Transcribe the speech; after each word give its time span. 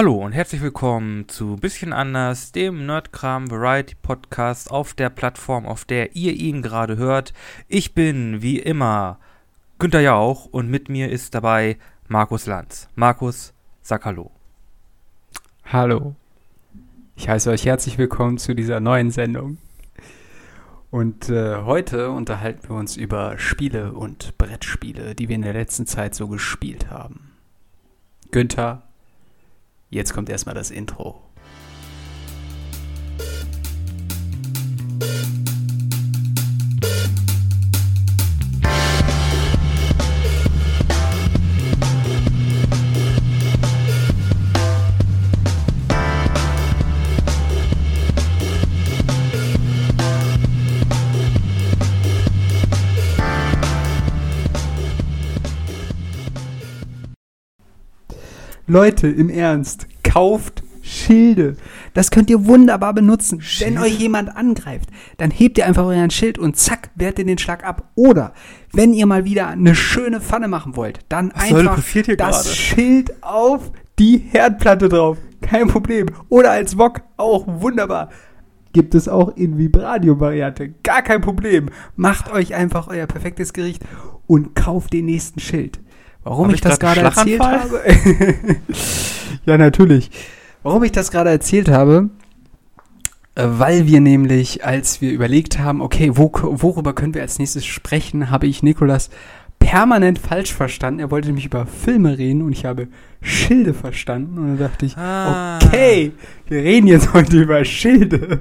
Hallo 0.00 0.14
und 0.14 0.32
herzlich 0.32 0.62
willkommen 0.62 1.28
zu 1.28 1.56
Bisschen 1.56 1.92
anders, 1.92 2.52
dem 2.52 2.86
Nerdkram 2.86 3.50
Variety 3.50 3.94
Podcast 4.00 4.70
auf 4.70 4.94
der 4.94 5.10
Plattform, 5.10 5.66
auf 5.66 5.84
der 5.84 6.16
ihr 6.16 6.32
ihn 6.32 6.62
gerade 6.62 6.96
hört. 6.96 7.34
Ich 7.68 7.92
bin 7.92 8.40
wie 8.40 8.58
immer 8.58 9.18
Günther 9.78 10.00
Jauch 10.00 10.46
und 10.46 10.70
mit 10.70 10.88
mir 10.88 11.10
ist 11.10 11.34
dabei 11.34 11.76
Markus 12.08 12.46
Lanz. 12.46 12.88
Markus, 12.94 13.52
sag 13.82 14.06
Hallo. 14.06 14.30
Hallo. 15.66 16.14
Ich 17.14 17.28
heiße 17.28 17.50
euch 17.50 17.66
herzlich 17.66 17.98
willkommen 17.98 18.38
zu 18.38 18.54
dieser 18.54 18.80
neuen 18.80 19.10
Sendung. 19.10 19.58
Und 20.90 21.28
äh, 21.28 21.56
heute 21.56 22.08
unterhalten 22.10 22.70
wir 22.70 22.76
uns 22.76 22.96
über 22.96 23.36
Spiele 23.36 23.92
und 23.92 24.38
Brettspiele, 24.38 25.14
die 25.14 25.28
wir 25.28 25.36
in 25.36 25.42
der 25.42 25.52
letzten 25.52 25.84
Zeit 25.84 26.14
so 26.14 26.26
gespielt 26.26 26.88
haben. 26.88 27.32
Günther, 28.30 28.84
jetzt 29.90 30.14
kommt 30.14 30.30
erstmal 30.30 30.54
das 30.54 30.70
Intro. 30.70 31.29
Leute, 58.70 59.08
im 59.08 59.30
Ernst, 59.30 59.88
kauft 60.04 60.62
Schilde. 60.80 61.56
Das 61.92 62.12
könnt 62.12 62.30
ihr 62.30 62.46
wunderbar 62.46 62.94
benutzen. 62.94 63.40
Schilde? 63.40 63.74
Wenn 63.74 63.82
euch 63.82 63.98
jemand 63.98 64.36
angreift, 64.36 64.88
dann 65.16 65.32
hebt 65.32 65.58
ihr 65.58 65.66
einfach 65.66 65.84
euren 65.84 66.10
Schild 66.10 66.38
und 66.38 66.56
zack, 66.56 66.90
wehrt 66.94 67.18
ihr 67.18 67.24
den 67.24 67.38
Schlag 67.38 67.64
ab. 67.64 67.90
Oder 67.96 68.32
wenn 68.72 68.92
ihr 68.92 69.06
mal 69.06 69.24
wieder 69.24 69.48
eine 69.48 69.74
schöne 69.74 70.20
Pfanne 70.20 70.46
machen 70.46 70.76
wollt, 70.76 71.00
dann 71.08 71.32
Was 71.34 71.52
einfach 71.52 71.76
das 71.76 71.92
gerade? 71.92 72.48
Schild 72.48 73.22
auf 73.24 73.72
die 73.98 74.18
Herdplatte 74.18 74.88
drauf. 74.88 75.18
Kein 75.40 75.66
Problem. 75.66 76.06
Oder 76.28 76.52
als 76.52 76.78
Wok 76.78 77.00
auch 77.16 77.46
wunderbar. 77.48 78.10
Gibt 78.72 78.94
es 78.94 79.08
auch 79.08 79.36
in 79.36 79.58
Vibranium-Variante. 79.58 80.74
Gar 80.84 81.02
kein 81.02 81.22
Problem. 81.22 81.70
Macht 81.96 82.32
euch 82.32 82.54
einfach 82.54 82.86
euer 82.86 83.08
perfektes 83.08 83.52
Gericht 83.52 83.82
und 84.28 84.54
kauft 84.54 84.92
den 84.92 85.06
nächsten 85.06 85.40
Schild. 85.40 85.80
Warum 86.22 86.48
ich, 86.50 86.56
ich 86.56 86.60
das 86.60 86.78
gerade 86.78 87.00
erzählt 87.00 87.40
habe? 87.40 87.80
ja, 89.46 89.58
natürlich. 89.58 90.10
Warum 90.62 90.84
ich 90.84 90.92
das 90.92 91.10
gerade 91.10 91.30
erzählt 91.30 91.68
habe? 91.70 92.10
Äh, 93.34 93.44
Weil 93.46 93.86
wir 93.86 94.00
nämlich, 94.00 94.64
als 94.64 95.00
wir 95.00 95.12
überlegt 95.12 95.58
haben, 95.58 95.80
okay, 95.80 96.10
wo, 96.14 96.30
worüber 96.32 96.92
können 96.92 97.14
wir 97.14 97.22
als 97.22 97.38
nächstes 97.38 97.64
sprechen, 97.64 98.30
habe 98.30 98.46
ich 98.46 98.62
Nikolas 98.62 99.08
permanent 99.58 100.18
falsch 100.18 100.52
verstanden. 100.52 101.00
Er 101.00 101.10
wollte 101.10 101.28
nämlich 101.28 101.46
über 101.46 101.66
Filme 101.66 102.18
reden 102.18 102.42
und 102.42 102.52
ich 102.52 102.64
habe 102.64 102.88
Schilde 103.22 103.72
verstanden. 103.74 104.38
Und 104.38 104.46
dann 104.48 104.58
dachte 104.58 104.86
ich, 104.86 104.96
Ah. 104.96 105.58
okay, 105.62 106.12
wir 106.48 106.62
reden 106.62 106.86
jetzt 106.86 107.12
heute 107.12 107.36
über 107.38 107.64
Schilde. 107.64 108.40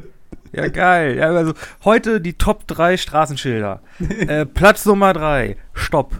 Ja, 0.51 0.67
geil. 0.67 1.17
Ja, 1.17 1.27
also 1.27 1.53
heute 1.85 2.19
die 2.19 2.33
Top 2.33 2.65
3 2.67 2.97
Straßenschilder. 2.97 3.81
äh, 4.27 4.45
Platz 4.45 4.85
Nummer 4.85 5.13
3, 5.13 5.57
Stopp. 5.73 6.19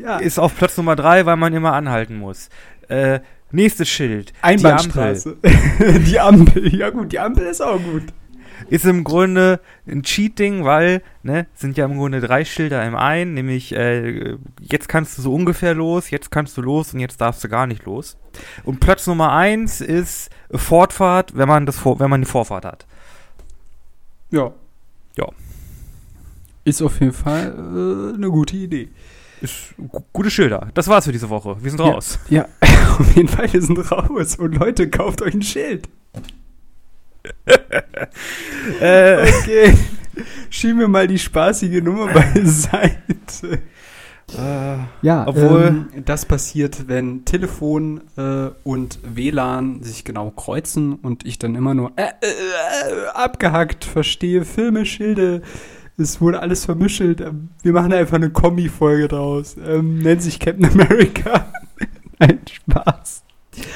Ja, 0.00 0.18
Ist 0.18 0.38
auf 0.38 0.56
Platz 0.56 0.76
Nummer 0.76 0.96
3, 0.96 1.26
weil 1.26 1.36
man 1.36 1.52
immer 1.52 1.72
anhalten 1.72 2.18
muss. 2.18 2.48
Äh, 2.88 3.20
nächstes 3.50 3.88
Schild. 3.88 4.32
Einbahnstraße. 4.42 5.36
Die 6.06 6.18
Ampel. 6.20 6.74
Ja 6.74 6.90
gut, 6.90 7.12
die 7.12 7.18
Ampel 7.18 7.46
ist 7.46 7.60
auch 7.60 7.80
gut. 7.82 8.04
ist 8.70 8.84
im 8.84 9.04
Grunde 9.04 9.60
ein 9.86 10.02
Cheating, 10.02 10.64
weil, 10.64 11.02
ne, 11.22 11.46
sind 11.54 11.76
ja 11.76 11.84
im 11.84 11.96
Grunde 11.96 12.20
drei 12.20 12.44
Schilder 12.44 12.84
im 12.84 12.96
einen, 12.96 13.34
nämlich, 13.34 13.74
äh, 13.74 14.36
jetzt 14.60 14.88
kannst 14.88 15.16
du 15.16 15.22
so 15.22 15.32
ungefähr 15.32 15.74
los, 15.74 16.10
jetzt 16.10 16.30
kannst 16.30 16.56
du 16.56 16.62
los 16.62 16.92
und 16.92 17.00
jetzt 17.00 17.20
darfst 17.20 17.42
du 17.44 17.48
gar 17.48 17.66
nicht 17.66 17.84
los. 17.84 18.16
Und 18.64 18.80
Platz 18.80 19.06
Nummer 19.06 19.32
eins 19.32 19.80
ist 19.80 20.30
Fortfahrt, 20.50 21.36
wenn 21.36 21.48
man 21.48 21.66
das 21.66 21.84
wenn 21.84 22.10
man 22.10 22.22
die 22.22 22.28
Vorfahrt 22.28 22.64
hat. 22.64 22.86
Ja. 24.30 24.52
Ja. 25.16 25.28
Ist 26.64 26.82
auf 26.82 27.00
jeden 27.00 27.12
Fall 27.14 27.54
äh, 27.54 28.14
eine 28.14 28.28
gute 28.28 28.56
Idee. 28.56 28.88
Ist 29.40 29.74
gu- 29.76 30.02
gute 30.12 30.30
Schilder. 30.30 30.68
Das 30.74 30.88
war's 30.88 31.04
für 31.04 31.12
diese 31.12 31.28
Woche. 31.30 31.56
Wir 31.60 31.70
sind 31.70 31.80
raus. 31.80 32.18
Ja, 32.28 32.46
auf 32.98 33.16
jeden 33.16 33.28
Fall, 33.28 33.52
wir 33.52 33.62
sind 33.62 33.78
raus. 33.90 34.36
Und 34.36 34.54
Leute, 34.56 34.88
kauft 34.90 35.22
euch 35.22 35.34
ein 35.34 35.42
Schild. 35.42 35.88
Äh, 38.80 39.28
Okay. 39.42 39.74
Schieben 40.50 40.80
wir 40.80 40.88
mal 40.88 41.06
die 41.06 41.18
spaßige 41.18 41.80
Nummer 41.82 42.08
beiseite. 42.12 43.60
äh, 44.36 44.76
Ja, 45.02 45.26
Obwohl- 45.26 45.86
ähm, 45.94 46.04
das 46.04 46.24
passiert, 46.26 46.88
wenn 46.88 47.24
Telefon 47.24 48.00
äh, 48.16 48.48
und 48.64 48.98
WLAN 49.04 49.82
sich 49.82 50.04
genau 50.04 50.30
kreuzen 50.30 50.94
und 50.96 51.24
ich 51.24 51.38
dann 51.38 51.54
immer 51.54 51.74
nur 51.74 51.92
äh, 51.96 52.02
äh, 52.02 52.26
äh, 52.26 53.06
abgehackt 53.14 53.84
verstehe, 53.84 54.44
Filme, 54.44 54.86
Schilde, 54.86 55.42
es 55.98 56.20
wurde 56.20 56.40
alles 56.40 56.64
vermischelt. 56.64 57.20
Ähm, 57.20 57.50
Wir 57.62 57.72
machen 57.72 57.92
einfach 57.92 58.16
eine 58.16 58.30
Kombi-Folge 58.30 59.08
draus. 59.08 59.56
Ähm, 59.62 59.98
nennt 59.98 60.22
sich 60.22 60.38
Captain 60.40 60.64
America. 60.66 61.52
Nein, 62.18 62.40
Spaß. 62.50 63.22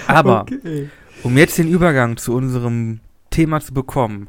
aber, 0.07 0.43
Okay. 0.43 0.89
um 1.23 1.37
jetzt 1.37 1.59
den 1.59 1.69
Übergang 1.69 2.17
zu 2.17 2.35
unserem 2.35 3.01
Thema 3.31 3.61
zu 3.61 3.75
bekommen, 3.75 4.29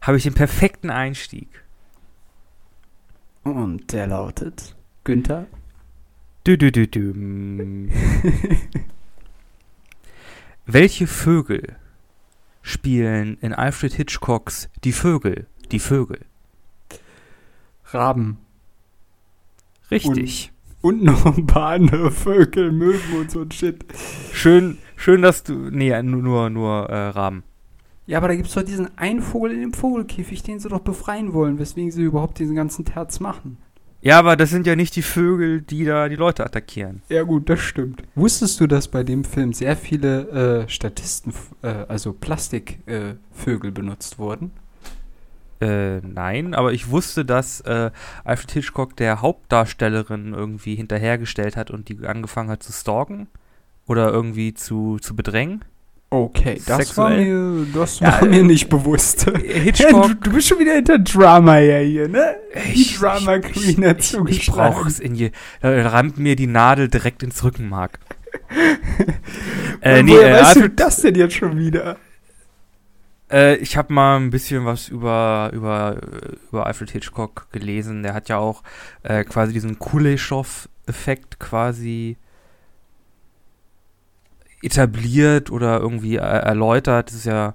habe 0.00 0.16
ich 0.16 0.22
den 0.24 0.34
perfekten 0.34 0.90
Einstieg. 0.90 1.48
Und 3.44 3.92
der 3.92 4.06
lautet 4.06 4.76
Günther. 5.04 5.46
Dü 6.46 6.54
-dü 6.54 6.70
-dü 6.70 6.86
-dü. 6.90 7.88
Welche 10.66 11.06
Vögel 11.06 11.76
spielen 12.62 13.36
in 13.40 13.52
Alfred 13.52 13.94
Hitchcocks 13.94 14.68
Die 14.84 14.92
Vögel? 14.92 15.46
Die 15.70 15.78
Vögel. 15.80 16.20
Raben. 17.92 18.38
Richtig. 19.90 20.52
Und 20.80 21.04
noch 21.04 21.26
ein 21.26 21.46
paar 21.46 21.70
andere 21.72 22.10
Vögel, 22.10 22.72
Möwen 22.72 23.20
und 23.20 23.30
so 23.30 23.42
ein 23.42 23.50
Shit. 23.52 23.84
Schön, 24.32 24.78
schön, 24.96 25.22
dass 25.22 25.44
du. 25.44 25.54
Nee, 25.70 26.02
nur, 26.02 26.22
nur, 26.22 26.50
nur 26.50 26.88
äh, 26.88 27.08
Raben. 27.08 27.44
Ja, 28.06 28.18
aber 28.18 28.28
da 28.28 28.34
gibt 28.34 28.48
es 28.48 28.54
doch 28.54 28.62
diesen 28.62 28.98
einen 28.98 29.22
Vogel 29.22 29.52
in 29.52 29.60
dem 29.60 29.72
Vogelkäfig, 29.72 30.42
den 30.42 30.58
sie 30.58 30.68
doch 30.68 30.80
befreien 30.80 31.32
wollen, 31.34 31.58
weswegen 31.58 31.92
sie 31.92 32.02
überhaupt 32.02 32.38
diesen 32.38 32.56
ganzen 32.56 32.84
Terz 32.84 33.20
machen. 33.20 33.58
Ja, 34.00 34.18
aber 34.18 34.34
das 34.34 34.50
sind 34.50 34.66
ja 34.66 34.74
nicht 34.74 34.96
die 34.96 35.02
Vögel, 35.02 35.62
die 35.62 35.84
da 35.84 36.08
die 36.08 36.16
Leute 36.16 36.44
attackieren. 36.44 37.02
Ja, 37.08 37.22
gut, 37.22 37.48
das 37.48 37.60
stimmt. 37.60 38.02
Wusstest 38.16 38.58
du, 38.60 38.66
dass 38.66 38.88
bei 38.88 39.04
dem 39.04 39.22
Film 39.22 39.52
sehr 39.52 39.76
viele 39.76 40.64
äh, 40.64 40.68
Statisten, 40.68 41.32
äh, 41.62 41.68
also 41.86 42.12
Plastikvögel 42.12 43.70
äh, 43.70 43.72
benutzt 43.72 44.18
wurden? 44.18 44.50
Äh, 45.62 46.00
nein, 46.06 46.54
aber 46.54 46.72
ich 46.72 46.90
wusste, 46.90 47.24
dass 47.24 47.60
äh, 47.62 47.90
Alfred 48.24 48.50
Hitchcock 48.52 48.96
der 48.96 49.22
Hauptdarstellerin 49.22 50.34
irgendwie 50.34 50.74
hinterhergestellt 50.74 51.56
hat 51.56 51.70
und 51.70 51.88
die 51.88 52.06
angefangen 52.06 52.50
hat 52.50 52.62
zu 52.62 52.72
stalken 52.72 53.28
oder 53.86 54.10
irgendwie 54.10 54.54
zu, 54.54 54.98
zu 55.00 55.14
bedrängen. 55.16 55.64
Okay, 56.10 56.60
das 56.66 56.96
war 56.98 57.08
Sexuell? 57.10 57.24
mir, 57.64 57.66
das 57.72 58.00
Ja, 58.00 58.20
war 58.20 58.28
mir 58.28 58.40
äh, 58.40 58.42
nicht 58.42 58.68
bewusst. 58.68 59.24
Ja, 59.26 59.38
Hitchcock. 59.38 60.08
du, 60.08 60.14
du 60.14 60.32
bist 60.34 60.48
schon 60.48 60.58
wieder 60.58 60.74
hinter 60.74 60.98
Drama 60.98 61.58
ja 61.58 61.78
hier, 61.78 62.06
ne? 62.08 62.36
Die 62.74 62.82
Ich- 62.82 62.98
Drama 62.98 63.36
ich- 63.36 63.42
Queen 63.52 63.86
hat 63.86 64.00
ich, 64.00 64.04
ich 64.04 64.10
zugeschlagen. 64.10 64.74
brauche 64.74 64.88
es 64.88 65.00
in 65.00 65.14
je. 65.14 65.30
Da 65.62 65.88
rammt 65.88 66.18
mir 66.18 66.36
die 66.36 66.46
Nadel 66.48 66.88
direkt 66.88 67.22
ins 67.22 67.42
Rückenmark. 67.42 67.98
äh, 69.80 70.02
nee, 70.02 70.12
woher 70.12 70.38
äh, 70.38 70.42
weißt 70.42 70.56
du 70.56 70.68
das 70.70 71.00
denn 71.02 71.14
jetzt 71.14 71.34
schon 71.34 71.58
wieder? 71.58 71.96
Äh, 73.32 73.56
ich 73.56 73.76
habe 73.76 73.92
mal 73.92 74.16
ein 74.16 74.30
bisschen 74.30 74.64
was 74.64 74.88
über, 74.88 75.50
über, 75.52 75.96
über 76.50 76.66
Alfred 76.66 76.90
Hitchcock 76.90 77.48
gelesen. 77.50 78.02
Der 78.02 78.14
hat 78.14 78.28
ja 78.28 78.38
auch 78.38 78.62
äh, 79.02 79.24
quasi 79.24 79.52
diesen 79.52 79.78
Kuleshov-Effekt 79.78 81.38
quasi 81.40 82.16
etabliert 84.62 85.50
oder 85.50 85.80
irgendwie 85.80 86.16
erläutert. 86.16 87.08
Das 87.08 87.16
ist 87.16 87.26
ja. 87.26 87.54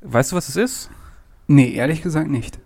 Weißt 0.00 0.32
du, 0.32 0.36
was 0.36 0.46
das 0.46 0.56
ist? 0.56 0.90
Nee, 1.48 1.74
ehrlich 1.74 2.02
gesagt 2.02 2.30
nicht. 2.30 2.58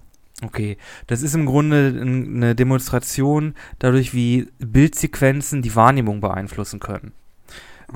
Okay, 0.43 0.79
das 1.07 1.23
ist 1.23 1.35
im 1.35 1.45
Grunde 1.45 1.95
eine 2.01 2.55
Demonstration 2.55 3.55
dadurch, 3.79 4.15
wie 4.15 4.49
Bildsequenzen 4.59 5.61
die 5.61 5.75
Wahrnehmung 5.75 6.21
beeinflussen 6.21 6.81
können. 6.81 7.13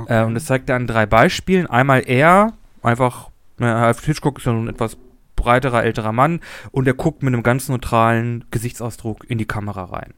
Äh, 0.08 0.24
und 0.24 0.34
das 0.34 0.46
zeigt 0.46 0.68
er 0.68 0.76
an 0.76 0.86
drei 0.86 1.06
Beispielen. 1.06 1.66
Einmal 1.66 2.02
er, 2.06 2.52
einfach, 2.82 3.30
Alfred 3.58 4.06
Hitchcock 4.06 4.38
ist 4.38 4.46
ja 4.46 4.52
nun 4.52 4.66
ein 4.66 4.74
etwas 4.74 4.96
breiterer, 5.36 5.84
älterer 5.84 6.12
Mann 6.12 6.40
und 6.70 6.86
er 6.86 6.94
guckt 6.94 7.22
mit 7.22 7.32
einem 7.32 7.42
ganz 7.42 7.68
neutralen 7.68 8.44
Gesichtsausdruck 8.50 9.28
in 9.28 9.38
die 9.38 9.46
Kamera 9.46 9.84
rein. 9.84 10.14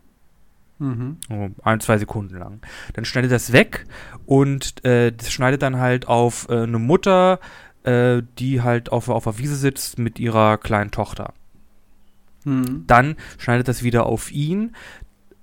Mhm. 0.79 1.17
So 1.29 1.51
ein, 1.63 1.81
zwei 1.81 1.99
Sekunden 1.99 2.37
lang. 2.37 2.61
Dann 2.95 3.05
schneidet 3.05 3.33
das 3.33 3.53
weg 3.53 3.85
und 4.27 4.85
äh, 4.85 5.13
das 5.13 5.33
schneidet 5.33 5.63
dann 5.63 5.79
halt 5.79 6.07
auf 6.07 6.49
äh, 6.49 6.63
eine 6.63 6.79
Mutter, 6.79 7.41
äh, 7.85 8.23
die 8.39 8.63
halt 8.63 8.93
auf, 8.93 9.09
auf 9.09 9.25
der 9.25 9.39
Wiese 9.39 9.57
sitzt 9.57 9.99
mit 9.99 10.19
ihrer 10.19 10.59
kleinen 10.59 10.91
Tochter. 10.91 11.33
Mhm. 12.45 12.85
Dann 12.87 13.17
schneidet 13.39 13.69
das 13.69 13.83
wieder 13.83 14.07
auf 14.07 14.31
ihn, 14.31 14.77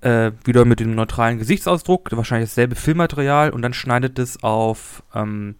äh, 0.04 0.32
wieder 0.44 0.64
mit 0.64 0.80
dem 0.80 0.94
neutralen 0.94 1.38
Gesichtsausdruck, 1.38 2.10
wahrscheinlich 2.12 2.50
dasselbe 2.50 2.76
Filmmaterial 2.76 3.50
und 3.50 3.62
dann 3.62 3.72
schneidet 3.72 4.18
es 4.18 4.42
auf, 4.42 5.02
ähm, 5.14 5.56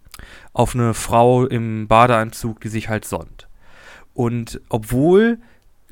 auf 0.53 0.75
eine 0.75 0.93
Frau 0.93 1.45
im 1.45 1.87
Badeanzug, 1.87 2.61
die 2.61 2.69
sich 2.69 2.89
halt 2.89 3.05
sonnt. 3.05 3.47
Und 4.13 4.61
obwohl 4.69 5.39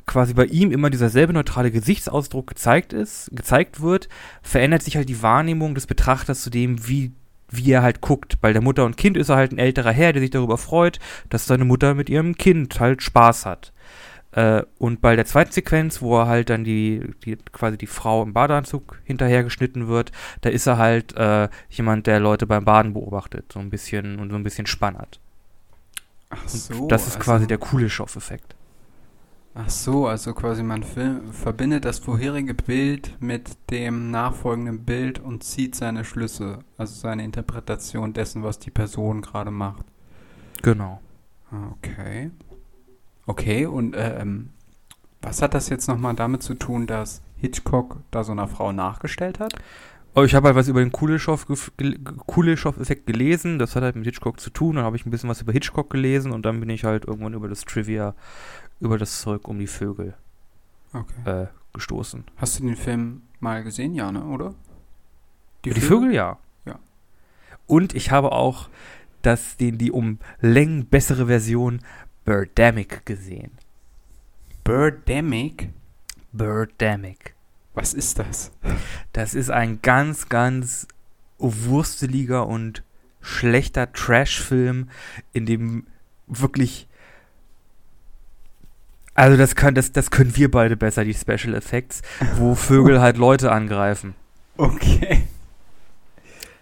quasi 0.06 0.34
bei 0.34 0.44
ihm 0.44 0.70
immer 0.70 0.90
dieser 0.90 1.08
selbe 1.08 1.32
neutrale 1.32 1.70
Gesichtsausdruck 1.70 2.46
gezeigt 2.46 2.92
ist, 2.92 3.30
gezeigt 3.32 3.80
wird, 3.80 4.08
verändert 4.42 4.82
sich 4.82 4.96
halt 4.96 5.08
die 5.08 5.22
Wahrnehmung 5.22 5.74
des 5.74 5.86
Betrachters 5.86 6.42
zu 6.42 6.50
dem, 6.50 6.86
wie 6.86 7.12
wie 7.50 7.70
er 7.70 7.82
halt 7.82 8.00
guckt. 8.00 8.40
Bei 8.40 8.52
der 8.52 8.62
Mutter 8.62 8.84
und 8.84 8.96
Kind 8.96 9.16
ist 9.16 9.28
er 9.28 9.36
halt 9.36 9.52
ein 9.52 9.58
älterer 9.58 9.92
Herr, 9.92 10.12
der 10.12 10.22
sich 10.22 10.30
darüber 10.30 10.58
freut, 10.58 10.98
dass 11.30 11.46
seine 11.46 11.64
Mutter 11.64 11.94
mit 11.94 12.08
ihrem 12.08 12.36
Kind 12.36 12.80
halt 12.80 13.02
Spaß 13.02 13.46
hat. 13.46 13.72
Äh, 14.34 14.62
und 14.78 15.00
bei 15.00 15.16
der 15.16 15.26
zweiten 15.26 15.52
Sequenz, 15.52 16.02
wo 16.02 16.18
er 16.18 16.26
halt 16.26 16.50
dann 16.50 16.64
die, 16.64 17.14
die 17.24 17.36
quasi 17.52 17.78
die 17.78 17.86
Frau 17.86 18.22
im 18.22 18.32
Badeanzug 18.32 19.00
hinterhergeschnitten 19.04 19.86
wird, 19.88 20.12
da 20.42 20.50
ist 20.50 20.66
er 20.66 20.78
halt 20.78 21.16
äh, 21.16 21.48
jemand, 21.70 22.06
der 22.06 22.20
Leute 22.20 22.46
beim 22.46 22.64
Baden 22.64 22.94
beobachtet, 22.94 23.52
so 23.52 23.60
ein 23.60 23.70
bisschen 23.70 24.18
und 24.18 24.30
so 24.30 24.36
ein 24.36 24.42
bisschen 24.42 24.66
spannert. 24.66 25.20
Ach 26.30 26.48
Und 26.52 26.64
so. 26.68 26.88
das 26.88 27.06
ist 27.06 27.16
also, 27.16 27.24
quasi 27.24 27.46
der 27.46 27.58
Kuleshov-Effekt. 27.58 28.56
Ach 29.54 29.70
so, 29.70 30.06
also 30.08 30.34
quasi 30.34 30.62
man 30.64 30.82
verbindet 30.82 31.84
das 31.84 32.00
vorherige 32.00 32.54
Bild 32.54 33.16
mit 33.20 33.56
dem 33.70 34.10
nachfolgenden 34.10 34.84
Bild 34.84 35.20
und 35.20 35.44
zieht 35.44 35.76
seine 35.76 36.04
Schlüsse, 36.04 36.64
also 36.76 36.94
seine 36.94 37.22
Interpretation 37.24 38.12
dessen, 38.12 38.42
was 38.42 38.58
die 38.58 38.70
Person 38.72 39.22
gerade 39.22 39.50
macht. 39.52 39.84
Genau. 40.62 41.00
Ah, 41.50 41.68
Okay. 41.72 42.30
Okay, 43.26 43.66
und 43.66 43.94
ähm, 43.96 44.50
was 45.22 45.42
hat 45.42 45.54
das 45.54 45.68
jetzt 45.68 45.88
nochmal 45.88 46.14
damit 46.14 46.42
zu 46.42 46.54
tun, 46.54 46.86
dass 46.86 47.22
Hitchcock 47.36 47.98
da 48.10 48.24
so 48.24 48.32
einer 48.32 48.48
Frau 48.48 48.72
nachgestellt 48.72 49.40
hat? 49.40 49.54
Oh, 50.16 50.22
ich 50.22 50.34
habe 50.34 50.48
halt 50.48 50.56
was 50.56 50.68
über 50.68 50.80
den 50.80 50.92
Kuleshov-Effekt 50.92 53.06
gelesen. 53.06 53.58
Das 53.58 53.74
hat 53.74 53.82
halt 53.82 53.96
mit 53.96 54.04
Hitchcock 54.04 54.38
zu 54.38 54.50
tun. 54.50 54.76
Dann 54.76 54.84
habe 54.84 54.96
ich 54.96 55.04
ein 55.06 55.10
bisschen 55.10 55.28
was 55.28 55.42
über 55.42 55.52
Hitchcock 55.52 55.90
gelesen 55.90 56.30
und 56.30 56.46
dann 56.46 56.60
bin 56.60 56.70
ich 56.70 56.84
halt 56.84 57.06
irgendwann 57.06 57.34
über 57.34 57.48
das 57.48 57.64
Trivia, 57.64 58.14
über 58.78 58.96
das 58.96 59.20
Zeug 59.20 59.48
um 59.48 59.58
die 59.58 59.66
Vögel 59.66 60.14
Okay. 60.92 61.42
äh, 61.42 61.46
gestoßen. 61.72 62.22
Hast 62.36 62.60
du 62.60 62.64
den 62.64 62.76
Film 62.76 63.22
mal 63.40 63.64
gesehen, 63.64 63.94
ja, 63.94 64.12
ne, 64.12 64.24
oder? 64.24 64.54
Die, 65.64 65.70
die 65.70 65.80
Vögel, 65.80 66.14
ja. 66.14 66.38
Ja. 66.64 66.78
Und 67.66 67.92
ich 67.94 68.12
habe 68.12 68.30
auch 68.30 68.68
das, 69.22 69.56
den, 69.56 69.78
die 69.78 69.90
um 69.90 70.20
Längen 70.40 70.86
bessere 70.86 71.26
Version 71.26 71.80
Birdemic 72.24 73.04
gesehen. 73.04 73.52
Birdemic? 74.64 75.70
Birdemic. 76.32 77.34
Was 77.74 77.92
ist 77.92 78.18
das? 78.18 78.52
Das 79.12 79.34
ist 79.34 79.50
ein 79.50 79.80
ganz, 79.82 80.28
ganz 80.28 80.86
wursteliger 81.38 82.46
und 82.46 82.82
schlechter 83.20 83.92
Trash-Film, 83.92 84.88
in 85.32 85.46
dem 85.46 85.86
wirklich. 86.26 86.88
Also 89.14 89.36
das 89.36 89.54
kann, 89.54 89.74
das, 89.74 89.92
das 89.92 90.10
können 90.10 90.34
wir 90.36 90.50
beide 90.50 90.76
besser, 90.76 91.04
die 91.04 91.14
Special 91.14 91.54
Effects, 91.54 92.02
wo 92.36 92.54
Vögel 92.56 93.00
halt 93.00 93.16
Leute 93.16 93.52
angreifen. 93.52 94.14
Okay. 94.56 95.24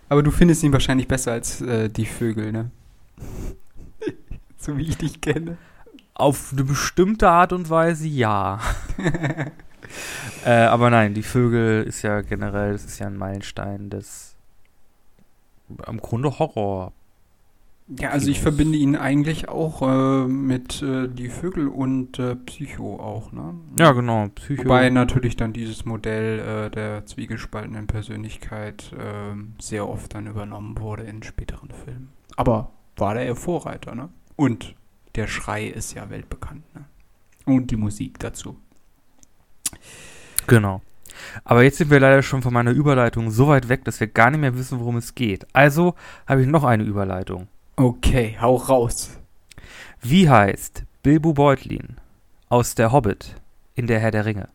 Aber 0.08 0.22
du 0.22 0.30
findest 0.30 0.62
ihn 0.62 0.72
wahrscheinlich 0.72 1.08
besser 1.08 1.32
als 1.32 1.62
äh, 1.62 1.88
die 1.88 2.04
Vögel, 2.04 2.52
ne? 2.52 2.70
So 4.62 4.76
wie 4.76 4.82
ich 4.82 4.96
dich 4.96 5.20
kenne. 5.20 5.56
Auf 6.14 6.52
eine 6.52 6.64
bestimmte 6.64 7.28
Art 7.28 7.52
und 7.52 7.70
Weise 7.70 8.06
ja. 8.06 8.60
äh, 10.44 10.50
aber 10.50 10.90
nein, 10.90 11.14
die 11.14 11.22
Vögel 11.22 11.84
ist 11.84 12.02
ja 12.02 12.20
generell, 12.20 12.72
das 12.72 12.84
ist 12.84 12.98
ja 12.98 13.06
ein 13.06 13.16
Meilenstein 13.16 13.90
des 13.90 14.36
im 15.86 16.00
Grunde 16.00 16.38
Horror. 16.38 16.92
Ja, 17.98 18.10
also 18.10 18.30
ich 18.30 18.40
verbinde 18.40 18.78
ihn 18.78 18.96
eigentlich 18.96 19.48
auch 19.48 19.82
äh, 19.82 20.26
mit 20.26 20.82
äh, 20.82 21.08
die 21.08 21.28
Vögel 21.28 21.68
und 21.68 22.18
äh, 22.18 22.36
Psycho 22.36 22.96
auch, 22.96 23.32
ne? 23.32 23.54
Ja, 23.78 23.92
genau. 23.92 24.28
Psycho. 24.34 24.64
Wobei 24.64 24.88
natürlich 24.88 25.36
dann 25.36 25.52
dieses 25.52 25.84
Modell 25.84 26.38
äh, 26.38 26.70
der 26.70 27.04
zwiegespaltenen 27.06 27.88
Persönlichkeit 27.88 28.92
ähm, 28.98 29.54
sehr 29.60 29.88
oft 29.88 30.14
dann 30.14 30.26
übernommen 30.26 30.78
wurde 30.78 31.02
in 31.02 31.22
späteren 31.22 31.70
Filmen. 31.70 32.10
Aber 32.36 32.70
war 32.96 33.14
der 33.14 33.34
Vorreiter, 33.34 33.94
ne? 33.94 34.08
Und 34.42 34.74
der 35.14 35.28
Schrei 35.28 35.68
ist 35.68 35.94
ja 35.94 36.10
weltbekannt, 36.10 36.64
ne? 36.74 36.84
Und 37.44 37.70
die 37.70 37.76
Musik 37.76 38.18
dazu. 38.18 38.56
Genau. 40.48 40.82
Aber 41.44 41.62
jetzt 41.62 41.78
sind 41.78 41.92
wir 41.92 42.00
leider 42.00 42.24
schon 42.24 42.42
von 42.42 42.52
meiner 42.52 42.72
Überleitung 42.72 43.30
so 43.30 43.46
weit 43.46 43.68
weg, 43.68 43.84
dass 43.84 44.00
wir 44.00 44.08
gar 44.08 44.32
nicht 44.32 44.40
mehr 44.40 44.56
wissen, 44.56 44.80
worum 44.80 44.96
es 44.96 45.14
geht. 45.14 45.46
Also 45.52 45.94
habe 46.26 46.42
ich 46.42 46.48
noch 46.48 46.64
eine 46.64 46.82
Überleitung. 46.82 47.46
Okay, 47.76 48.36
hau 48.40 48.56
raus. 48.56 49.16
Wie 50.00 50.28
heißt 50.28 50.86
Bilbo 51.04 51.34
Beutlin 51.34 52.00
aus 52.48 52.74
Der 52.74 52.90
Hobbit 52.90 53.36
in 53.76 53.86
der 53.86 54.00
Herr 54.00 54.10
der 54.10 54.24
Ringe? 54.24 54.48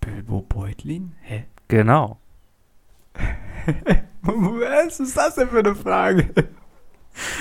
Bilbo 0.00 0.40
Beutlin? 0.40 1.12
Hä? 1.22 1.44
Genau. 1.68 2.18
Was 4.22 5.00
ist 5.00 5.16
das 5.16 5.34
denn 5.34 5.48
für 5.48 5.60
eine 5.60 5.74
Frage? 5.74 6.30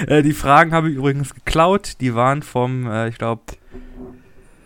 Äh, 0.07 0.23
die 0.23 0.33
Fragen 0.33 0.73
habe 0.73 0.89
ich 0.89 0.95
übrigens 0.95 1.33
geklaut. 1.33 1.99
Die 1.99 2.15
waren 2.15 2.41
vom, 2.41 2.87
äh, 2.87 3.09
ich 3.09 3.17
glaube, 3.17 3.43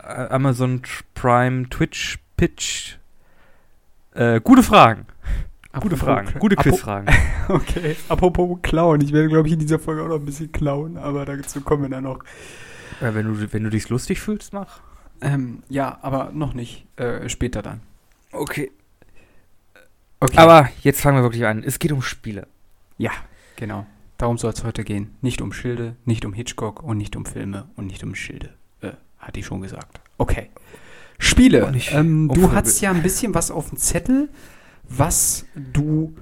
Amazon 0.04 0.82
Prime 1.14 1.70
Twitch 1.70 2.20
Pitch. 2.38 2.98
Äh, 4.14 4.42
gute 4.42 4.64
Fragen. 4.64 5.06
Gute 5.80 5.98
Fragen. 5.98 6.40
Gute 6.40 6.56
Quizfragen. 6.56 7.14
Okay, 7.50 7.96
apropos 8.10 8.60
klauen. 8.62 9.02
Ich 9.02 9.12
werde, 9.12 9.28
glaube 9.28 9.48
ich, 9.48 9.54
in 9.56 9.60
dieser 9.60 9.80
Folge 9.80 10.04
auch 10.04 10.08
noch 10.08 10.18
ein 10.18 10.26
bisschen 10.26 10.52
klauen, 10.52 10.98
aber 10.98 11.26
dazu 11.26 11.62
kommen 11.62 11.82
wir 11.82 11.90
dann 11.90 12.04
noch. 12.04 12.20
Äh, 13.02 13.16
wenn, 13.16 13.26
du, 13.26 13.54
wenn 13.54 13.64
du 13.64 13.72
dich 13.72 13.90
lustig 13.90 14.22
fühlst, 14.22 14.54
mach. 14.54 14.82
Ähm, 15.20 15.64
ja, 15.68 15.98
aber 16.04 16.32
noch 16.32 16.54
nicht. 16.54 16.86
Äh, 16.96 17.28
später 17.28 17.64
dann. 17.64 17.82
Okay. 18.32 18.72
Okay. 20.20 20.38
Aber 20.38 20.70
jetzt 20.82 21.02
fangen 21.02 21.18
wir 21.18 21.24
wirklich 21.24 21.46
an. 21.46 21.64
Es 21.64 21.80
geht 21.80 21.92
um 21.92 22.02
Spiele. 22.02 22.48
Ja, 22.98 23.12
genau. 23.56 23.86
Darum 24.18 24.38
soll 24.38 24.52
es 24.52 24.64
heute 24.64 24.84
gehen. 24.84 25.16
Nicht 25.22 25.42
um 25.42 25.54
Schilde, 25.54 25.96
nicht 26.04 26.26
um 26.26 26.34
Hitchcock 26.34 26.84
und 26.84 26.98
nicht 26.98 27.16
um 27.16 27.26
Filme 27.26 27.70
und 27.78 27.88
nicht 27.88 28.04
um 28.04 28.16
Schilde. 28.16 28.50
Äh, 28.82 28.92
hatte 29.18 29.40
ich 29.40 29.46
schon 29.46 29.62
gesagt. 29.62 30.02
Okay. 30.18 30.50
Spiele. 31.18 31.72
Ähm, 31.92 32.30
du 32.34 32.52
hast 32.52 32.82
ja 32.82 32.92
ein 32.92 33.04
bisschen 33.04 33.34
was 33.34 33.52
auf 33.52 33.70
dem 33.70 33.78
Zettel, 33.78 34.30
was 34.88 35.46
du 35.56 36.16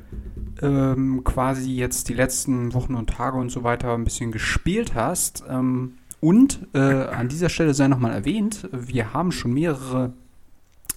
ähm, 0.61 1.23
quasi 1.23 1.75
jetzt 1.75 2.09
die 2.09 2.13
letzten 2.13 2.73
Wochen 2.73 2.95
und 2.95 3.09
Tage 3.09 3.37
und 3.37 3.49
so 3.49 3.63
weiter 3.63 3.93
ein 3.93 4.03
bisschen 4.03 4.31
gespielt 4.31 4.93
hast. 4.93 5.43
Ähm, 5.49 5.97
und 6.19 6.67
äh, 6.73 6.79
an 6.79 7.29
dieser 7.29 7.49
Stelle 7.49 7.73
sei 7.73 7.87
nochmal 7.87 8.13
erwähnt, 8.13 8.67
wir 8.71 9.13
haben 9.13 9.31
schon 9.31 9.53
mehrere 9.53 10.13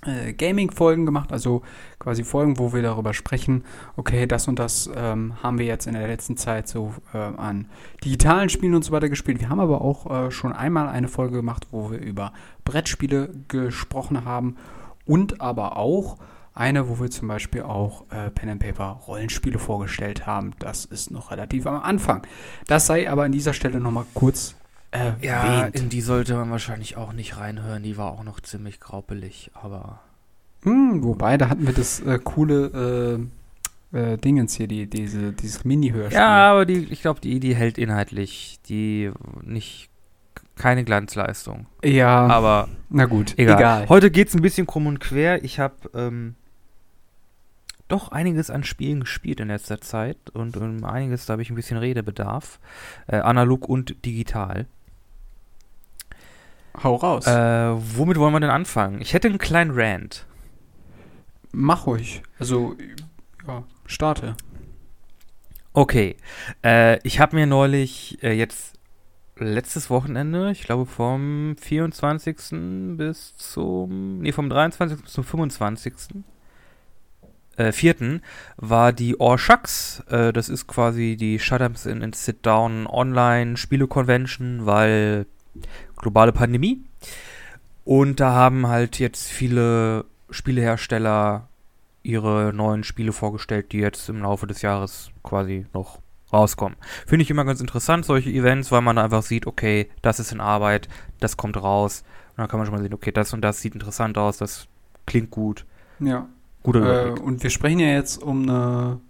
äh, 0.07 0.33
Gaming-Folgen 0.33 1.07
gemacht, 1.07 1.33
also 1.33 1.63
quasi 1.99 2.25
Folgen, 2.25 2.59
wo 2.59 2.73
wir 2.73 2.83
darüber 2.83 3.15
sprechen, 3.15 3.65
okay, 3.97 4.27
das 4.27 4.49
und 4.49 4.59
das 4.59 4.91
ähm, 4.95 5.35
haben 5.43 5.59
wir 5.59 5.67
jetzt 5.67 5.87
in 5.87 5.95
der 5.95 6.07
letzten 6.07 6.37
Zeit 6.37 6.69
so 6.69 6.95
äh, 7.13 7.19
an 7.19 7.67
digitalen 8.05 8.49
Spielen 8.49 8.75
und 8.75 8.85
so 8.85 8.93
weiter 8.93 9.09
gespielt. 9.09 9.41
Wir 9.41 9.49
haben 9.49 9.61
aber 9.61 9.83
auch 9.83 10.27
äh, 10.27 10.31
schon 10.31 10.53
einmal 10.53 10.89
eine 10.89 11.09
Folge 11.09 11.37
gemacht, 11.37 11.67
wo 11.71 11.91
wir 11.91 11.99
über 11.99 12.33
Brettspiele 12.65 13.31
gesprochen 13.49 14.25
haben 14.25 14.57
und 15.05 15.41
aber 15.41 15.77
auch 15.77 16.19
eine, 16.55 16.89
wo 16.89 17.01
wir 17.01 17.11
zum 17.11 17.29
Beispiel 17.29 17.63
auch 17.63 18.05
äh, 18.11 18.31
Pen 18.31 18.51
and 18.51 18.61
Paper 18.61 19.01
Rollenspiele 19.07 19.59
vorgestellt 19.59 20.27
haben. 20.27 20.53
Das 20.59 20.85
ist 20.85 21.11
noch 21.11 21.31
relativ 21.31 21.67
am 21.67 21.81
Anfang. 21.81 22.27
Das 22.67 22.87
sei 22.87 23.11
aber 23.11 23.25
an 23.25 23.33
dieser 23.33 23.53
Stelle 23.53 23.81
nochmal 23.81 24.05
kurz 24.15 24.57
erwähnt. 24.91 25.25
Ja, 25.25 25.65
in 25.67 25.89
die 25.89 26.01
sollte 26.01 26.35
man 26.35 26.51
wahrscheinlich 26.51 26.97
auch 26.97 27.13
nicht 27.13 27.37
reinhören. 27.37 27.83
Die 27.83 27.97
war 27.97 28.13
auch 28.13 28.25
noch 28.25 28.41
ziemlich 28.41 28.81
graupelig, 28.81 29.51
aber. 29.55 30.01
Hm, 30.63 31.03
wobei, 31.03 31.39
da 31.39 31.49
hatten 31.49 31.67
wir 31.67 31.73
das 31.73 32.01
äh, 32.01 32.19
coole 32.23 33.19
äh, 33.93 33.99
äh, 33.99 34.19
Dingens 34.19 34.55
hier, 34.55 34.69
die, 34.69 34.87
diese, 34.87 35.33
dieses 35.33 35.65
Mini-Hörspiel. 35.65 36.19
Ja, 36.19 36.51
aber 36.51 36.67
die, 36.67 36.87
ich 36.91 37.03
glaube, 37.03 37.21
die, 37.21 37.41
die 37.41 37.55
hält 37.55 37.79
inhaltlich 37.79 38.59
die 38.69 39.11
nicht 39.43 39.91
keine 40.57 40.85
Glanzleistung. 40.85 41.67
ja 41.83 42.27
Aber 42.27 42.69
na 42.91 43.07
gut, 43.07 43.35
egal. 43.39 43.57
egal. 43.57 43.89
Heute 43.89 44.11
geht's 44.11 44.35
ein 44.35 44.43
bisschen 44.43 44.67
krumm 44.67 44.87
und 44.87 45.01
quer. 45.01 45.43
Ich 45.43 45.59
habe 45.59 45.75
ähm, 45.95 46.35
doch 47.89 48.13
einiges 48.13 48.51
an 48.51 48.63
Spielen 48.63 49.01
gespielt 49.01 49.41
in 49.41 49.49
letzter 49.49 49.81
Zeit 49.81 50.19
und 50.33 50.57
um 50.57 50.85
einiges, 50.85 51.27
da 51.27 51.33
habe 51.33 51.43
ich 51.43 51.51
ein 51.51 51.57
bisschen 51.57 51.79
Redebedarf. 51.79 52.61
Äh, 53.07 53.17
analog 53.17 53.69
und 53.69 54.05
digital. 54.05 54.67
Hau 56.83 56.97
raus. 56.97 57.27
Äh, 57.27 57.73
womit 57.97 58.19
wollen 58.19 58.33
wir 58.33 58.41
denn 58.41 58.51
anfangen? 58.51 59.01
Ich 59.01 59.13
hätte 59.13 59.29
einen 59.29 59.39
kleinen 59.39 59.73
Rant. 59.73 60.27
Mach 61.53 61.87
ruhig. 61.87 62.23
Also, 62.39 62.77
ja, 63.47 63.65
starte. 63.87 64.37
Okay. 65.73 66.17
Äh, 66.65 66.99
ich 67.07 67.21
habe 67.21 67.37
mir 67.37 67.47
neulich 67.47 68.23
äh, 68.23 68.33
jetzt 68.33 68.75
letztes 69.37 69.89
Wochenende, 69.91 70.51
ich 70.51 70.65
glaube 70.65 70.87
vom 70.87 71.57
24. 71.59 72.97
bis 72.97 73.35
zum, 73.37 74.21
nee, 74.21 74.33
vom 74.33 74.51
23. 74.51 75.03
bis 75.03 75.13
zum 75.13 75.25
25. 75.25 75.95
Äh, 77.57 77.73
4. 77.73 78.21
war 78.57 78.93
die 78.93 79.19
Orshucks. 79.19 80.01
Äh, 80.09 80.33
das 80.33 80.49
ist 80.49 80.67
quasi 80.67 81.17
die 81.17 81.39
Shut 81.39 81.61
Ups 81.63 81.87
in, 81.87 82.03
in 82.03 82.13
Sit 82.13 82.45
Down 82.47 82.87
Online 82.87 83.57
Spiele 83.57 83.87
Convention, 83.87 84.67
weil 84.67 85.27
globale 86.01 86.33
Pandemie. 86.33 86.83
Und 87.85 88.21
da 88.21 88.33
haben 88.33 88.67
halt 88.67 88.99
jetzt 88.99 89.29
viele 89.29 90.05
Spielehersteller 90.31 91.49
ihre 92.03 92.53
neuen 92.55 92.85
Spiele 92.85 93.13
vorgestellt, 93.13 93.73
die 93.73 93.79
jetzt 93.79 94.09
im 94.09 94.23
Laufe 94.23 94.47
des 94.47 94.63
Jahres 94.63 95.11
quasi 95.23 95.67
noch 95.75 95.99
rauskommen. 96.33 96.77
Finde 97.07 97.23
ich 97.25 97.31
immer 97.31 97.45
ganz 97.45 97.61
interessant, 97.61 98.05
solche 98.05 98.31
Events, 98.31 98.71
weil 98.71 98.81
man 98.83 98.99
einfach 98.99 99.23
sieht, 99.23 99.47
okay, 99.47 99.91
das 100.03 100.21
ist 100.21 100.33
in 100.33 100.41
Arbeit, 100.41 100.89
das 101.19 101.37
kommt 101.37 101.57
raus. 101.61 102.05
Und 102.31 102.39
dann 102.39 102.49
kann 102.49 102.59
man 102.59 102.67
schon 102.67 102.75
mal 102.77 102.83
sehen, 102.83 102.95
okay, 102.95 103.11
das 103.13 103.33
und 103.33 103.43
das 103.43 103.61
sieht 103.61 103.75
interessant 103.75 104.17
aus, 104.17 104.39
das 104.39 104.67
klingt 105.07 105.31
gut. 105.31 105.67
Ja. 105.99 106.29
Guter 106.63 106.81
Äh, 106.81 106.83
Überblick. 107.09 107.25
und 107.27 107.43
wir 107.43 107.51
sprechen 107.51 107.81
ja 107.81 107.89
jetzt 107.89 108.23
um 108.23 108.43
eine 108.43 109.01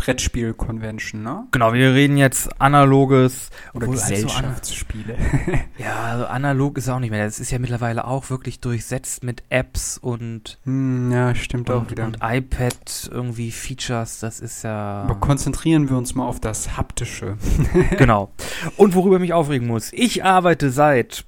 Brettspiel-Convention, 0.00 1.22
ne? 1.22 1.46
Genau, 1.50 1.72
wir 1.74 1.92
reden 1.92 2.16
jetzt 2.16 2.60
analoges 2.60 3.50
Oder 3.74 3.88
also 3.88 4.00
Gesellschaftsspiele. 4.00 5.14
ana- 5.16 5.58
ja, 5.78 5.94
also 6.04 6.26
analog 6.26 6.78
ist 6.78 6.88
auch 6.88 6.98
nicht 7.00 7.10
mehr. 7.10 7.24
Das 7.24 7.38
ist 7.38 7.50
ja 7.50 7.58
mittlerweile 7.58 8.06
auch 8.06 8.30
wirklich 8.30 8.60
durchsetzt 8.60 9.24
mit 9.24 9.42
Apps 9.50 9.98
und, 9.98 10.58
hm, 10.64 11.12
ja, 11.12 11.34
stimmt 11.34 11.70
auch 11.70 11.82
und, 11.82 11.90
wieder. 11.90 12.04
und 12.04 12.18
iPad 12.22 13.10
irgendwie 13.12 13.50
Features. 13.50 14.20
Das 14.20 14.40
ist 14.40 14.64
ja. 14.64 15.02
Aber 15.02 15.16
konzentrieren 15.16 15.88
wir 15.90 15.96
uns 15.96 16.14
mal 16.14 16.26
auf 16.26 16.40
das 16.40 16.76
Haptische. 16.76 17.36
genau. 17.98 18.30
Und 18.76 18.94
worüber 18.94 19.16
ich 19.16 19.20
mich 19.20 19.32
aufregen 19.34 19.66
muss. 19.68 19.92
Ich 19.92 20.24
arbeite 20.24 20.70
seit 20.70 21.24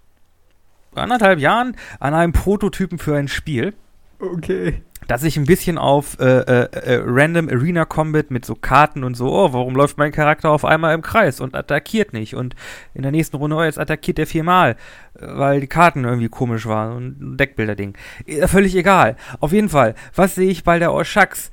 anderthalb 0.94 1.38
Jahren 1.38 1.76
an 2.00 2.14
einem 2.14 2.32
Prototypen 2.32 2.98
für 2.98 3.16
ein 3.16 3.28
Spiel, 3.28 3.74
Okay. 4.22 4.82
das 5.08 5.22
sich 5.22 5.36
ein 5.36 5.46
bisschen 5.46 5.78
auf 5.78 6.16
äh, 6.20 6.24
äh, 6.24 6.68
äh, 6.70 7.02
Random 7.04 7.48
Arena 7.48 7.84
Combat 7.84 8.30
mit 8.30 8.44
so 8.44 8.54
Karten 8.54 9.02
und 9.02 9.16
so, 9.16 9.32
oh, 9.32 9.52
warum 9.52 9.74
läuft 9.74 9.98
mein 9.98 10.12
Charakter 10.12 10.50
auf 10.50 10.64
einmal 10.64 10.94
im 10.94 11.02
Kreis 11.02 11.40
und 11.40 11.56
attackiert 11.56 12.12
nicht? 12.12 12.36
Und 12.36 12.54
in 12.94 13.02
der 13.02 13.10
nächsten 13.10 13.36
Runde, 13.36 13.56
oh, 13.56 13.64
jetzt 13.64 13.80
attackiert 13.80 14.20
er 14.20 14.28
viermal, 14.28 14.76
äh, 15.18 15.26
weil 15.26 15.60
die 15.60 15.66
Karten 15.66 16.04
irgendwie 16.04 16.28
komisch 16.28 16.66
waren 16.66 16.96
und 16.96 17.20
ein 17.20 17.36
Deckbilder-Ding. 17.36 17.98
Äh, 18.26 18.46
Völlig 18.46 18.76
egal. 18.76 19.16
Auf 19.40 19.52
jeden 19.52 19.68
Fall, 19.68 19.96
was 20.14 20.36
sehe 20.36 20.50
ich 20.50 20.62
bei 20.62 20.78
der 20.78 20.92
Orshax? 20.92 21.50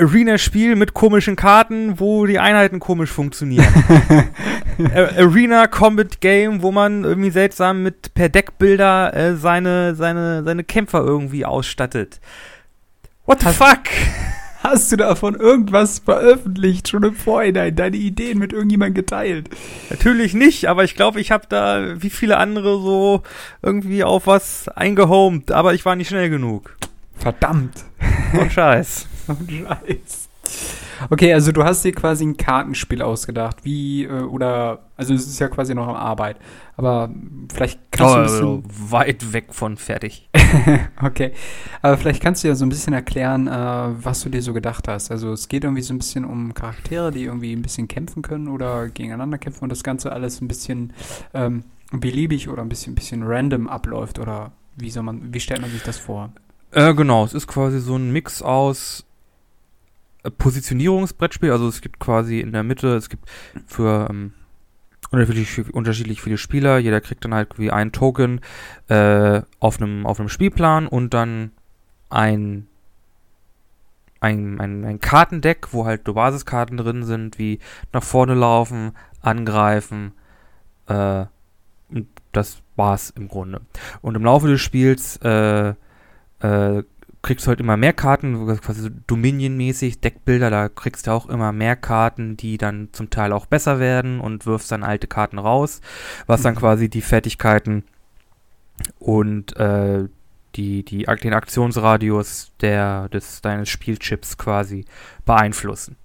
Arena-Spiel 0.00 0.76
mit 0.76 0.94
komischen 0.94 1.36
Karten, 1.36 2.00
wo 2.00 2.26
die 2.26 2.38
Einheiten 2.38 2.80
komisch 2.80 3.10
funktionieren. 3.10 3.66
A- 4.94 5.16
Arena 5.20 5.66
Combat 5.66 6.20
Game, 6.20 6.62
wo 6.62 6.72
man 6.72 7.04
irgendwie 7.04 7.30
seltsam 7.30 7.82
mit 7.82 8.14
per 8.14 8.28
Deckbilder 8.28 9.14
äh, 9.14 9.36
seine, 9.36 9.94
seine, 9.94 10.42
seine 10.44 10.64
Kämpfer 10.64 11.00
irgendwie 11.00 11.44
ausstattet. 11.44 12.20
What 13.26 13.40
the 13.42 13.48
fuck? 13.50 13.84
Hast 14.62 14.92
du 14.92 14.96
davon 14.96 15.36
irgendwas 15.36 16.00
veröffentlicht, 16.00 16.88
schon 16.88 17.02
im 17.02 17.14
Vorhinein, 17.14 17.74
deine 17.76 17.96
Ideen 17.96 18.38
mit 18.38 18.52
irgendjemandem 18.52 18.94
geteilt? 18.94 19.48
Natürlich 19.88 20.34
nicht, 20.34 20.66
aber 20.66 20.84
ich 20.84 20.94
glaube, 20.96 21.18
ich 21.20 21.30
habe 21.30 21.46
da 21.48 22.02
wie 22.02 22.10
viele 22.10 22.36
andere 22.36 22.78
so 22.80 23.22
irgendwie 23.62 24.04
auf 24.04 24.26
was 24.26 24.68
eingehomt, 24.68 25.50
aber 25.50 25.72
ich 25.72 25.86
war 25.86 25.96
nicht 25.96 26.08
schnell 26.08 26.28
genug. 26.28 26.76
Verdammt. 27.16 27.84
Und 28.38 28.52
Scheiß. 28.52 29.06
Oh, 29.40 29.50
Scheiß. 29.50 30.28
Okay, 31.08 31.32
also 31.32 31.52
du 31.52 31.64
hast 31.64 31.84
dir 31.84 31.92
quasi 31.92 32.24
ein 32.24 32.36
Kartenspiel 32.36 33.00
ausgedacht, 33.02 33.64
wie, 33.64 34.04
äh, 34.04 34.22
oder, 34.22 34.80
also 34.96 35.14
es 35.14 35.26
ist 35.26 35.38
ja 35.38 35.48
quasi 35.48 35.74
noch 35.74 35.88
am 35.88 35.94
Arbeit, 35.94 36.36
aber 36.76 37.10
vielleicht 37.52 37.80
kannst 37.90 38.14
du 38.14 38.18
ein 38.18 38.22
bisschen, 38.24 38.44
Oh, 38.44 38.62
weit 38.90 39.32
weg 39.32 39.54
von 39.54 39.76
fertig. 39.76 40.28
okay, 41.02 41.32
aber 41.80 41.96
vielleicht 41.96 42.22
kannst 42.22 42.44
du 42.44 42.48
ja 42.48 42.54
so 42.54 42.66
ein 42.66 42.68
bisschen 42.68 42.92
erklären, 42.92 43.46
äh, 43.46 44.04
was 44.04 44.20
du 44.22 44.28
dir 44.28 44.42
so 44.42 44.52
gedacht 44.52 44.88
hast. 44.88 45.10
Also 45.10 45.32
es 45.32 45.48
geht 45.48 45.64
irgendwie 45.64 45.82
so 45.82 45.94
ein 45.94 45.98
bisschen 45.98 46.24
um 46.24 46.52
Charaktere, 46.52 47.10
die 47.10 47.24
irgendwie 47.24 47.52
ein 47.52 47.62
bisschen 47.62 47.88
kämpfen 47.88 48.22
können 48.22 48.48
oder 48.48 48.88
gegeneinander 48.88 49.38
kämpfen 49.38 49.64
und 49.64 49.70
das 49.70 49.82
Ganze 49.82 50.12
alles 50.12 50.40
ein 50.40 50.48
bisschen 50.48 50.92
ähm, 51.32 51.64
beliebig 51.92 52.48
oder 52.48 52.62
ein 52.62 52.68
bisschen, 52.68 52.94
bisschen 52.94 53.22
random 53.22 53.68
abläuft 53.68 54.18
oder 54.18 54.52
wie 54.76 54.90
soll 54.90 55.02
man, 55.02 55.32
wie 55.32 55.40
stellt 55.40 55.60
man 55.60 55.70
sich 55.70 55.82
das 55.82 55.98
vor? 55.98 56.30
Äh, 56.72 56.94
genau, 56.94 57.24
es 57.24 57.34
ist 57.34 57.46
quasi 57.46 57.80
so 57.80 57.96
ein 57.96 58.12
Mix 58.12 58.42
aus 58.42 59.04
Positionierungsbrettspiel, 60.38 61.50
also 61.50 61.68
es 61.68 61.80
gibt 61.80 61.98
quasi 61.98 62.40
in 62.40 62.52
der 62.52 62.62
Mitte, 62.62 62.94
es 62.94 63.08
gibt 63.08 63.28
für 63.66 64.08
ähm, 64.10 64.32
unterschiedlich, 65.10 65.74
unterschiedlich 65.74 66.22
viele 66.22 66.38
Spieler, 66.38 66.78
jeder 66.78 67.00
kriegt 67.00 67.24
dann 67.24 67.34
halt 67.34 67.58
wie 67.58 67.70
einen 67.70 67.92
Token 67.92 68.40
äh, 68.88 69.42
auf 69.58 69.80
einem 69.80 70.06
auf 70.06 70.20
Spielplan 70.30 70.86
und 70.86 71.14
dann 71.14 71.52
ein 72.10 72.66
ein, 74.20 74.60
ein, 74.60 74.84
ein 74.84 75.00
Kartendeck, 75.00 75.68
wo 75.72 75.86
halt 75.86 76.02
so 76.06 76.14
Basiskarten 76.14 76.76
drin 76.76 77.04
sind, 77.04 77.38
wie 77.38 77.58
nach 77.92 78.02
vorne 78.02 78.34
laufen, 78.34 78.92
angreifen, 79.22 80.12
äh, 80.86 81.24
das 82.32 82.62
war's 82.76 83.10
im 83.10 83.28
Grunde. 83.28 83.62
Und 84.02 84.14
im 84.14 84.24
Laufe 84.24 84.46
des 84.46 84.60
Spiels 84.60 85.16
äh, 85.22 85.74
äh, 86.40 86.82
kriegst 87.22 87.46
du 87.46 87.48
halt 87.48 87.60
immer 87.60 87.76
mehr 87.76 87.92
Karten, 87.92 88.46
quasi 88.58 88.80
so 88.82 88.88
Dominion-mäßig, 89.06 90.00
Deckbilder, 90.00 90.50
da 90.50 90.68
kriegst 90.68 91.06
du 91.06 91.10
auch 91.12 91.28
immer 91.28 91.52
mehr 91.52 91.76
Karten, 91.76 92.36
die 92.36 92.58
dann 92.58 92.88
zum 92.92 93.10
Teil 93.10 93.32
auch 93.32 93.46
besser 93.46 93.78
werden 93.78 94.20
und 94.20 94.46
wirfst 94.46 94.72
dann 94.72 94.82
alte 94.84 95.06
Karten 95.06 95.38
raus, 95.38 95.80
was 96.26 96.42
dann 96.42 96.54
Mhm. 96.54 96.58
quasi 96.58 96.88
die 96.88 97.02
Fertigkeiten 97.02 97.84
und 98.98 99.56
äh, 99.56 100.08
die, 100.56 100.84
die, 100.84 101.04
den 101.04 101.34
Aktionsradius 101.34 102.52
der, 102.60 103.08
des, 103.08 103.40
deines 103.42 103.68
Spielchips 103.68 104.36
quasi 104.38 104.84
beeinflussen. 105.24 105.96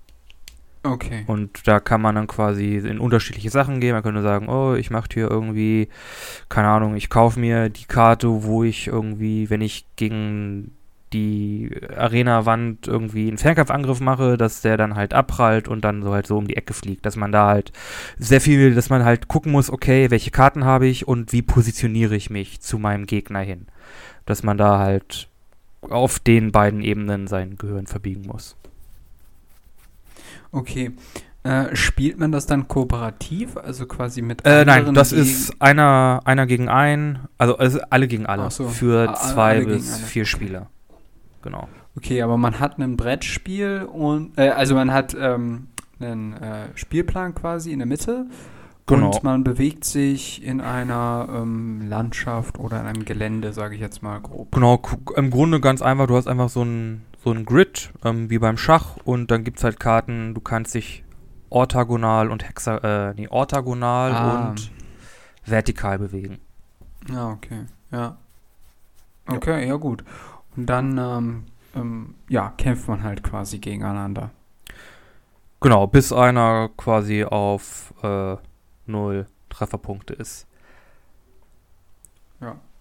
Okay. 0.83 1.23
Und 1.25 1.67
da 1.67 1.79
kann 1.79 2.01
man 2.01 2.13
dann 2.13 2.27
quasi 2.27 2.77
in 2.77 2.99
unterschiedliche 2.99 3.49
Sachen 3.49 3.79
gehen. 3.79 3.93
Man 3.93 4.03
könnte 4.03 4.21
sagen, 4.21 4.47
oh, 4.49 4.75
ich 4.75 4.91
mache 4.91 5.09
hier 5.11 5.31
irgendwie, 5.31 5.89
keine 6.47 6.67
Ahnung, 6.67 6.95
ich 6.95 7.09
kaufe 7.09 7.39
mir 7.39 7.69
die 7.69 7.85
Karte, 7.85 8.43
wo 8.43 8.63
ich 8.63 8.85
irgendwie, 8.87 9.49
wenn 9.49 9.61
ich 9.61 9.87
gegen 9.95 10.74
die 11.15 11.71
Arena-Wand 11.95 12.87
irgendwie 12.87 13.27
einen 13.29 13.37
Fernkampfangriff 13.37 14.01
mache, 14.01 14.37
dass 14.37 14.61
der 14.61 14.75
dann 14.77 14.95
halt 14.95 15.13
abprallt 15.13 15.67
und 15.67 15.81
dann 15.85 16.03
so 16.03 16.13
halt 16.13 16.27
so 16.27 16.37
um 16.37 16.47
die 16.47 16.57
Ecke 16.57 16.73
fliegt. 16.73 17.05
Dass 17.05 17.15
man 17.15 17.31
da 17.31 17.47
halt 17.47 17.71
sehr 18.17 18.41
viel, 18.41 18.75
dass 18.75 18.89
man 18.89 19.05
halt 19.05 19.27
gucken 19.27 19.51
muss, 19.51 19.69
okay, 19.69 20.11
welche 20.11 20.31
Karten 20.31 20.65
habe 20.65 20.87
ich 20.87 21.07
und 21.07 21.31
wie 21.31 21.41
positioniere 21.41 22.15
ich 22.15 22.29
mich 22.29 22.59
zu 22.59 22.77
meinem 22.77 23.05
Gegner 23.05 23.39
hin. 23.39 23.67
Dass 24.25 24.43
man 24.43 24.57
da 24.57 24.79
halt 24.79 25.29
auf 25.81 26.19
den 26.19 26.51
beiden 26.51 26.81
Ebenen 26.81 27.27
sein 27.27 27.55
Gehirn 27.57 27.87
verbiegen 27.87 28.23
muss. 28.27 28.55
Okay. 30.51 30.91
Äh, 31.43 31.75
spielt 31.75 32.17
man 32.17 32.31
das 32.31 32.47
dann 32.47 32.67
kooperativ, 32.67 33.55
also 33.55 33.85
quasi 33.85 34.23
mit 34.23 34.43
Äh, 34.47 34.49
anderen? 34.61 34.85
nein, 34.85 34.93
das 34.95 35.11
ist 35.11 35.61
einer, 35.61 36.21
einer 36.25 36.47
gegen 36.47 36.69
einen, 36.69 37.19
also, 37.37 37.57
also 37.59 37.79
alle 37.91 38.07
gegen 38.07 38.25
alle. 38.25 38.49
So. 38.49 38.67
Für 38.67 39.09
A- 39.11 39.13
zwei 39.13 39.49
alle 39.57 39.59
gegen 39.65 39.71
bis 39.77 39.99
vier. 39.99 40.25
Spieler. 40.25 40.71
Genau. 41.45 41.69
Okay, 41.95 42.21
aber 42.23 42.37
man 42.37 42.59
hat 42.59 42.79
ein 42.79 42.97
Brettspiel 42.97 43.83
und 43.89 44.37
äh, 44.37 44.49
also 44.49 44.73
man 44.75 44.91
hat 44.91 45.15
ähm, 45.17 45.67
einen 45.99 46.33
äh, 46.33 46.65
Spielplan 46.75 47.35
quasi 47.35 47.71
in 47.71 47.79
der 47.79 47.85
Mitte 47.85 48.25
Genau. 48.87 49.07
und 49.11 49.23
man 49.23 49.43
bewegt 49.43 49.83
sich 49.85 50.43
in 50.43 50.59
einer 50.61 51.27
ähm, 51.31 51.87
Landschaft 51.87 52.59
oder 52.59 52.81
in 52.81 52.87
einem 52.87 53.05
Gelände, 53.05 53.53
sage 53.53 53.75
ich 53.75 53.81
jetzt 53.81 54.03
mal 54.03 54.19
grob. 54.19 54.51
Genau, 54.51 54.81
im 55.15 55.29
Grunde 55.31 55.59
ganz 55.59 55.81
einfach, 55.81 56.05
du 56.07 56.15
hast 56.15 56.27
einfach 56.27 56.49
so 56.49 56.63
ein, 56.63 57.01
so 57.23 57.31
ein 57.31 57.45
Grid, 57.45 57.91
ähm, 58.03 58.29
wie 58.29 58.37
beim 58.39 58.57
Schach, 58.57 58.97
und 59.03 59.31
dann 59.31 59.43
gibt 59.43 59.57
es 59.57 59.63
halt 59.63 59.79
Karten, 59.79 60.33
du 60.35 60.41
kannst 60.41 60.75
dich 60.75 61.03
orthogonal 61.49 62.29
und 62.29 62.47
hexa, 62.47 62.77
äh, 63.09 63.13
nee, 63.15 63.27
orthogonal 63.27 64.11
Ah. 64.11 64.49
und 64.49 64.71
vertikal 65.45 65.97
bewegen. 65.99 66.37
Ja, 67.11 67.29
okay, 67.29 67.65
ja. 67.91 68.17
Okay, 69.27 69.67
ja, 69.67 69.75
gut. 69.77 70.03
Und 70.55 70.65
dann 70.67 70.97
ähm, 70.97 71.43
ähm, 71.75 72.15
ja, 72.29 72.53
kämpft 72.57 72.87
man 72.87 73.03
halt 73.03 73.23
quasi 73.23 73.59
gegeneinander. 73.59 74.31
Genau, 75.61 75.87
bis 75.87 76.13
einer 76.13 76.69
quasi 76.77 77.23
auf 77.23 77.93
äh, 78.03 78.35
null 78.85 79.25
Trefferpunkte 79.49 80.13
ist. 80.13 80.47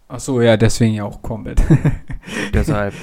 Ach 0.08 0.20
so, 0.20 0.40
ja, 0.40 0.56
deswegen 0.56 0.94
ja 0.94 1.04
auch 1.04 1.22
Combat. 1.22 1.60
deshalb, 2.54 2.94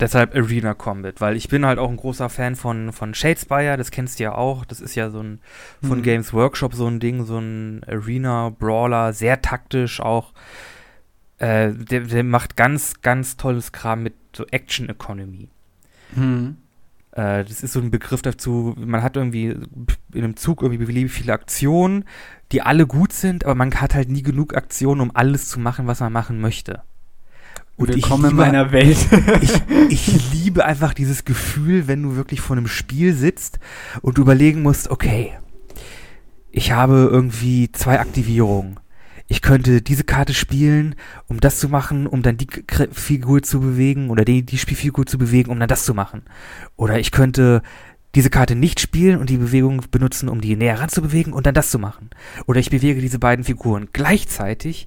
deshalb 0.00 0.34
Arena 0.34 0.74
Combat, 0.74 1.20
weil 1.20 1.36
ich 1.36 1.48
bin 1.48 1.64
halt 1.64 1.78
auch 1.78 1.88
ein 1.88 1.96
großer 1.96 2.28
Fan 2.28 2.56
von, 2.56 2.92
von 2.92 3.14
Shadespire, 3.14 3.76
das 3.76 3.90
kennst 3.90 4.18
du 4.18 4.24
ja 4.24 4.34
auch. 4.34 4.64
Das 4.64 4.80
ist 4.80 4.94
ja 4.94 5.10
so 5.10 5.20
ein 5.22 5.40
von 5.82 5.98
Mhm. 5.98 6.02
Games 6.02 6.32
Workshop 6.32 6.74
so 6.74 6.86
ein 6.86 7.00
Ding, 7.00 7.24
so 7.24 7.38
ein 7.38 7.82
Arena 7.86 8.50
Brawler, 8.50 9.12
sehr 9.12 9.40
taktisch 9.40 10.00
auch. 10.00 10.32
Äh, 11.38 11.72
der, 11.72 12.00
der, 12.00 12.24
macht 12.24 12.56
ganz, 12.56 13.00
ganz 13.00 13.36
tolles 13.36 13.72
Kram 13.72 14.02
mit 14.02 14.14
so 14.34 14.44
Action 14.46 14.88
Economy. 14.88 15.48
Hm. 16.14 16.56
Äh, 17.12 17.44
das 17.44 17.62
ist 17.62 17.72
so 17.72 17.80
ein 17.80 17.90
Begriff 17.90 18.22
dazu, 18.22 18.74
man 18.76 19.02
hat 19.02 19.16
irgendwie 19.16 19.46
in 19.46 20.24
einem 20.24 20.36
Zug 20.36 20.62
irgendwie 20.62 20.84
beliebig 20.84 21.12
viele 21.12 21.32
Aktionen, 21.32 22.04
die 22.50 22.62
alle 22.62 22.86
gut 22.86 23.12
sind, 23.12 23.44
aber 23.44 23.54
man 23.54 23.72
hat 23.74 23.94
halt 23.94 24.08
nie 24.08 24.22
genug 24.22 24.56
Aktionen, 24.56 25.00
um 25.00 25.10
alles 25.14 25.48
zu 25.48 25.60
machen, 25.60 25.86
was 25.86 26.00
man 26.00 26.12
machen 26.12 26.40
möchte. 26.40 26.82
Und 27.76 27.94
ich 27.94 28.02
komme 28.02 28.30
in 28.30 28.36
meiner 28.36 28.72
Welt. 28.72 28.98
ich, 29.40 29.62
ich 29.90 30.32
liebe 30.32 30.64
einfach 30.64 30.92
dieses 30.92 31.24
Gefühl, 31.24 31.86
wenn 31.86 32.02
du 32.02 32.16
wirklich 32.16 32.40
vor 32.40 32.56
einem 32.56 32.66
Spiel 32.66 33.14
sitzt 33.14 33.60
und 34.02 34.18
überlegen 34.18 34.62
musst, 34.62 34.90
okay, 34.90 35.32
ich 36.50 36.72
habe 36.72 37.08
irgendwie 37.12 37.70
zwei 37.70 38.00
Aktivierungen 38.00 38.80
ich 39.30 39.42
könnte 39.42 39.82
diese 39.82 40.04
Karte 40.04 40.32
spielen, 40.32 40.94
um 41.26 41.38
das 41.38 41.58
zu 41.58 41.68
machen, 41.68 42.06
um 42.06 42.22
dann 42.22 42.38
die 42.38 42.46
K 42.46 42.88
Figur 42.90 43.42
zu 43.42 43.60
bewegen 43.60 44.08
oder 44.08 44.24
die, 44.24 44.42
die 44.42 44.56
Spielfigur 44.56 45.04
zu 45.04 45.18
bewegen, 45.18 45.50
um 45.50 45.60
dann 45.60 45.68
das 45.68 45.84
zu 45.84 45.92
machen. 45.92 46.22
Oder 46.76 46.98
ich 46.98 47.10
könnte 47.10 47.62
diese 48.14 48.30
Karte 48.30 48.54
nicht 48.54 48.80
spielen 48.80 49.20
und 49.20 49.28
die 49.28 49.36
Bewegung 49.36 49.84
benutzen, 49.90 50.30
um 50.30 50.40
die 50.40 50.56
näher 50.56 50.80
ranzubewegen 50.80 51.34
und 51.34 51.46
dann 51.46 51.54
das 51.54 51.70
zu 51.70 51.78
machen. 51.78 52.08
Oder 52.46 52.58
ich 52.58 52.70
bewege 52.70 53.02
diese 53.02 53.18
beiden 53.18 53.44
Figuren 53.44 53.88
gleichzeitig 53.92 54.86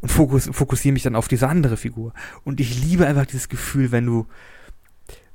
und 0.00 0.10
fokus, 0.10 0.48
fokussiere 0.52 0.92
mich 0.92 1.04
dann 1.04 1.14
auf 1.16 1.28
diese 1.28 1.48
andere 1.48 1.76
Figur. 1.76 2.12
Und 2.44 2.60
ich 2.60 2.82
liebe 2.82 3.06
einfach 3.06 3.26
dieses 3.26 3.48
Gefühl, 3.48 3.92
wenn 3.92 4.04
du, 4.04 4.26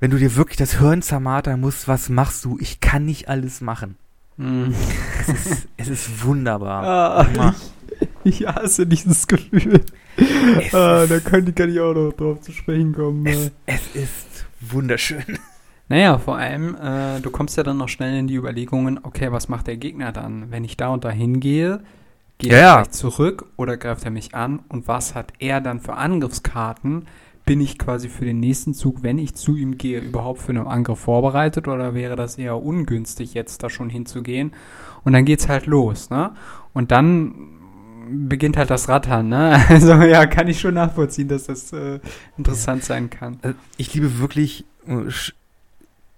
wenn 0.02 0.12
du 0.12 0.18
dir 0.18 0.36
wirklich 0.36 0.58
das 0.58 0.78
Hirn 0.78 1.02
zermartern 1.02 1.60
musst, 1.60 1.88
was 1.88 2.10
machst 2.10 2.44
du? 2.44 2.58
Ich 2.60 2.82
kann 2.82 3.06
nicht 3.06 3.30
alles 3.30 3.62
machen. 3.62 3.96
Hm. 4.38 4.74
Es 5.22 5.30
ist, 5.30 5.68
es 5.78 5.88
ist 5.88 6.26
wunderbar. 6.26 6.84
Ah, 7.32 7.54
ich, 7.54 7.62
ich 8.24 8.46
hasse 8.48 8.86
dieses 8.88 9.28
Gefühl. 9.28 9.82
Es, 10.54 10.74
Ah, 10.74 11.08
da 11.08 11.20
kann, 11.20 11.54
kann 11.56 11.70
ich 11.72 11.80
auch 11.80 11.94
noch 11.94 12.14
drauf 12.14 12.42
zu 12.42 12.52
sprechen 12.52 12.94
kommen. 12.94 13.26
es, 13.26 13.52
es 13.66 13.88
ist 13.96 14.46
wunderschön. 14.60 15.40
Naja, 15.90 16.18
vor 16.18 16.38
allem, 16.38 16.76
äh, 16.76 17.20
du 17.22 17.30
kommst 17.32 17.58
ja 17.58 17.64
dann 17.64 17.78
noch 17.78 17.90
schnell 17.90 18.18
in 18.18 18.28
die 18.28 18.36
Überlegungen, 18.36 19.00
okay, 19.04 19.32
was 19.32 19.50
macht 19.50 19.68
der 19.68 19.78
Gegner 19.78 20.12
dann? 20.12 20.50
Wenn 20.52 20.64
ich 20.64 20.78
da 20.78 20.88
und 20.90 21.04
da 21.04 21.10
hingehe, 21.10 21.84
geht 22.38 22.52
Ja, 22.52 22.58
er 22.58 22.84
ja. 22.84 22.90
zurück 22.90 23.46
oder 23.58 23.76
greift 23.78 24.06
er 24.06 24.12
mich 24.12 24.34
an? 24.34 24.60
Und 24.70 24.88
was 24.88 25.16
hat 25.16 25.34
er 25.40 25.60
dann 25.60 25.82
für 25.82 25.96
Angriffskarten? 25.96 27.08
Bin 27.46 27.60
ich 27.60 27.78
quasi 27.78 28.08
für 28.08 28.24
den 28.24 28.40
nächsten 28.40 28.74
Zug, 28.74 29.04
wenn 29.04 29.18
ich 29.18 29.36
zu 29.36 29.58
ihm 29.58 29.78
gehe, 29.78 30.00
überhaupt 30.00 30.42
für 30.42 30.52
einen 30.52 30.68
Angriff 30.68 31.00
vorbereitet 31.00 31.68
oder 31.68 31.94
wäre 31.94 32.16
das 32.16 32.38
eher 32.38 32.62
ungünstig, 32.64 33.34
jetzt 33.34 33.62
da 33.64 33.70
schon 33.70 33.90
hinzugehen? 33.90 34.54
Und 35.04 35.14
dann 35.14 35.26
geht's 35.26 35.50
halt 35.50 35.66
los, 35.66 36.10
ne? 36.10 36.32
Und 36.74 36.92
dann 36.92 37.34
beginnt 38.12 38.58
halt 38.58 38.70
das 38.70 38.90
Rattern, 38.90 39.30
ne? 39.30 39.64
Also 39.70 39.94
ja, 39.94 40.26
kann 40.26 40.48
ich 40.48 40.60
schon 40.60 40.74
nachvollziehen, 40.74 41.28
dass 41.28 41.46
das 41.46 41.74
äh, 41.74 42.00
interessant 42.38 42.84
sein 42.84 43.10
kann. 43.10 43.40
Also, 43.42 43.58
ich 43.78 43.94
liebe 43.94 44.20
wirklich 44.20 44.66
äh, 44.88 45.10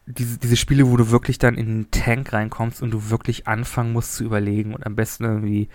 diese, 0.06 0.38
diese 0.38 0.58
Spiele, 0.58 0.90
wo 0.90 0.98
du 0.98 1.12
wirklich 1.12 1.38
dann 1.38 1.56
in 1.56 1.68
den 1.68 1.92
Tank 1.92 2.34
reinkommst 2.34 2.82
und 2.82 2.92
du 2.92 3.10
wirklich 3.10 3.48
anfangen 3.48 3.94
musst 3.94 4.16
zu 4.16 4.24
überlegen 4.24 4.74
und 4.74 4.86
am 4.86 4.96
besten 4.96 5.24
irgendwie 5.24 5.70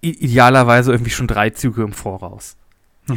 idealerweise 0.00 0.92
irgendwie 0.92 1.10
schon 1.10 1.26
drei 1.26 1.50
Züge 1.50 1.82
im 1.82 1.92
Voraus. 1.92 2.56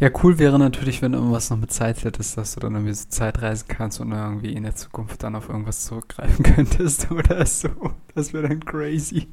Ja, 0.00 0.10
cool 0.22 0.38
wäre 0.38 0.58
natürlich, 0.58 1.02
wenn 1.02 1.12
du 1.12 1.18
irgendwas 1.18 1.50
noch 1.50 1.56
mit 1.56 1.72
Zeit 1.72 2.04
hättest, 2.04 2.36
dass 2.36 2.54
du 2.54 2.60
dann 2.60 2.74
irgendwie 2.74 2.94
so 2.94 3.08
Zeit 3.08 3.42
reisen 3.42 3.66
kannst 3.66 4.00
und 4.00 4.12
irgendwie 4.12 4.52
in 4.52 4.62
der 4.62 4.76
Zukunft 4.76 5.22
dann 5.24 5.34
auf 5.34 5.48
irgendwas 5.48 5.84
zurückgreifen 5.86 6.44
könntest 6.54 7.10
oder 7.10 7.44
so. 7.46 7.68
Das 8.14 8.32
wäre 8.32 8.48
dann 8.48 8.60
crazy. 8.60 9.28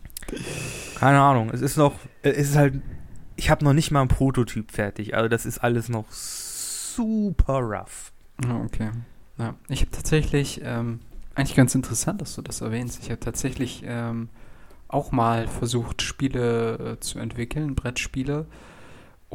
Keine 0.96 1.22
Ahnung, 1.22 1.52
es 1.52 1.62
ist 1.62 1.78
noch, 1.78 1.94
es 2.24 2.50
ist 2.50 2.56
halt, 2.56 2.82
ich 3.36 3.52
habe 3.52 3.64
noch 3.64 3.74
nicht 3.74 3.92
mal 3.92 4.02
einen 4.02 4.10
Prototyp 4.10 4.72
fertig, 4.72 5.16
also 5.16 5.30
das 5.30 5.46
ist 5.46 5.60
alles 5.60 5.88
noch 5.88 6.12
super 6.12 7.60
rough. 7.60 8.12
Ah, 8.48 8.62
okay. 8.66 8.90
Ja, 9.38 9.54
ich 9.68 9.82
habe 9.82 9.92
tatsächlich, 9.92 10.62
ähm, 10.64 11.00
eigentlich 11.36 11.56
ganz 11.56 11.76
interessant, 11.76 12.22
dass 12.22 12.36
du 12.36 12.42
das 12.42 12.62
erwähnst. 12.62 13.04
Ich 13.04 13.12
habe 13.12 13.20
tatsächlich 13.20 13.84
ähm, 13.86 14.30
auch 14.88 15.12
mal 15.12 15.48
versucht, 15.48 16.02
Spiele 16.02 16.94
äh, 16.94 17.00
zu 17.02 17.20
entwickeln, 17.20 17.76
Brettspiele. 17.76 18.46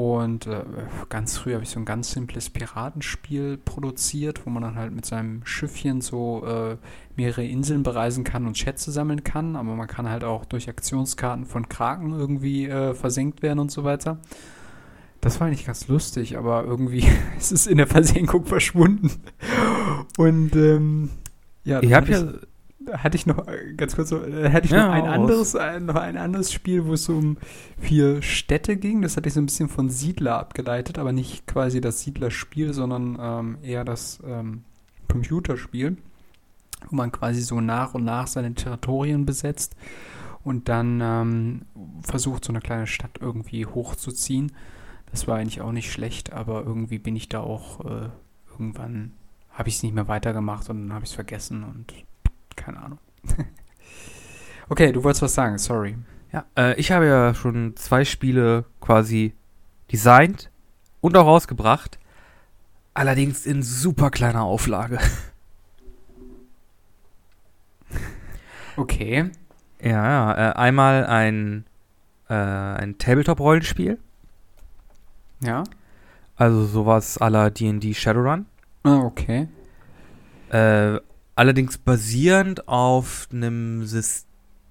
Und 0.00 0.46
äh, 0.46 0.62
ganz 1.10 1.36
früh 1.36 1.52
habe 1.52 1.62
ich 1.62 1.68
so 1.68 1.78
ein 1.78 1.84
ganz 1.84 2.12
simples 2.12 2.48
Piratenspiel 2.48 3.58
produziert, 3.58 4.46
wo 4.46 4.50
man 4.50 4.62
dann 4.62 4.76
halt 4.76 4.94
mit 4.94 5.04
seinem 5.04 5.44
Schiffchen 5.44 6.00
so 6.00 6.42
äh, 6.46 6.78
mehrere 7.16 7.44
Inseln 7.44 7.82
bereisen 7.82 8.24
kann 8.24 8.46
und 8.46 8.56
Schätze 8.56 8.92
sammeln 8.92 9.24
kann. 9.24 9.56
Aber 9.56 9.74
man 9.74 9.86
kann 9.86 10.08
halt 10.08 10.24
auch 10.24 10.46
durch 10.46 10.70
Aktionskarten 10.70 11.44
von 11.44 11.68
Kraken 11.68 12.12
irgendwie 12.12 12.66
äh, 12.66 12.94
versenkt 12.94 13.42
werden 13.42 13.58
und 13.58 13.70
so 13.70 13.84
weiter. 13.84 14.16
Das 15.20 15.38
war 15.38 15.48
eigentlich 15.48 15.66
ganz 15.66 15.86
lustig, 15.86 16.38
aber 16.38 16.64
irgendwie 16.64 17.04
ist 17.38 17.52
es 17.52 17.66
in 17.66 17.76
der 17.76 17.86
Versenkung 17.86 18.46
verschwunden. 18.46 19.10
Und 20.16 20.56
ähm, 20.56 21.10
ja, 21.62 21.82
Ich 21.82 21.92
habe 21.92 22.10
ja, 22.10 22.24
hatte 22.92 23.16
ich 23.16 23.26
noch, 23.26 23.46
äh, 23.46 23.74
ganz 23.76 23.94
kurz, 23.94 24.08
so, 24.08 24.24
äh, 24.24 24.50
hatte 24.50 24.66
ich 24.66 24.72
Ja, 24.72 24.86
noch 24.86 24.94
ein 24.94 25.06
anderes, 25.06 25.54
ein, 25.54 25.86
noch 25.86 25.96
ein 25.96 26.16
anderes 26.16 26.52
Spiel, 26.52 26.86
wo 26.86 26.94
es 26.94 27.04
so 27.04 27.16
um 27.16 27.36
vier 27.78 28.22
Städte 28.22 28.76
ging. 28.76 29.02
Das 29.02 29.16
hatte 29.16 29.28
ich 29.28 29.34
so 29.34 29.40
ein 29.40 29.46
bisschen 29.46 29.68
von 29.68 29.90
Siedler 29.90 30.38
abgeleitet, 30.38 30.98
aber 30.98 31.12
nicht 31.12 31.46
quasi 31.46 31.80
das 31.80 32.00
Siedlerspiel, 32.00 32.72
sondern 32.72 33.18
ähm, 33.20 33.58
eher 33.62 33.84
das 33.84 34.20
ähm, 34.26 34.64
Computerspiel, 35.08 35.98
wo 36.88 36.96
man 36.96 37.12
quasi 37.12 37.42
so 37.42 37.60
nach 37.60 37.94
und 37.94 38.04
nach 38.04 38.26
seine 38.26 38.54
Territorien 38.54 39.26
besetzt 39.26 39.76
und 40.42 40.68
dann 40.68 41.00
ähm, 41.02 41.62
versucht, 42.02 42.44
so 42.44 42.52
eine 42.52 42.60
kleine 42.60 42.86
Stadt 42.86 43.18
irgendwie 43.20 43.66
hochzuziehen. 43.66 44.52
Das 45.10 45.26
war 45.28 45.36
eigentlich 45.36 45.60
auch 45.60 45.72
nicht 45.72 45.92
schlecht, 45.92 46.32
aber 46.32 46.64
irgendwie 46.64 46.98
bin 46.98 47.16
ich 47.16 47.28
da 47.28 47.40
auch 47.40 47.84
äh, 47.84 48.08
irgendwann, 48.50 49.12
habe 49.50 49.68
ich 49.68 49.76
es 49.76 49.82
nicht 49.82 49.94
mehr 49.94 50.08
weitergemacht 50.08 50.70
und 50.70 50.80
dann 50.80 50.92
habe 50.94 51.04
ich 51.04 51.10
es 51.10 51.14
vergessen 51.14 51.64
und 51.64 51.92
keine 52.60 52.78
Ahnung. 52.82 52.98
okay, 54.68 54.92
du 54.92 55.02
wolltest 55.02 55.22
was 55.22 55.34
sagen, 55.34 55.58
sorry. 55.58 55.96
ja 56.32 56.44
äh, 56.56 56.74
ich 56.78 56.92
habe 56.92 57.06
ja 57.06 57.34
schon 57.34 57.74
zwei 57.76 58.04
Spiele 58.04 58.64
quasi 58.80 59.34
designt 59.90 60.50
und 61.00 61.16
auch 61.16 61.26
rausgebracht, 61.26 61.98
allerdings 62.94 63.46
in 63.46 63.62
super 63.62 64.10
kleiner 64.10 64.42
Auflage. 64.42 64.98
Okay. 68.76 69.30
Ja, 69.82 69.90
ja, 69.90 70.50
äh, 70.50 70.52
einmal 70.54 71.04
ein, 71.06 71.64
äh, 72.28 72.34
ein 72.34 72.96
Tabletop-Rollenspiel, 72.98 73.98
Ja. 75.42 75.64
also 76.36 76.64
sowas 76.64 77.18
la 77.20 77.50
D&D 77.50 77.92
Shadowrun. 77.94 78.46
Ah, 78.84 79.00
okay. 79.00 79.48
Äh, 80.50 80.98
allerdings 81.40 81.78
basierend 81.78 82.68
auf 82.68 83.26
einem 83.32 83.82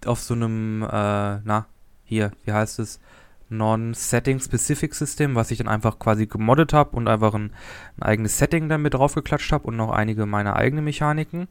auf 0.06 0.20
so 0.22 0.36
einem, 0.36 0.84
äh, 0.84 1.40
na, 1.44 1.66
hier, 2.04 2.32
wie 2.46 2.52
heißt 2.52 2.78
es? 2.78 3.00
Non-Setting-Specific 3.50 4.94
System, 4.94 5.34
was 5.34 5.50
ich 5.50 5.58
dann 5.58 5.68
einfach 5.68 5.98
quasi 5.98 6.28
gemoddet 6.28 6.72
habe 6.72 6.96
und 6.96 7.08
einfach 7.08 7.34
ein, 7.34 7.54
ein 7.98 8.04
eigenes 8.04 8.38
Setting 8.38 8.70
damit 8.70 8.94
draufgeklatscht 8.94 9.52
habe 9.52 9.66
und 9.66 9.78
noch 9.78 9.90
einige 9.90 10.28
meiner 10.28 10.58
eigenen 10.58 10.86
Mechaniken. 10.86 11.48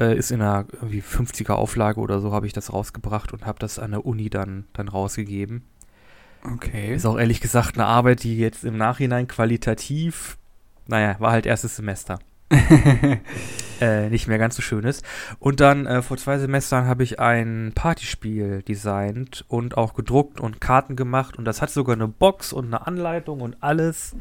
Äh, 0.00 0.16
ist 0.16 0.30
in 0.30 0.40
einer 0.40 0.64
irgendwie 0.72 1.02
50er 1.02 1.52
Auflage 1.52 2.00
oder 2.00 2.20
so 2.20 2.32
habe 2.32 2.46
ich 2.46 2.54
das 2.54 2.72
rausgebracht 2.72 3.34
und 3.34 3.44
habe 3.44 3.58
das 3.58 3.78
an 3.78 3.90
der 3.90 4.06
Uni 4.06 4.30
dann, 4.30 4.64
dann 4.72 4.88
rausgegeben. 4.88 5.64
Okay. 6.50 6.94
Ist 6.94 7.04
auch 7.04 7.18
ehrlich 7.18 7.42
gesagt 7.42 7.76
eine 7.76 7.84
Arbeit, 7.86 8.22
die 8.22 8.38
jetzt 8.38 8.64
im 8.64 8.78
Nachhinein 8.78 9.28
qualitativ, 9.28 10.38
naja, 10.86 11.16
war 11.18 11.32
halt 11.32 11.44
erstes 11.44 11.76
Semester 11.76 12.18
äh, 13.80 14.08
nicht 14.10 14.28
mehr 14.28 14.38
ganz 14.38 14.56
so 14.56 14.62
schön 14.62 14.84
ist. 14.84 15.04
Und 15.38 15.60
dann 15.60 15.86
äh, 15.86 16.02
vor 16.02 16.16
zwei 16.16 16.38
Semestern 16.38 16.86
habe 16.86 17.02
ich 17.02 17.20
ein 17.20 17.72
Partyspiel 17.74 18.62
designt 18.62 19.44
und 19.48 19.76
auch 19.76 19.94
gedruckt 19.94 20.40
und 20.40 20.60
Karten 20.60 20.96
gemacht 20.96 21.36
und 21.36 21.44
das 21.44 21.62
hat 21.62 21.70
sogar 21.70 21.96
eine 21.96 22.08
Box 22.08 22.52
und 22.52 22.66
eine 22.66 22.86
Anleitung 22.86 23.40
und 23.40 23.56
alles. 23.60 24.16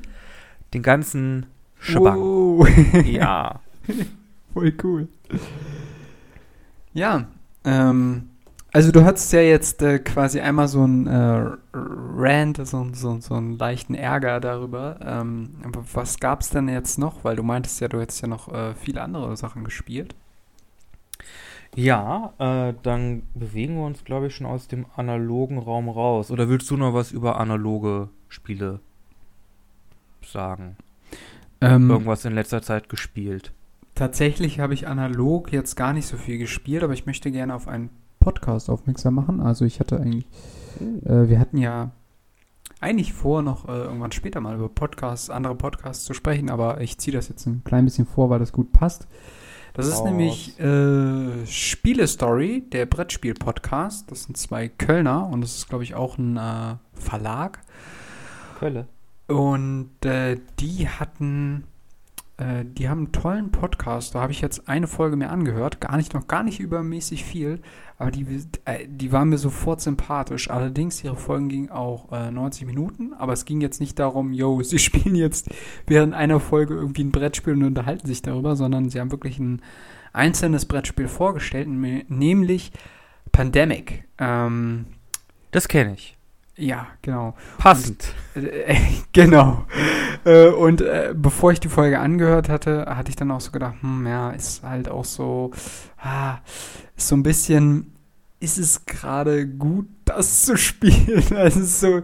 Den 0.74 0.82
ganzen 0.82 1.46
Schwang. 1.80 2.20
Wow. 2.20 2.68
Ja. 3.06 3.60
Voll 4.54 4.74
cool. 4.84 5.08
Ja, 6.94 7.26
ähm, 7.66 8.30
also 8.74 8.92
du 8.92 9.06
hattest 9.06 9.32
ja 9.34 9.42
jetzt 9.42 9.84
äh, 9.84 10.00
quasi 10.00 10.40
einmal 10.40 10.68
so 10.68 10.82
einen 10.82 11.06
äh, 11.06 11.52
Rant, 11.74 12.58
so, 12.66 12.88
so, 12.92 13.20
so 13.20 13.36
einen 13.36 13.58
leichten 13.58 13.94
Ärger 13.94 14.40
darüber. 14.40 15.00
Ähm, 15.02 15.52
aber 15.64 15.84
was 15.94 16.20
gab's 16.20 16.50
denn 16.50 16.68
jetzt 16.68 16.98
noch? 16.98 17.24
Weil 17.24 17.36
du 17.36 17.44
meintest 17.44 17.80
ja, 17.82 17.88
du 17.88 18.02
hättest 18.02 18.24
ja 18.24 18.28
noch 18.28 18.52
äh, 18.52 18.74
viele 18.74 19.02
andere 19.02 19.38
Sachen 19.38 19.64
gespielt. 19.64 20.16
Ja, 21.76 22.34
äh, 22.40 22.74
dann 22.82 23.24
bewegen 23.36 23.76
wir 23.76 23.86
uns, 23.86 24.04
glaube 24.04 24.28
ich, 24.28 24.36
schon 24.36 24.48
aus 24.48 24.68
dem 24.68 24.88
analogen 24.96 25.60
Raum 25.60 25.88
raus. 25.88 26.32
Oder 26.32 26.50
willst 26.50 26.70
du 26.72 26.78
noch 26.78 26.94
was 26.96 27.12
über 27.12 27.40
analoge 27.40 28.10
Spiele 28.28 28.80
sagen? 30.26 30.78
Ähm, 31.62 31.90
Irgendwas 31.90 32.26
in 32.26 32.34
letzter 32.34 32.64
Zeit 32.64 32.90
gespielt? 32.90 33.54
Tatsächlich 33.96 34.60
habe 34.60 34.74
ich 34.74 34.88
analog 34.88 35.52
jetzt 35.52 35.76
gar 35.76 35.94
nicht 35.94 36.08
so 36.08 36.18
viel 36.18 36.40
gespielt, 36.40 36.84
aber 36.84 36.94
ich 36.94 37.06
möchte 37.06 37.30
gerne 37.30 37.54
auf 37.54 37.68
ein 37.68 37.92
Podcast 38.24 38.70
aufmerksam 38.70 39.16
machen. 39.16 39.42
Also 39.42 39.66
ich 39.66 39.80
hatte 39.80 40.00
eigentlich, 40.00 40.26
äh, 41.06 41.28
wir 41.28 41.40
hatten 41.40 41.58
ja 41.58 41.92
eigentlich 42.80 43.14
vor, 43.14 43.42
noch 43.42 43.68
äh, 43.68 43.72
irgendwann 43.72 44.12
später 44.12 44.40
mal 44.40 44.56
über 44.56 44.70
Podcasts, 44.70 45.30
andere 45.30 45.56
Podcasts 45.56 46.06
zu 46.06 46.14
sprechen, 46.14 46.50
aber 46.50 46.82
ich 46.82 46.98
ziehe 46.98 47.16
das 47.16 47.30
jetzt 47.30 47.46
ein 47.46 47.64
klein 47.64 47.86
bisschen 47.86 48.06
vor, 48.06 48.30
weil 48.30 48.40
das 48.40 48.54
gut 48.54 48.72
passt. 48.72 49.08
Das 49.74 49.88
ist 49.88 50.00
Raus. 50.00 50.06
nämlich 50.06 50.60
äh, 50.60 51.46
Spielestory, 51.48 52.64
der 52.72 52.86
Brettspiel-Podcast. 52.86 54.10
Das 54.12 54.24
sind 54.24 54.38
zwei 54.38 54.68
Kölner 54.70 55.28
und 55.28 55.42
das 55.42 55.56
ist, 55.56 55.68
glaube 55.68 55.84
ich, 55.84 55.96
auch 55.96 56.18
ein 56.18 56.38
äh, 56.38 56.76
Verlag. 56.94 57.60
Kölle. 58.60 58.88
Und 59.28 60.06
äh, 60.06 60.38
die 60.60 60.88
hatten, 60.88 61.66
äh, 62.38 62.66
die 62.66 62.90
haben 62.90 63.00
einen 63.00 63.12
tollen 63.12 63.52
Podcast. 63.52 64.16
Da 64.16 64.22
habe 64.22 64.32
ich 64.32 64.42
jetzt 64.42 64.68
eine 64.68 64.88
Folge 64.88 65.16
mir 65.16 65.30
angehört. 65.30 65.80
Gar 65.80 65.98
nicht, 65.98 66.14
noch 66.14 66.28
gar 66.28 66.44
nicht 66.44 66.60
übermäßig 66.60 67.24
viel. 67.24 67.62
Aber 67.98 68.12
die, 68.12 68.26
äh, 68.66 68.88
die 68.88 69.12
waren 69.12 69.30
mir 69.30 69.38
sofort 69.38 69.82
sympathisch. 69.82 70.50
Allerdings, 70.50 71.04
ihre 71.04 71.16
Folgen 71.16 71.50
gingen 71.50 71.70
auch 71.70 72.12
äh, 72.12 72.32
90 72.32 72.66
Minuten. 72.66 73.14
Aber 73.14 73.34
es 73.34 73.46
ging 73.46 73.62
jetzt 73.62 73.80
nicht 73.80 74.00
darum, 74.00 74.34
yo, 74.34 74.62
sie 74.64 74.80
spielen 74.80 75.16
jetzt 75.16 75.50
während 75.86 76.14
einer 76.14 76.40
Folge 76.40 76.74
irgendwie 76.74 77.04
ein 77.04 77.12
Brettspiel 77.12 77.54
und 77.54 77.64
unterhalten 77.64 78.08
sich 78.08 78.22
darüber, 78.22 78.56
sondern 78.56 78.90
sie 78.90 79.00
haben 79.00 79.12
wirklich 79.12 79.38
ein 79.40 79.62
einzelnes 80.12 80.66
Brettspiel 80.66 81.08
vorgestellt, 81.08 81.68
nämlich 81.68 82.72
Pandemic. 83.32 84.06
Ähm, 84.20 84.86
Das 85.52 85.68
kenne 85.68 85.94
ich. 85.94 86.18
Ja, 86.56 86.88
genau. 87.02 87.36
Passend. 87.58 88.14
Äh, 88.36 88.76
genau. 89.12 89.66
Äh, 90.24 90.50
und 90.50 90.82
äh, 90.82 91.14
bevor 91.16 91.52
ich 91.52 91.60
die 91.60 91.70
Folge 91.70 92.00
angehört 92.00 92.50
hatte, 92.50 92.86
hatte 92.86 93.10
ich 93.10 93.16
dann 93.16 93.32
auch 93.32 93.42
so 93.42 93.52
gedacht, 93.52 93.76
hm, 93.82 94.06
ja, 94.06 94.32
ist 94.32 94.64
halt 94.64 94.90
auch 94.90 95.06
so, 95.06 95.52
ah, 95.98 96.38
ist 96.96 97.08
so 97.08 97.16
ein 97.16 97.24
bisschen, 97.24 97.96
ist 98.40 98.60
es 98.60 98.86
gerade 98.86 99.48
gut, 99.48 99.88
das 100.06 100.44
zu 100.44 100.56
spielen? 100.58 101.24
Also 101.36 101.64
so, 101.64 101.98
äh, 101.98 102.04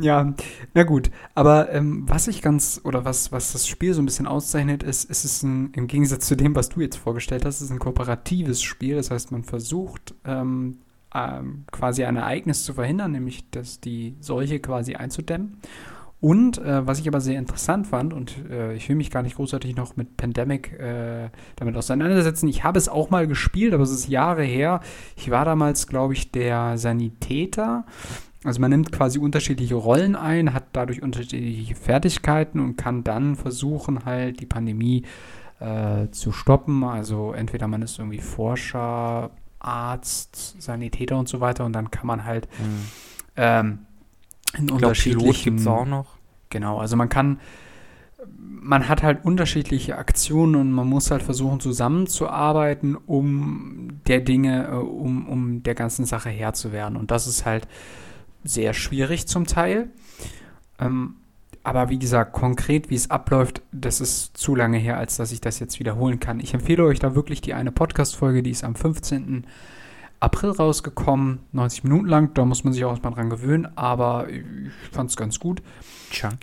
ja, 0.00 0.34
na 0.74 0.82
gut. 0.84 1.10
Aber 1.34 1.72
ähm, 1.72 2.04
was 2.06 2.28
ich 2.28 2.42
ganz, 2.42 2.80
oder 2.84 3.04
was, 3.04 3.32
was 3.32 3.52
das 3.52 3.66
Spiel 3.66 3.92
so 3.92 4.02
ein 4.02 4.06
bisschen 4.06 4.28
auszeichnet, 4.28 4.84
ist, 4.84 5.10
ist 5.10 5.24
es 5.24 5.42
ein, 5.42 5.72
im 5.74 5.88
Gegensatz 5.88 6.28
zu 6.28 6.36
dem, 6.36 6.54
was 6.54 6.68
du 6.68 6.80
jetzt 6.80 6.96
vorgestellt 6.96 7.44
hast, 7.44 7.60
ist 7.60 7.72
ein 7.72 7.80
kooperatives 7.80 8.62
Spiel. 8.62 8.94
Das 8.94 9.10
heißt, 9.10 9.32
man 9.32 9.42
versucht, 9.42 10.14
ähm, 10.24 10.78
ähm, 11.14 11.64
quasi 11.70 12.04
ein 12.04 12.16
Ereignis 12.16 12.64
zu 12.64 12.74
verhindern, 12.74 13.12
nämlich 13.12 13.50
dass 13.50 13.80
die 13.80 14.16
Seuche 14.20 14.60
quasi 14.60 14.94
einzudämmen. 14.94 15.58
Und 16.22 16.58
äh, 16.58 16.86
was 16.86 17.00
ich 17.00 17.08
aber 17.08 17.20
sehr 17.20 17.36
interessant 17.36 17.88
fand, 17.88 18.14
und 18.14 18.48
äh, 18.48 18.74
ich 18.74 18.88
will 18.88 18.94
mich 18.94 19.10
gar 19.10 19.24
nicht 19.24 19.34
großartig 19.34 19.74
noch 19.74 19.96
mit 19.96 20.16
Pandemic 20.16 20.72
äh, 20.78 21.30
damit 21.56 21.76
auseinandersetzen, 21.76 22.46
ich 22.46 22.62
habe 22.62 22.78
es 22.78 22.88
auch 22.88 23.10
mal 23.10 23.26
gespielt, 23.26 23.74
aber 23.74 23.82
es 23.82 23.90
ist 23.90 24.08
Jahre 24.08 24.44
her. 24.44 24.80
Ich 25.16 25.32
war 25.32 25.44
damals, 25.44 25.88
glaube 25.88 26.12
ich, 26.12 26.30
der 26.30 26.78
Sanitäter. 26.78 27.86
Also 28.44 28.60
man 28.60 28.70
nimmt 28.70 28.92
quasi 28.92 29.18
unterschiedliche 29.18 29.74
Rollen 29.74 30.14
ein, 30.14 30.54
hat 30.54 30.66
dadurch 30.72 31.02
unterschiedliche 31.02 31.74
Fertigkeiten 31.74 32.60
und 32.60 32.76
kann 32.76 33.02
dann 33.02 33.34
versuchen, 33.34 34.04
halt 34.04 34.38
die 34.38 34.46
Pandemie 34.46 35.02
äh, 35.58 36.08
zu 36.12 36.30
stoppen. 36.30 36.84
Also 36.84 37.32
entweder 37.32 37.66
man 37.66 37.82
ist 37.82 37.98
irgendwie 37.98 38.20
Forscher, 38.20 39.32
Arzt, 39.64 40.60
Sanitäter 40.60 41.18
und 41.18 41.28
so 41.28 41.40
weiter 41.40 41.64
und 41.64 41.72
dann 41.72 41.90
kann 41.90 42.06
man 42.06 42.24
halt 42.24 42.48
Hm. 42.58 42.84
ähm, 43.36 43.78
in 44.54 44.64
Ich 44.64 44.66
Pilot 44.66 44.82
unterschiedlichen 44.82 45.56
gibt 45.56 45.60
es 45.60 45.66
auch 45.66 45.86
noch. 45.86 46.06
Genau, 46.50 46.78
also 46.78 46.96
man 46.96 47.08
kann, 47.08 47.40
man 48.36 48.88
hat 48.88 49.02
halt 49.02 49.24
unterschiedliche 49.24 49.96
Aktionen 49.96 50.56
und 50.56 50.72
man 50.72 50.86
muss 50.86 51.10
halt 51.10 51.22
versuchen 51.22 51.60
zusammenzuarbeiten, 51.60 52.96
um 52.96 54.00
der 54.06 54.20
Dinge, 54.20 54.68
äh, 54.68 54.74
um, 54.74 55.28
um 55.28 55.62
der 55.62 55.74
ganzen 55.74 56.04
Sache 56.04 56.28
Herr 56.28 56.52
zu 56.52 56.72
werden. 56.72 56.96
Und 56.96 57.10
das 57.10 57.26
ist 57.26 57.46
halt 57.46 57.66
sehr 58.44 58.74
schwierig 58.74 59.26
zum 59.26 59.46
Teil. 59.46 59.90
Ähm, 60.78 61.16
aber 61.64 61.88
wie 61.88 61.98
gesagt, 61.98 62.32
konkret, 62.32 62.90
wie 62.90 62.96
es 62.96 63.10
abläuft, 63.10 63.62
das 63.70 64.00
ist 64.00 64.36
zu 64.36 64.54
lange 64.54 64.78
her, 64.78 64.98
als 64.98 65.16
dass 65.16 65.32
ich 65.32 65.40
das 65.40 65.60
jetzt 65.60 65.78
wiederholen 65.78 66.18
kann. 66.18 66.40
Ich 66.40 66.54
empfehle 66.54 66.84
euch 66.84 66.98
da 66.98 67.14
wirklich 67.14 67.40
die 67.40 67.54
eine 67.54 67.70
Podcast-Folge, 67.70 68.42
die 68.42 68.50
ist 68.50 68.64
am 68.64 68.74
15. 68.74 69.46
April 70.18 70.50
rausgekommen, 70.50 71.40
90 71.52 71.84
Minuten 71.84 72.06
lang. 72.06 72.34
Da 72.34 72.44
muss 72.44 72.64
man 72.64 72.72
sich 72.72 72.84
auch 72.84 72.90
erstmal 72.90 73.12
dran 73.12 73.30
gewöhnen, 73.30 73.68
aber 73.76 74.28
ich 74.28 74.44
fand 74.90 75.10
es 75.10 75.16
ganz 75.16 75.38
gut. 75.38 75.62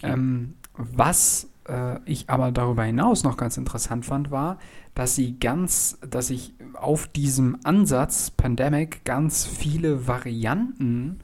Ähm, 0.03 0.55
was 0.73 1.49
äh, 1.67 1.99
ich 2.05 2.29
aber 2.29 2.51
darüber 2.51 2.83
hinaus 2.83 3.23
noch 3.23 3.37
ganz 3.37 3.57
interessant 3.57 4.05
fand, 4.05 4.31
war, 4.31 4.57
dass 4.95 5.15
sie 5.15 5.39
ganz, 5.39 5.97
dass 6.09 6.27
sich 6.27 6.53
auf 6.73 7.07
diesem 7.07 7.57
Ansatz 7.63 8.31
Pandemic 8.31 9.05
ganz 9.05 9.45
viele 9.45 10.07
Varianten 10.07 11.19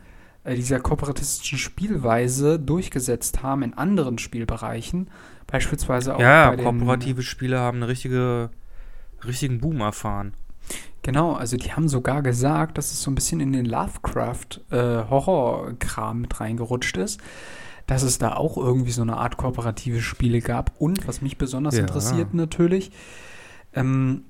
dieser 0.54 0.80
kooperatistischen 0.80 1.58
Spielweise 1.58 2.60
durchgesetzt 2.60 3.42
haben 3.42 3.64
in 3.64 3.74
anderen 3.74 4.20
Spielbereichen. 4.20 5.10
Beispielsweise 5.48 6.16
auch 6.16 6.20
ja, 6.20 6.52
bei 6.52 6.58
den, 6.58 6.66
kooperative 6.66 7.24
Spiele 7.24 7.60
haben 7.60 7.78
einen 7.78 7.90
richtige, 7.90 8.52
richtigen 9.26 9.60
Boom 9.60 9.82
erfahren. 9.82 10.34
Genau, 11.02 11.34
also 11.34 11.58
die 11.58 11.74
haben 11.74 11.88
sogar 11.88 12.22
gesagt, 12.22 12.78
dass 12.78 12.92
es 12.92 13.02
so 13.02 13.10
ein 13.12 13.16
bisschen 13.16 13.40
in 13.40 13.54
den 13.54 13.66
Lovecraft-Horror-Kram 13.66 16.22
mit 16.22 16.40
reingerutscht 16.40 16.98
ist, 16.98 17.20
dass 17.86 18.02
es 18.02 18.18
da 18.18 18.34
auch 18.34 18.58
irgendwie 18.58 18.90
so 18.92 19.04
eine 19.04 19.18
Art 19.18 19.38
kooperative 19.38 20.02
Spiele 20.02 20.42
gab. 20.42 20.72
Und 20.80 21.08
was 21.08 21.22
mich 21.22 21.38
besonders 21.38 21.76
Ja. 21.76 21.82
interessiert 21.82 22.34
natürlich, 22.34 22.90
ähm, 23.74 24.24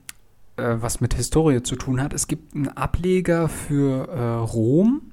äh, 0.57 0.75
was 0.79 0.99
mit 0.99 1.13
Historie 1.13 1.63
zu 1.63 1.77
tun 1.77 2.01
hat, 2.01 2.11
es 2.13 2.27
gibt 2.27 2.53
einen 2.55 2.67
Ableger 2.69 3.47
für 3.47 4.09
äh, 4.09 4.21
Rom. 4.39 5.11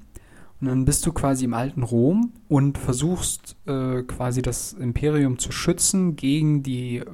Und 0.63 0.69
dann 0.69 0.85
bist 0.85 1.05
du 1.05 1.11
quasi 1.11 1.43
im 1.43 1.53
alten 1.53 1.83
Rom 1.83 2.31
und 2.47 2.77
versuchst 2.77 3.57
äh, 3.65 4.01
quasi 4.03 4.41
das 4.41 4.71
Imperium 4.71 5.37
zu 5.37 5.51
schützen 5.51 6.15
gegen 6.15 6.63
die 6.63 6.99
äh, 6.99 7.05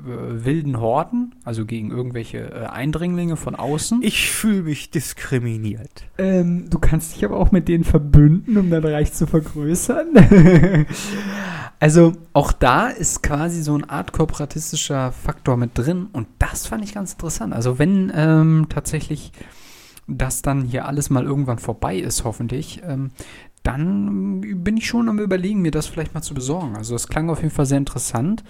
wilden 0.46 0.80
Horden, 0.80 1.34
also 1.46 1.66
gegen 1.66 1.90
irgendwelche 1.90 2.38
äh, 2.38 2.68
Eindringlinge 2.68 3.38
von 3.38 3.56
außen. 3.56 4.04
Ich 4.04 4.30
fühle 4.30 4.62
mich 4.62 4.92
diskriminiert. 4.92 5.90
Ähm, 6.20 6.70
du 6.70 6.78
kannst 6.78 7.16
dich 7.16 7.26
aber 7.26 7.38
auch 7.38 7.52
mit 7.52 7.68
denen 7.68 7.86
verbünden, 7.86 8.56
um 8.56 8.70
dein 8.70 8.86
Reich 8.86 9.14
zu 9.14 9.26
vergrößern. 9.26 10.10
also 11.80 12.14
auch 12.34 12.52
da 12.52 12.90
ist 12.90 13.24
quasi 13.24 13.64
so 13.64 13.74
eine 13.74 13.90
Art 13.90 14.12
kooperatistischer 14.12 15.12
Faktor 15.12 15.58
mit 15.58 15.72
drin 15.74 16.06
und 16.14 16.28
das 16.38 16.68
fand 16.68 16.84
ich 16.84 16.94
ganz 16.94 17.14
interessant. 17.14 17.56
Also 17.56 17.80
wenn 17.80 18.12
ähm, 18.14 18.68
tatsächlich 18.70 19.32
das 20.17 20.41
dann 20.41 20.63
hier 20.63 20.86
alles 20.86 21.10
mal 21.10 21.24
irgendwann 21.24 21.60
vorbei 21.60 21.98
ist, 21.98 22.24
hoffentlich, 22.24 22.82
ähm, 22.84 23.12
dann 23.63 24.41
bin 24.63 24.78
ich 24.78 24.88
schon 24.88 25.10
am 25.10 25.19
überlegen, 25.19 25.62
mir 25.62 25.72
das 25.72 25.88
vielleicht 25.88 26.13
mal 26.13 26.22
zu 26.22 26.34
besorgen. 26.34 26.76
Also 26.76 26.93
das 26.93 27.08
klang 27.08 27.30
auf 27.30 27.41
jeden 27.41 27.54
Fall 27.54 27.65
sehr 27.65 27.78
interessant. 27.78 28.43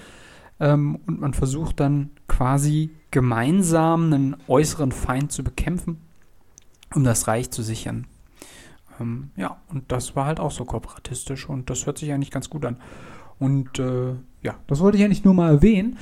Ähm, 0.60 1.00
und 1.08 1.20
man 1.20 1.34
versucht 1.34 1.80
dann 1.80 2.12
quasi 2.28 2.92
gemeinsam 3.12 4.14
einen 4.14 4.36
äußeren 4.48 4.92
Feind 4.92 5.32
zu 5.32 5.44
bekämpfen, 5.44 5.98
um 6.94 7.04
das 7.04 7.28
Reich 7.28 7.50
zu 7.50 7.64
sichern. 7.64 8.08
Ähm, 9.00 9.32
ja, 9.36 9.58
und 9.70 9.92
das 9.92 10.16
war 10.16 10.26
halt 10.26 10.40
auch 10.40 10.52
so 10.52 10.66
kooperatistisch 10.66 11.50
und 11.50 11.70
das 11.70 11.86
hört 11.86 11.98
sich 11.98 12.12
eigentlich 12.12 12.32
ganz 12.32 12.50
gut 12.50 12.66
an. 12.66 12.78
Und 13.40 13.80
äh, 13.80 14.16
ja, 14.42 14.56
das 14.68 14.80
wollte 14.80 14.98
ich 14.98 15.04
eigentlich 15.04 15.24
nur 15.24 15.34
mal 15.34 15.50
erwähnen. 15.50 15.98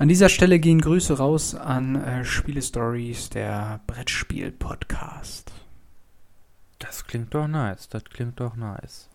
An 0.00 0.06
dieser 0.06 0.28
Stelle 0.28 0.60
gehen 0.60 0.80
Grüße 0.80 1.18
raus 1.18 1.56
an 1.56 1.96
äh, 1.96 2.24
Spiele-Stories, 2.24 3.30
der 3.30 3.80
Brettspiel-Podcast. 3.88 5.50
Das 6.78 7.04
klingt 7.04 7.34
doch 7.34 7.48
nice. 7.48 7.88
Das 7.88 8.04
klingt 8.04 8.38
doch 8.38 8.54
nice. 8.54 9.08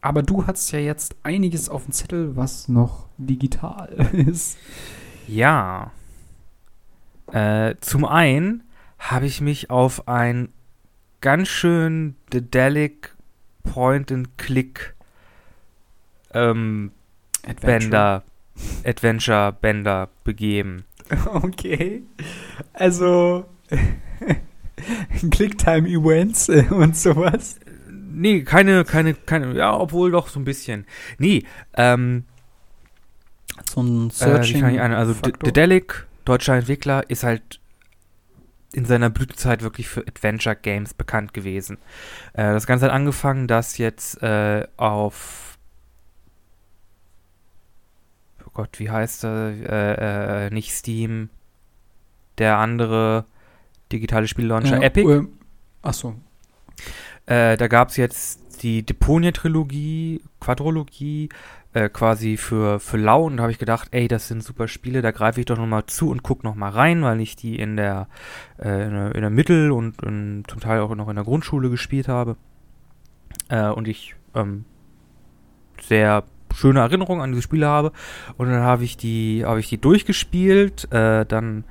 Aber 0.00 0.22
du 0.22 0.46
hast 0.46 0.70
ja 0.70 0.78
jetzt 0.78 1.16
einiges 1.24 1.68
auf 1.68 1.86
dem 1.86 1.92
Zettel, 1.92 2.36
was 2.36 2.68
noch 2.68 3.08
digital 3.18 3.88
ist. 4.12 4.58
Ja. 5.26 5.90
Äh, 7.32 7.74
zum 7.80 8.04
einen 8.04 8.62
habe 8.96 9.26
ich 9.26 9.40
mich 9.40 9.70
auf 9.70 10.06
ein 10.06 10.50
ganz 11.20 11.48
schön 11.48 12.14
Dedelic 12.32 13.16
Point-and-Click 13.64 14.94
ähm, 16.32 16.92
Adventure 17.44 17.90
Bänder 17.90 18.22
begeben. 20.24 20.84
Okay. 21.26 22.04
Also 22.72 23.44
Quicktime-Events 25.30 26.48
äh, 26.50 26.66
und 26.70 26.96
sowas. 26.96 27.58
Nee, 27.88 28.42
keine, 28.42 28.84
keine, 28.84 29.14
keine, 29.14 29.56
ja, 29.56 29.76
obwohl 29.76 30.12
doch 30.12 30.28
so 30.28 30.38
ein 30.38 30.44
bisschen. 30.44 30.86
Nee, 31.18 31.44
ähm, 31.76 32.24
So 33.72 33.82
ein 33.82 34.08
äh, 34.08 34.12
Searching. 34.12 34.68
ich 34.68 34.80
an? 34.80 34.92
Also. 34.92 35.14
Dedelic, 35.14 36.06
deutscher 36.24 36.54
Entwickler, 36.54 37.08
ist 37.08 37.24
halt 37.24 37.60
in 38.72 38.84
seiner 38.84 39.10
Blütezeit 39.10 39.62
wirklich 39.62 39.88
für 39.88 40.00
Adventure 40.06 40.56
Games 40.56 40.94
bekannt 40.94 41.34
gewesen. 41.34 41.78
Äh, 42.34 42.52
das 42.52 42.66
Ganze 42.66 42.86
hat 42.86 42.92
angefangen, 42.92 43.48
dass 43.48 43.78
jetzt 43.78 44.22
äh, 44.22 44.66
auf 44.76 45.49
oh 48.50 48.54
Gott, 48.54 48.78
wie 48.78 48.90
heißt 48.90 49.24
er? 49.24 49.50
Äh, 49.50 50.46
äh, 50.46 50.50
nicht 50.50 50.72
Steam, 50.72 51.30
der 52.38 52.58
andere 52.58 53.24
digitale 53.92 54.28
Spiellauncher 54.28 54.80
Äh, 54.82 54.86
Epic. 54.86 55.08
äh, 55.10 55.26
Ach 55.82 55.94
so. 55.94 56.14
Äh, 57.26 57.56
da 57.56 57.68
gab 57.68 57.88
es 57.88 57.96
jetzt 57.96 58.62
die 58.62 58.84
Deponia-Trilogie, 58.84 60.22
Quadrologie, 60.40 61.28
äh, 61.72 61.88
quasi 61.88 62.36
für, 62.36 62.80
für 62.80 62.96
Lau. 62.98 63.24
Und 63.24 63.36
da 63.38 63.42
habe 63.44 63.52
ich 63.52 63.58
gedacht, 63.58 63.88
ey, 63.92 64.08
das 64.08 64.28
sind 64.28 64.42
super 64.42 64.68
Spiele, 64.68 65.02
da 65.02 65.10
greife 65.12 65.40
ich 65.40 65.46
doch 65.46 65.56
nochmal 65.56 65.86
zu 65.86 66.10
und 66.10 66.22
gucke 66.22 66.46
nochmal 66.46 66.70
rein, 66.72 67.02
weil 67.02 67.20
ich 67.20 67.36
die 67.36 67.58
in 67.58 67.76
der, 67.76 68.08
äh, 68.58 68.84
in 68.86 68.90
der, 68.90 69.14
in 69.14 69.20
der 69.20 69.30
Mittel- 69.30 69.70
und 69.70 70.02
in, 70.02 70.44
zum 70.48 70.60
Teil 70.60 70.80
auch 70.80 70.94
noch 70.94 71.08
in 71.08 71.14
der 71.16 71.24
Grundschule 71.24 71.70
gespielt 71.70 72.08
habe. 72.08 72.36
Äh, 73.48 73.68
und 73.68 73.88
ich 73.88 74.14
ähm, 74.34 74.64
sehr 75.80 76.24
schöne 76.54 76.80
Erinnerungen 76.80 77.22
an 77.22 77.30
diese 77.30 77.42
Spiele 77.42 77.66
habe. 77.66 77.92
Und 78.36 78.50
dann 78.50 78.62
habe 78.62 78.84
ich 78.84 78.96
die, 78.96 79.44
habe 79.44 79.60
ich 79.60 79.68
die 79.68 79.78
durchgespielt, 79.78 80.90
äh, 80.92 81.24
dann 81.26 81.64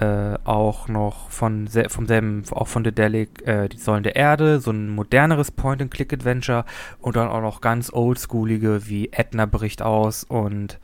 äh, 0.00 0.38
auch 0.44 0.88
noch 0.88 1.28
von 1.30 1.66
sel 1.66 1.88
vom 1.88 2.06
selben, 2.06 2.44
auch 2.50 2.68
von 2.68 2.84
Dedelic, 2.84 3.46
äh, 3.46 3.68
die 3.68 3.76
Säulen 3.78 4.02
der 4.02 4.16
Erde, 4.16 4.60
so 4.60 4.70
ein 4.70 4.88
moderneres 4.88 5.50
Point-and-Click-Adventure 5.50 6.64
und 7.00 7.16
dann 7.16 7.28
auch 7.28 7.42
noch 7.42 7.60
ganz 7.60 7.92
oldschoolige 7.92 8.88
wie 8.88 9.10
Edna 9.12 9.46
bricht 9.46 9.82
aus 9.82 10.24
und 10.24 10.78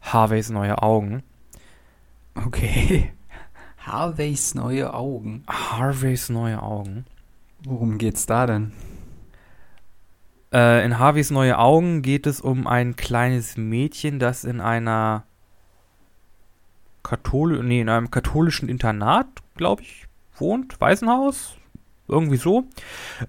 Harveys 0.00 0.50
neue 0.50 0.82
Augen. 0.82 1.22
Okay. 2.34 3.12
Harveys 3.78 4.54
neue 4.54 4.94
Augen. 4.94 5.44
Harveys 5.46 6.30
neue 6.30 6.62
Augen. 6.62 7.04
Worum 7.64 7.98
geht's 7.98 8.24
da 8.26 8.46
denn? 8.46 8.72
Äh, 10.54 10.84
in 10.84 11.00
Harveys 11.00 11.32
neue 11.32 11.58
Augen 11.58 12.02
geht 12.02 12.28
es 12.28 12.40
um 12.40 12.68
ein 12.68 12.94
kleines 12.94 13.56
Mädchen, 13.56 14.20
das 14.20 14.44
in 14.44 14.60
einer 14.60 15.24
Kathol 17.02 17.62
nee, 17.64 17.80
in 17.80 17.88
einem 17.88 18.12
katholischen 18.12 18.68
Internat, 18.68 19.26
glaube 19.56 19.82
ich, 19.82 20.06
wohnt, 20.36 20.80
Waisenhaus, 20.80 21.56
irgendwie 22.06 22.36
so, 22.36 22.64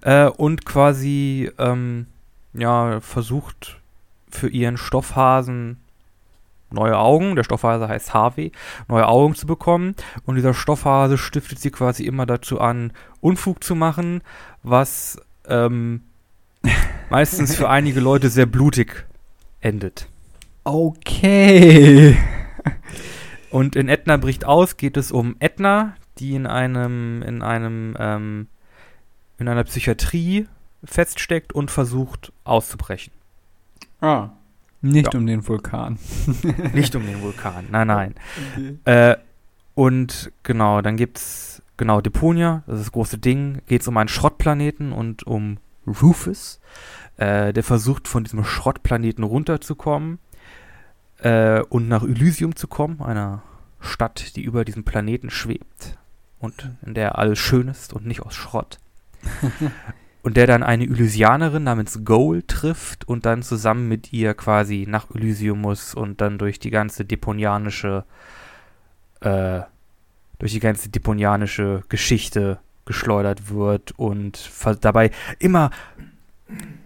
äh, 0.02 0.26
und 0.26 0.64
quasi 0.64 1.50
ähm, 1.58 2.06
ja 2.54 3.00
versucht 3.00 3.80
für 4.30 4.48
ihren 4.48 4.76
Stoffhasen 4.76 5.78
neue 6.70 6.96
Augen, 6.96 7.34
der 7.34 7.44
Stoffhase 7.44 7.88
heißt 7.88 8.14
Harvey, 8.14 8.52
neue 8.88 9.06
Augen 9.06 9.34
zu 9.34 9.46
bekommen. 9.46 9.94
Und 10.24 10.36
dieser 10.36 10.54
Stoffhase 10.54 11.18
stiftet 11.18 11.58
sie 11.58 11.70
quasi 11.70 12.04
immer 12.04 12.26
dazu 12.26 12.60
an, 12.60 12.92
Unfug 13.20 13.62
zu 13.62 13.74
machen, 13.74 14.22
was 14.62 15.20
ähm, 15.48 16.02
meistens 17.10 17.54
für 17.54 17.68
einige 17.68 18.00
Leute 18.00 18.30
sehr 18.30 18.46
blutig 18.46 19.06
endet. 19.60 20.08
Okay. 20.64 22.16
Und 23.50 23.76
in 23.76 23.88
Edna 23.88 24.16
bricht 24.16 24.44
aus 24.44 24.76
geht 24.76 24.96
es 24.96 25.12
um 25.12 25.36
Edna, 25.38 25.94
die 26.18 26.34
in 26.34 26.46
einem, 26.46 27.22
in 27.22 27.42
einem, 27.42 27.96
ähm, 27.98 28.48
in 29.38 29.48
einer 29.48 29.64
Psychiatrie 29.64 30.46
feststeckt 30.84 31.52
und 31.52 31.70
versucht 31.70 32.32
auszubrechen. 32.44 33.12
Ah. 34.00 34.30
Nicht 34.82 35.14
Ja. 35.14 35.18
um 35.20 35.26
den 35.26 35.46
Vulkan. 35.46 35.98
Nicht 36.74 36.94
um 36.96 37.06
den 37.06 37.22
Vulkan, 37.22 37.66
nein, 37.70 37.86
nein. 37.86 38.14
Okay. 38.54 38.78
Äh, 38.84 39.16
und 39.74 40.32
genau, 40.42 40.80
dann 40.82 40.96
gibt's, 40.96 41.62
genau, 41.76 42.00
Deponia, 42.00 42.62
das 42.66 42.76
ist 42.80 42.86
das 42.86 42.92
große 42.92 43.18
Ding, 43.18 43.62
geht's 43.66 43.88
um 43.88 43.96
einen 43.96 44.08
Schrottplaneten 44.08 44.92
und 44.92 45.26
um 45.26 45.58
Rufus, 45.86 46.60
äh, 47.16 47.52
der 47.52 47.62
versucht 47.62 48.08
von 48.08 48.24
diesem 48.24 48.44
Schrottplaneten 48.44 49.24
runterzukommen 49.24 50.18
äh, 51.18 51.60
und 51.62 51.88
nach 51.88 52.02
Elysium 52.02 52.56
zu 52.56 52.68
kommen, 52.68 53.00
einer 53.00 53.42
Stadt, 53.80 54.36
die 54.36 54.42
über 54.42 54.64
diesem 54.64 54.84
Planeten 54.84 55.30
schwebt 55.30 55.98
und 56.38 56.70
in 56.84 56.94
der 56.94 57.18
alles 57.18 57.38
schön 57.38 57.68
ist 57.68 57.92
und 57.92 58.06
nicht 58.06 58.22
aus 58.22 58.34
Schrott. 58.34 58.78
und 60.22 60.36
der 60.36 60.46
dann 60.46 60.62
eine 60.62 60.84
Elysianerin 60.84 61.64
namens 61.64 62.04
Goal 62.04 62.42
trifft 62.42 63.06
und 63.08 63.26
dann 63.26 63.42
zusammen 63.42 63.88
mit 63.88 64.12
ihr 64.12 64.34
quasi 64.34 64.84
nach 64.88 65.10
Elysium 65.14 65.60
muss 65.60 65.94
und 65.94 66.20
dann 66.20 66.38
durch 66.38 66.58
die 66.58 66.70
ganze 66.70 67.04
deponianische 67.04 68.04
äh, 69.20 69.60
durch 70.38 70.52
die 70.52 70.60
ganze 70.60 70.90
deponianische 70.90 71.82
Geschichte 71.88 72.58
geschleudert 72.86 73.50
wird 73.50 73.92
und 73.98 74.50
dabei 74.80 75.10
immer 75.38 75.70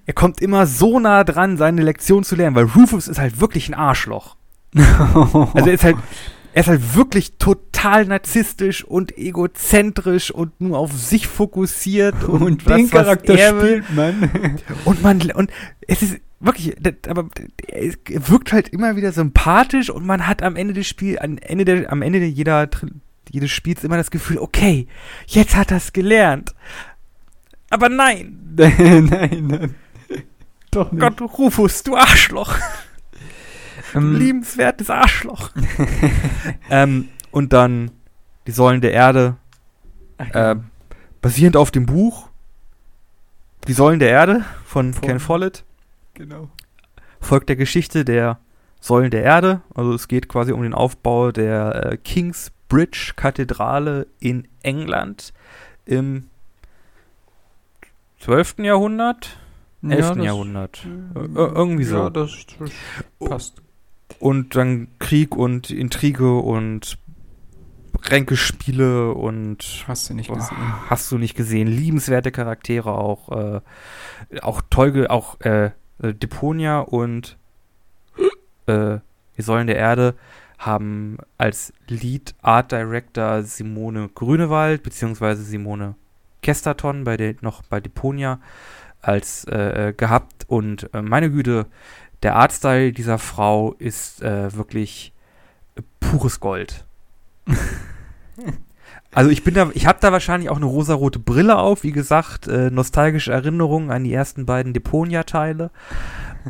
er 0.06 0.14
kommt 0.14 0.40
immer 0.40 0.66
so 0.66 0.98
nah 0.98 1.22
dran, 1.22 1.56
seine 1.56 1.82
Lektion 1.82 2.24
zu 2.24 2.34
lernen, 2.34 2.56
weil 2.56 2.64
Rufus 2.64 3.06
ist 3.06 3.20
halt 3.20 3.40
wirklich 3.40 3.68
ein 3.68 3.74
Arschloch. 3.74 4.36
Also 5.54 5.68
er 5.68 5.72
ist 5.74 5.84
halt, 5.84 5.96
er 6.52 6.62
ist 6.62 6.68
halt 6.68 6.96
wirklich 6.96 7.38
total 7.38 8.06
narzisstisch 8.06 8.84
und 8.84 9.16
egozentrisch 9.16 10.30
und 10.30 10.60
nur 10.60 10.78
auf 10.78 10.92
sich 10.92 11.28
fokussiert 11.28 12.24
und, 12.24 12.42
und 12.42 12.68
das, 12.68 12.76
den 12.76 12.84
was 12.86 12.90
Charakter 12.90 13.38
er 13.38 13.60
spielt 13.60 13.94
man. 13.94 14.30
Und 14.84 15.02
man, 15.02 15.30
und 15.32 15.50
es 15.86 16.02
ist 16.02 16.20
wirklich, 16.40 16.74
aber 17.08 17.28
er 17.68 17.92
wirkt 18.06 18.52
halt 18.52 18.68
immer 18.70 18.96
wieder 18.96 19.12
sympathisch 19.12 19.90
und 19.90 20.04
man 20.06 20.26
hat 20.26 20.42
am 20.42 20.56
Ende 20.56 20.74
des 20.74 20.88
Spiels, 20.88 21.20
am 21.20 21.38
Ende 21.38 21.64
der, 21.64 21.92
am 21.92 22.02
Ende 22.02 22.24
jeder, 22.24 22.68
jedes 23.30 23.50
Spiels 23.50 23.84
immer 23.84 23.96
das 23.96 24.10
Gefühl, 24.10 24.38
okay, 24.38 24.86
jetzt 25.26 25.56
hat 25.56 25.70
er 25.70 25.78
es 25.78 25.92
gelernt. 25.92 26.54
Aber 27.70 27.88
nein, 27.88 28.38
nein, 28.56 29.06
nein. 29.46 29.74
Doch 30.70 30.92
nicht. 30.92 31.00
Gott, 31.00 31.20
Rufus, 31.38 31.82
du 31.82 31.96
Arschloch, 31.96 32.56
Ähm, 33.94 34.14
liebenswertes 34.16 34.88
Arschloch. 34.88 35.50
ähm, 36.70 37.08
und 37.32 37.52
dann 37.52 37.90
die 38.46 38.52
Säulen 38.52 38.80
der 38.80 38.92
Erde, 38.92 39.36
äh, 40.32 40.54
basierend 41.20 41.56
auf 41.56 41.70
dem 41.72 41.86
Buch 41.86 42.28
Die 43.66 43.72
Säulen 43.72 43.98
der 43.98 44.10
Erde 44.10 44.44
von 44.64 44.94
Von- 44.94 45.02
Ken 45.08 45.18
Follett. 45.20 45.64
genau. 46.14 46.50
folgt 47.20 47.48
der 47.48 47.56
Geschichte 47.56 48.04
der 48.04 48.38
Säulen 48.80 49.10
der 49.10 49.24
Erde. 49.24 49.60
Also 49.74 49.92
es 49.92 50.06
geht 50.08 50.28
quasi 50.28 50.52
um 50.52 50.62
den 50.62 50.72
Aufbau 50.74 51.32
der 51.32 51.92
äh, 51.92 51.96
King's 51.96 52.52
Bridge 52.70 53.12
Kathedrale 53.16 54.06
in 54.20 54.48
England 54.62 55.34
im 55.84 56.28
12. 58.20 58.56
Jahrhundert, 58.64 59.36
11. 59.82 60.14
das- 60.16 60.24
Jahrhundert. 60.24 60.86
Äh, 61.14 61.18
irgendwie 61.34 61.84
so. 61.84 61.96
Ja, 61.96 62.10
das, 62.10 62.46
das 62.58 62.70
passt. 63.18 63.62
Und 64.18 64.54
dann 64.56 64.88
Krieg 64.98 65.36
und 65.36 65.70
Intrige 65.70 66.36
und 66.38 66.96
Ränkespiele 68.02 69.12
und 69.12 69.84
Hast 69.86 70.08
du 70.10 70.14
nicht 70.14 70.32
gesehen. 70.32 70.56
hast 70.88 71.10
du 71.12 71.18
nicht 71.18 71.34
gesehen. 71.34 71.66
Liebenswerte 71.68 72.30
Charaktere 72.32 72.92
auch, 72.92 73.30
äh, 73.30 73.60
auch 74.42 74.62
toll, 74.70 74.92
ge- 74.92 75.06
auch 75.08 75.40
äh, 75.40 75.66
äh, 76.02 76.14
Deponia 76.14 76.80
und 76.80 77.36
äh, 78.66 78.98
die 79.36 79.42
Säulen 79.42 79.66
der 79.66 79.76
Erde 79.76 80.14
haben 80.60 81.16
als 81.38 81.72
Lead 81.88 82.34
Art 82.42 82.70
Director 82.70 83.42
Simone 83.42 84.10
Grünewald 84.14 84.82
beziehungsweise 84.82 85.42
Simone 85.42 85.94
Kesterton 86.42 87.04
bei 87.04 87.16
der 87.16 87.34
noch 87.40 87.62
bei 87.62 87.80
Deponia 87.80 88.40
als 89.00 89.44
äh, 89.44 89.94
gehabt 89.96 90.44
und 90.48 90.92
äh, 90.92 91.00
meine 91.00 91.30
Güte, 91.30 91.66
der 92.22 92.36
Artstyle 92.36 92.92
dieser 92.92 93.18
Frau 93.18 93.72
ist 93.78 94.22
äh, 94.22 94.54
wirklich 94.54 95.14
pures 95.98 96.40
Gold. 96.40 96.84
Also 99.12 99.30
ich 99.30 99.42
bin 99.42 99.54
da, 99.54 99.70
ich 99.74 99.86
habe 99.86 99.98
da 100.00 100.12
wahrscheinlich 100.12 100.50
auch 100.50 100.56
eine 100.56 100.66
rosarote 100.66 101.18
Brille 101.18 101.58
auf, 101.58 101.82
wie 101.82 101.90
gesagt, 101.90 102.46
äh, 102.46 102.70
nostalgische 102.70 103.32
Erinnerungen 103.32 103.90
an 103.90 104.04
die 104.04 104.12
ersten 104.12 104.46
beiden 104.46 104.72
Deponia-Teile. 104.72 105.70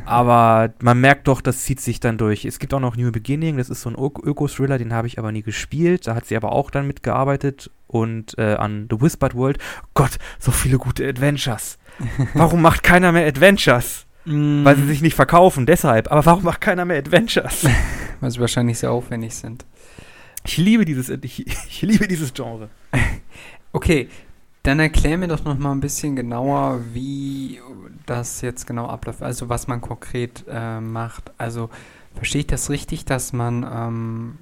Aber 0.05 0.73
man 0.81 1.01
merkt 1.01 1.27
doch, 1.27 1.41
das 1.41 1.65
zieht 1.65 1.81
sich 1.81 2.01
dann 2.01 2.19
durch. 2.19 2.45
Es 2.45 2.59
gibt 2.59 2.75
auch 2.75 2.81
noch 2.81 2.97
New 2.97 3.11
Beginning, 3.11 3.57
das 3.57 3.71
ist 3.71 3.83
so 3.83 3.91
ein 3.91 3.97
Öko-Thriller, 3.97 4.79
den 4.79 4.93
habe 4.93 5.07
ich 5.09 5.19
aber 5.19 5.33
nie 5.33 5.43
gespielt. 5.43 6.07
Da 6.07 6.15
hat 6.15 6.27
sie 6.27 6.37
aber 6.37 6.53
auch 6.53 6.71
dann 6.71 6.87
mitgearbeitet. 6.87 7.71
Und 7.87 8.39
äh, 8.39 8.55
an 8.55 8.87
The 8.89 9.01
Whispered 9.01 9.35
World, 9.35 9.59
Gott, 9.95 10.19
so 10.39 10.53
viele 10.53 10.79
gute 10.79 11.09
Adventures. 11.09 11.79
Warum 12.35 12.63
macht 12.63 12.83
keiner 12.83 13.11
mehr 13.11 13.27
Adventures? 13.27 14.07
Weil 14.27 14.77
sie 14.77 14.87
sich 14.87 15.03
nicht 15.03 15.17
verkaufen, 15.17 15.67
deshalb. 15.67 16.13
Aber 16.13 16.25
warum 16.27 16.45
macht 16.45 16.61
keiner 16.61 16.85
mehr 16.85 16.99
Adventures? 16.99 17.65
Weil 18.21 18.31
sie 18.31 18.39
wahrscheinlich 18.39 18.79
sehr 18.79 18.93
aufwendig 18.93 19.35
sind. 19.35 19.65
Ich 20.45 20.57
liebe 20.57 20.85
dieses, 20.85 21.09
ich, 21.09 21.47
ich 21.69 21.83
liebe 21.83 22.09
dieses 22.09 22.33
Genre. 22.35 22.69
Okay, 23.73 24.09
dann 24.65 24.81
erklär 24.81 25.17
mir 25.17 25.29
doch 25.29 25.45
noch 25.45 25.57
mal 25.57 25.71
ein 25.71 25.79
bisschen 25.79 26.17
genauer, 26.17 26.81
wie 26.93 27.61
das 28.05 28.41
jetzt 28.41 28.67
genau 28.67 28.89
abläuft. 28.89 29.23
Also 29.23 29.49
was 29.49 29.69
man 29.69 29.81
konkret 29.81 30.45
äh, 30.49 30.81
macht. 30.81 31.31
Also 31.39 31.71
verstehe 32.15 32.41
ich 32.41 32.47
das 32.49 32.69
richtig, 32.69 33.05
dass 33.05 33.33
man 33.33 33.65
ähm, 33.73 34.39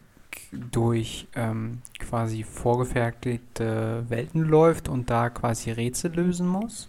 durch 0.52 1.28
ähm, 1.34 1.82
quasi 1.98 2.42
vorgefertigte 2.42 4.06
Welten 4.08 4.42
läuft 4.42 4.88
und 4.88 5.10
da 5.10 5.30
quasi 5.30 5.70
Rätsel 5.70 6.14
lösen 6.14 6.48
muss? 6.48 6.88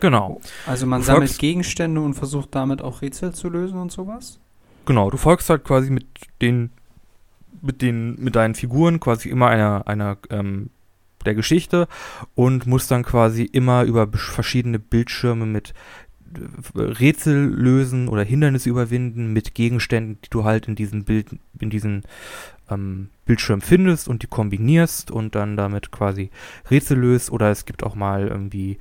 Genau. 0.00 0.40
Also 0.66 0.86
man 0.86 1.00
Du 1.00 1.06
sammelt 1.06 1.38
Gegenstände 1.38 2.00
und 2.00 2.14
versucht 2.14 2.54
damit 2.54 2.80
auch 2.80 3.02
Rätsel 3.02 3.34
zu 3.34 3.48
lösen 3.48 3.78
und 3.78 3.92
sowas? 3.92 4.38
Genau, 4.86 5.10
du 5.10 5.16
folgst 5.16 5.50
halt 5.50 5.64
quasi 5.64 5.90
mit 5.90 6.06
den, 6.40 6.70
mit 7.66 7.82
den, 7.82 8.16
mit 8.22 8.36
deinen 8.36 8.54
Figuren 8.54 9.00
quasi 9.00 9.28
immer 9.28 9.48
einer, 9.48 9.86
einer 9.86 10.18
ähm, 10.30 10.70
der 11.24 11.34
Geschichte 11.34 11.88
und 12.34 12.66
musst 12.66 12.90
dann 12.90 13.02
quasi 13.02 13.44
immer 13.44 13.82
über 13.84 14.08
verschiedene 14.12 14.78
Bildschirme 14.78 15.44
mit 15.44 15.74
äh, 16.34 16.80
Rätsel 16.80 17.46
lösen 17.48 18.08
oder 18.08 18.22
Hindernisse 18.22 18.70
überwinden 18.70 19.32
mit 19.32 19.54
Gegenständen, 19.54 20.18
die 20.24 20.30
du 20.30 20.44
halt 20.44 20.68
in 20.68 20.76
diesem 20.76 21.04
Bild, 21.04 21.28
in 21.58 21.70
diesen 21.70 22.02
ähm, 22.70 23.10
Bildschirm 23.24 23.60
findest 23.60 24.08
und 24.08 24.22
die 24.22 24.28
kombinierst 24.28 25.10
und 25.10 25.34
dann 25.34 25.56
damit 25.56 25.90
quasi 25.90 26.30
Rätsel 26.70 26.98
löst. 26.98 27.30
Oder 27.30 27.50
es 27.50 27.64
gibt 27.64 27.82
auch 27.82 27.94
mal 27.94 28.28
irgendwie 28.28 28.78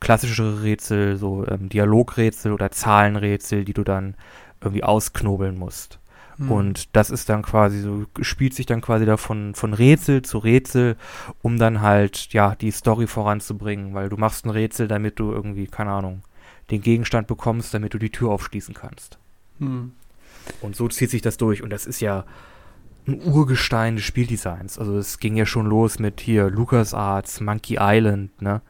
klassischere 0.00 0.62
Rätsel, 0.62 1.16
so 1.16 1.46
ähm, 1.46 1.68
Dialogrätsel 1.68 2.52
oder 2.52 2.70
Zahlenrätsel, 2.70 3.64
die 3.64 3.74
du 3.74 3.84
dann 3.84 4.14
irgendwie 4.60 4.84
ausknobeln 4.84 5.58
musst. 5.58 5.98
Hm. 6.38 6.50
Und 6.50 6.96
das 6.96 7.10
ist 7.10 7.28
dann 7.28 7.42
quasi 7.42 7.80
so, 7.80 8.04
spielt 8.20 8.54
sich 8.54 8.66
dann 8.66 8.80
quasi 8.80 9.06
da 9.06 9.16
von, 9.16 9.54
von 9.54 9.72
Rätsel 9.72 10.22
zu 10.22 10.38
Rätsel, 10.38 10.96
um 11.42 11.58
dann 11.58 11.80
halt, 11.80 12.32
ja, 12.32 12.54
die 12.54 12.70
Story 12.70 13.06
voranzubringen, 13.06 13.94
weil 13.94 14.08
du 14.08 14.16
machst 14.16 14.44
ein 14.44 14.50
Rätsel, 14.50 14.86
damit 14.88 15.18
du 15.18 15.32
irgendwie, 15.32 15.66
keine 15.66 15.92
Ahnung, 15.92 16.22
den 16.70 16.82
Gegenstand 16.82 17.26
bekommst, 17.26 17.72
damit 17.72 17.94
du 17.94 17.98
die 17.98 18.10
Tür 18.10 18.30
aufschließen 18.30 18.74
kannst. 18.74 19.18
Hm. 19.60 19.92
Und 20.60 20.76
so 20.76 20.88
zieht 20.88 21.10
sich 21.10 21.22
das 21.22 21.36
durch. 21.38 21.62
Und 21.62 21.70
das 21.70 21.86
ist 21.86 22.00
ja 22.00 22.24
ein 23.08 23.20
Urgestein 23.22 23.96
des 23.96 24.04
Spieldesigns. 24.04 24.78
Also 24.78 24.98
es 24.98 25.18
ging 25.18 25.36
ja 25.36 25.46
schon 25.46 25.66
los 25.66 25.98
mit 25.98 26.20
hier 26.20 26.50
LucasArts, 26.50 27.40
Monkey 27.40 27.78
Island, 27.80 28.42
ne? 28.42 28.62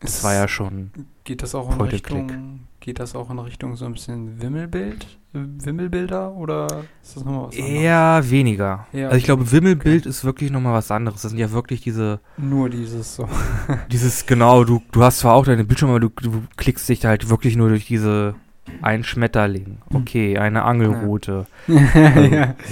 Das 0.00 0.18
Es- 0.18 0.24
war 0.24 0.34
ja 0.34 0.46
schon. 0.46 0.90
Geht 1.24 1.42
das 1.42 1.54
auch 1.54 1.74
in. 1.74 1.80
Richtung, 1.80 2.67
geht 2.80 2.98
das 3.00 3.14
auch 3.14 3.30
in 3.30 3.38
Richtung 3.38 3.76
so 3.76 3.84
ein 3.84 3.92
bisschen 3.92 4.40
Wimmelbild, 4.40 5.06
Wimmelbilder 5.32 6.32
oder 6.32 6.84
ist 7.02 7.16
das 7.16 7.24
nochmal 7.24 7.48
was 7.48 7.56
anderes? 7.56 7.72
Eher 7.74 8.30
weniger. 8.30 8.86
Ja, 8.92 9.06
also 9.06 9.16
ich 9.16 9.24
glaube, 9.24 9.42
okay. 9.42 9.52
Wimmelbild 9.52 10.06
ist 10.06 10.24
wirklich 10.24 10.50
nochmal 10.50 10.74
was 10.74 10.90
anderes. 10.90 11.22
Das 11.22 11.30
sind 11.30 11.38
ja 11.38 11.50
wirklich 11.52 11.80
diese, 11.80 12.20
Nur 12.36 12.70
dieses 12.70 13.16
so. 13.16 13.28
dieses, 13.92 14.26
genau, 14.26 14.64
du, 14.64 14.82
du 14.92 15.02
hast 15.02 15.18
zwar 15.18 15.34
auch 15.34 15.44
deine 15.44 15.64
Bildschirme, 15.64 15.94
aber 15.94 16.00
du, 16.00 16.08
du 16.08 16.42
klickst 16.56 16.88
dich 16.88 17.04
halt 17.04 17.28
wirklich 17.28 17.56
nur 17.56 17.68
durch 17.68 17.86
diese 17.86 18.34
ein 18.82 19.04
Schmetterling. 19.04 19.78
Hm. 19.90 19.96
Okay, 20.02 20.38
eine 20.38 20.64
Angelrute. 20.64 21.46
ja. 21.66 22.54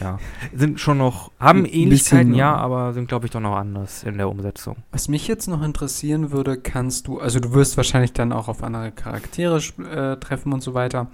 Ja. 0.00 0.18
Sind 0.52 0.80
schon 0.80 0.98
noch, 0.98 1.30
haben 1.38 1.64
Ähnlichkeiten, 1.64 2.34
ja, 2.34 2.56
aber 2.56 2.92
sind, 2.92 3.06
glaube 3.06 3.26
ich, 3.26 3.30
doch 3.30 3.40
noch 3.40 3.54
anders 3.54 4.02
in 4.02 4.18
der 4.18 4.28
Umsetzung. 4.28 4.78
Was 4.90 5.06
mich 5.06 5.28
jetzt 5.28 5.46
noch 5.46 5.62
interessieren 5.62 6.32
würde, 6.32 6.56
kannst 6.58 7.06
du, 7.06 7.20
also 7.20 7.38
du 7.38 7.52
wirst 7.52 7.76
wahrscheinlich 7.76 8.12
dann 8.12 8.32
auch 8.32 8.48
auf 8.48 8.64
andere 8.64 8.90
Charaktere 8.90 9.58
äh, 9.58 10.16
treffen 10.16 10.52
und 10.52 10.60
so 10.60 10.74
weiter. 10.74 11.06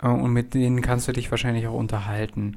Äh, 0.00 0.06
und 0.08 0.32
mit 0.32 0.54
denen 0.54 0.80
kannst 0.80 1.08
du 1.08 1.12
dich 1.12 1.30
wahrscheinlich 1.32 1.66
auch 1.66 1.74
unterhalten. 1.74 2.56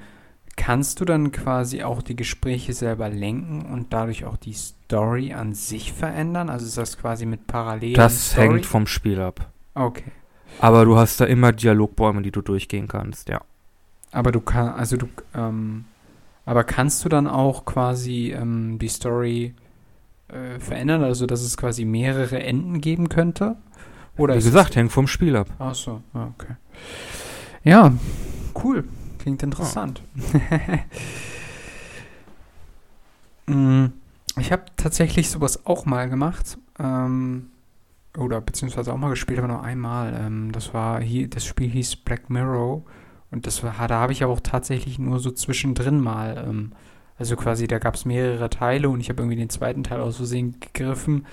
Kannst 0.58 1.00
du 1.00 1.06
dann 1.06 1.32
quasi 1.32 1.82
auch 1.82 2.04
die 2.04 2.16
Gespräche 2.16 2.74
selber 2.74 3.10
lenken 3.10 3.66
und 3.66 3.94
dadurch 3.94 4.26
auch 4.26 4.38
die 4.38 4.54
Story 4.54 5.34
an 5.34 5.54
sich 5.56 5.92
verändern? 5.94 6.50
Also 6.50 6.66
ist 6.68 6.78
das 6.78 7.00
quasi 7.00 7.26
mit 7.26 7.48
parallelen 7.48 7.96
Das 7.96 8.32
Story? 8.32 8.48
hängt 8.48 8.66
vom 8.68 8.86
Spiel 8.86 9.20
ab. 9.20 9.52
Okay. 9.74 10.12
Aber 10.60 10.86
du 10.86 10.98
hast 10.98 11.20
da 11.22 11.26
immer 11.26 11.52
Dialogbäume, 11.52 12.22
die 12.22 12.32
du 12.32 12.42
durchgehen 12.42 12.88
kannst, 12.88 13.30
ja. 13.30 13.42
Aber 14.12 14.32
du 14.32 14.42
kannst, 14.42 14.80
also 14.80 14.98
du, 14.98 15.08
ähm, 15.36 15.86
aber 16.46 16.64
kannst 16.64 17.04
du 17.06 17.10
dann 17.10 17.28
auch 17.28 17.66
quasi 17.66 18.34
ähm, 18.36 18.80
die 18.80 18.88
Story 18.88 19.54
äh, 20.30 20.60
verändern, 20.60 21.04
also 21.04 21.26
dass 21.26 21.42
es 21.42 21.58
quasi 21.58 21.86
mehrere 21.86 22.42
Enden 22.42 22.82
geben 22.82 23.10
könnte? 23.10 23.56
Oder 24.18 24.36
Wie 24.36 24.42
gesagt, 24.42 24.76
hängt 24.76 24.92
vom 24.92 25.08
Spiel 25.08 25.36
ab. 25.36 25.48
Ach 25.60 25.76
so, 25.76 26.02
ah, 26.14 26.28
okay. 26.34 26.56
Ja, 27.64 27.94
cool. 28.64 28.86
Klingt 29.20 29.44
interessant. 29.44 30.02
Mm, 33.50 33.86
ich 34.38 34.52
habe 34.52 34.64
tatsächlich 34.76 35.30
sowas 35.30 35.66
auch 35.66 35.86
mal 35.86 36.10
gemacht. 36.10 36.58
Ähm, 36.80 37.50
oder 38.18 38.42
beziehungsweise 38.42 38.94
auch 38.94 38.98
mal 38.98 39.10
gespielt, 39.10 39.40
aber 39.40 39.48
nur 39.48 39.64
einmal. 39.64 40.20
Ähm, 40.20 40.52
das 40.52 40.74
war 40.74 41.02
hier, 41.02 41.30
das 41.30 41.46
Spiel 41.46 41.70
hieß 41.70 41.98
Black 41.98 42.30
Mirror. 42.30 42.84
Und 43.30 43.46
das 43.46 43.64
war, 43.64 43.88
da 43.88 44.00
habe 44.00 44.14
ich 44.14 44.24
aber 44.24 44.34
auch 44.34 44.40
tatsächlich 44.40 45.00
nur 45.00 45.20
so 45.20 45.32
zwischendrin 45.32 46.00
mal. 46.00 46.46
Ähm, 46.48 46.72
also 47.18 47.36
quasi, 47.36 47.68
da 47.68 47.80
gab 47.80 47.96
es 47.96 48.06
mehrere 48.06 48.50
Teile 48.50 48.90
und 48.90 49.00
ich 49.00 49.10
habe 49.10 49.22
irgendwie 49.22 49.38
den 49.38 49.50
zweiten 49.50 49.84
Teil 49.84 50.02
aus 50.02 50.18
Versehen 50.18 50.60
gegriffen. 50.60 51.26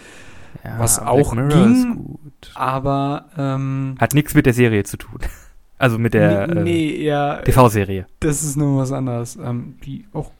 Ja, 0.64 0.78
Was 0.78 0.98
Black 0.98 1.08
auch 1.08 1.34
Mirror 1.34 1.48
ging, 1.48 1.74
ist 1.74 1.96
gut. 1.96 2.52
Aber, 2.54 3.26
ähm, 3.36 3.96
Hat 3.98 4.14
nichts 4.14 4.34
mit 4.34 4.46
der 4.46 4.54
Serie 4.54 4.84
zu 4.84 4.96
tun. 4.96 5.18
Also 5.76 5.98
mit 5.98 6.14
der 6.14 6.46
nee, 6.46 6.52
äh, 6.52 6.62
nee, 6.62 7.04
ja, 7.04 7.42
TV-Serie. 7.42 8.06
Das 8.20 8.44
ist 8.44 8.56
nur 8.56 8.80
was 8.80 8.92
anderes, 8.92 9.36
ähm, 9.36 9.74
die 9.84 10.06
auch, 10.12 10.30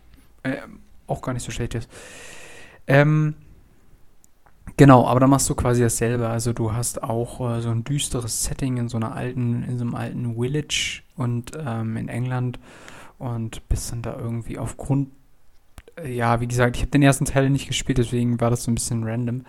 äh, 0.44 0.58
auch 1.08 1.20
gar 1.20 1.32
nicht 1.32 1.42
so 1.42 1.50
schlecht 1.50 1.74
ist. 1.74 1.90
Ähm, 2.86 3.34
genau, 4.76 5.06
aber 5.06 5.20
dann 5.20 5.30
machst 5.30 5.48
du 5.48 5.54
quasi 5.54 5.82
dasselbe. 5.82 6.28
Also 6.28 6.52
du 6.52 6.72
hast 6.72 7.02
auch 7.02 7.56
äh, 7.56 7.60
so 7.60 7.70
ein 7.70 7.84
düsteres 7.84 8.44
Setting 8.44 8.76
in 8.76 8.88
so 8.88 8.96
einer 8.96 9.14
alten, 9.14 9.62
in 9.62 9.78
so 9.78 9.84
einem 9.84 9.94
alten 9.94 10.34
Village 10.34 11.02
und 11.16 11.52
ähm, 11.58 11.96
in 11.96 12.08
England 12.08 12.58
und 13.18 13.68
bist 13.68 13.92
dann 13.92 14.02
da 14.02 14.16
irgendwie 14.16 14.58
aufgrund, 14.58 15.10
äh, 15.96 16.12
ja, 16.12 16.40
wie 16.40 16.48
gesagt, 16.48 16.76
ich 16.76 16.82
habe 16.82 16.90
den 16.90 17.02
ersten 17.02 17.24
Teil 17.24 17.50
nicht 17.50 17.68
gespielt, 17.68 17.98
deswegen 17.98 18.40
war 18.40 18.50
das 18.50 18.64
so 18.64 18.70
ein 18.70 18.74
bisschen 18.74 19.04
random. 19.04 19.44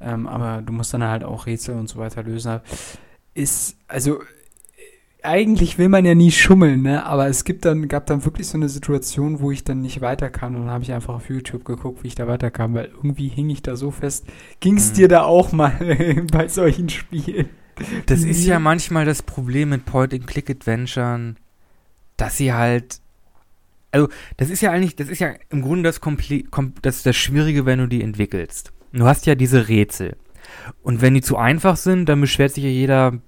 Ähm, 0.00 0.26
aber 0.26 0.62
du 0.62 0.72
musst 0.72 0.92
dann 0.94 1.04
halt 1.04 1.24
auch 1.24 1.46
Rätsel 1.46 1.76
und 1.76 1.88
so 1.88 1.98
weiter 1.98 2.22
lösen. 2.22 2.60
Ist, 3.34 3.76
also 3.88 4.20
eigentlich 5.22 5.78
will 5.78 5.88
man 5.88 6.04
ja 6.04 6.14
nie 6.14 6.30
schummeln, 6.32 6.82
ne? 6.82 7.06
Aber 7.06 7.28
es 7.28 7.44
gibt 7.44 7.64
dann, 7.64 7.86
gab 7.88 8.06
dann 8.06 8.24
wirklich 8.24 8.48
so 8.48 8.58
eine 8.58 8.68
Situation, 8.68 9.40
wo 9.40 9.50
ich 9.50 9.64
dann 9.64 9.80
nicht 9.80 10.00
weiterkam. 10.00 10.54
Und 10.56 10.62
dann 10.62 10.70
habe 10.70 10.84
ich 10.84 10.92
einfach 10.92 11.14
auf 11.14 11.28
YouTube 11.28 11.64
geguckt, 11.64 12.02
wie 12.02 12.08
ich 12.08 12.14
da 12.14 12.26
weiterkam, 12.26 12.74
weil 12.74 12.86
irgendwie 12.86 13.28
hing 13.28 13.48
ich 13.50 13.62
da 13.62 13.76
so 13.76 13.90
fest. 13.90 14.26
Ging 14.60 14.76
es 14.76 14.88
Hm. 14.88 14.94
dir 14.94 15.08
da 15.08 15.22
auch 15.22 15.52
mal 15.52 16.26
bei 16.32 16.48
solchen 16.48 16.88
Spielen? 16.88 17.48
Das 18.06 18.22
ist 18.22 18.44
ja 18.44 18.58
manchmal 18.58 19.04
das 19.06 19.22
Problem 19.22 19.70
mit 19.70 19.86
Point-and-Click-Adventuren, 19.86 21.36
dass 22.16 22.36
sie 22.36 22.52
halt. 22.52 23.00
Also, 23.92 24.08
das 24.38 24.50
ist 24.50 24.60
ja 24.62 24.70
eigentlich, 24.70 24.96
das 24.96 25.08
ist 25.08 25.18
ja 25.18 25.34
im 25.50 25.62
Grunde 25.62 25.84
das, 25.84 26.00
Komple 26.00 26.44
kom 26.44 26.74
das, 26.82 27.02
das 27.02 27.16
Schwierige, 27.16 27.66
wenn 27.66 27.78
du 27.78 27.86
die 27.86 28.02
entwickelst. 28.02 28.72
Du 28.92 29.04
hast 29.04 29.26
ja 29.26 29.34
diese 29.34 29.68
Rätsel. 29.68 30.16
Und 30.82 31.00
wenn 31.00 31.14
die 31.14 31.20
zu 31.22 31.36
einfach 31.36 31.76
sind, 31.76 32.08
dann 32.08 32.20
beschwert 32.20 32.52
sich 32.52 32.64
ja 32.64 32.70
jeder, 32.70 33.18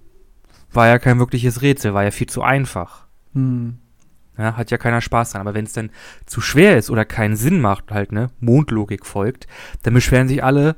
war 0.75 0.87
ja 0.87 0.99
kein 0.99 1.19
wirkliches 1.19 1.63
Rätsel, 1.63 1.95
war 1.95 2.05
ja 2.05 2.11
viel 2.11 2.29
zu 2.29 2.43
einfach. 2.43 3.07
Hm. 3.35 3.79
Ja, 4.37 4.57
hat 4.57 4.71
ja 4.71 4.79
keiner 4.79 5.01
Spaß 5.01 5.31
dran. 5.33 5.43
Aber 5.43 5.55
wenn 5.55 5.65
es 5.65 5.73
dann 5.73 5.91
zu 6.27 6.41
schwer 6.41 6.77
ist 6.77 6.91
oder 6.91 7.05
keinen 7.05 7.37
Sinn 7.37 7.61
macht, 7.61 7.91
halt, 7.93 8.11
ne, 8.13 8.31
Mondlogik 8.41 9.07
folgt, 9.07 9.47
dann 9.83 9.95
beschweren 9.95 10.29
sich 10.29 10.43
alle, 10.43 10.77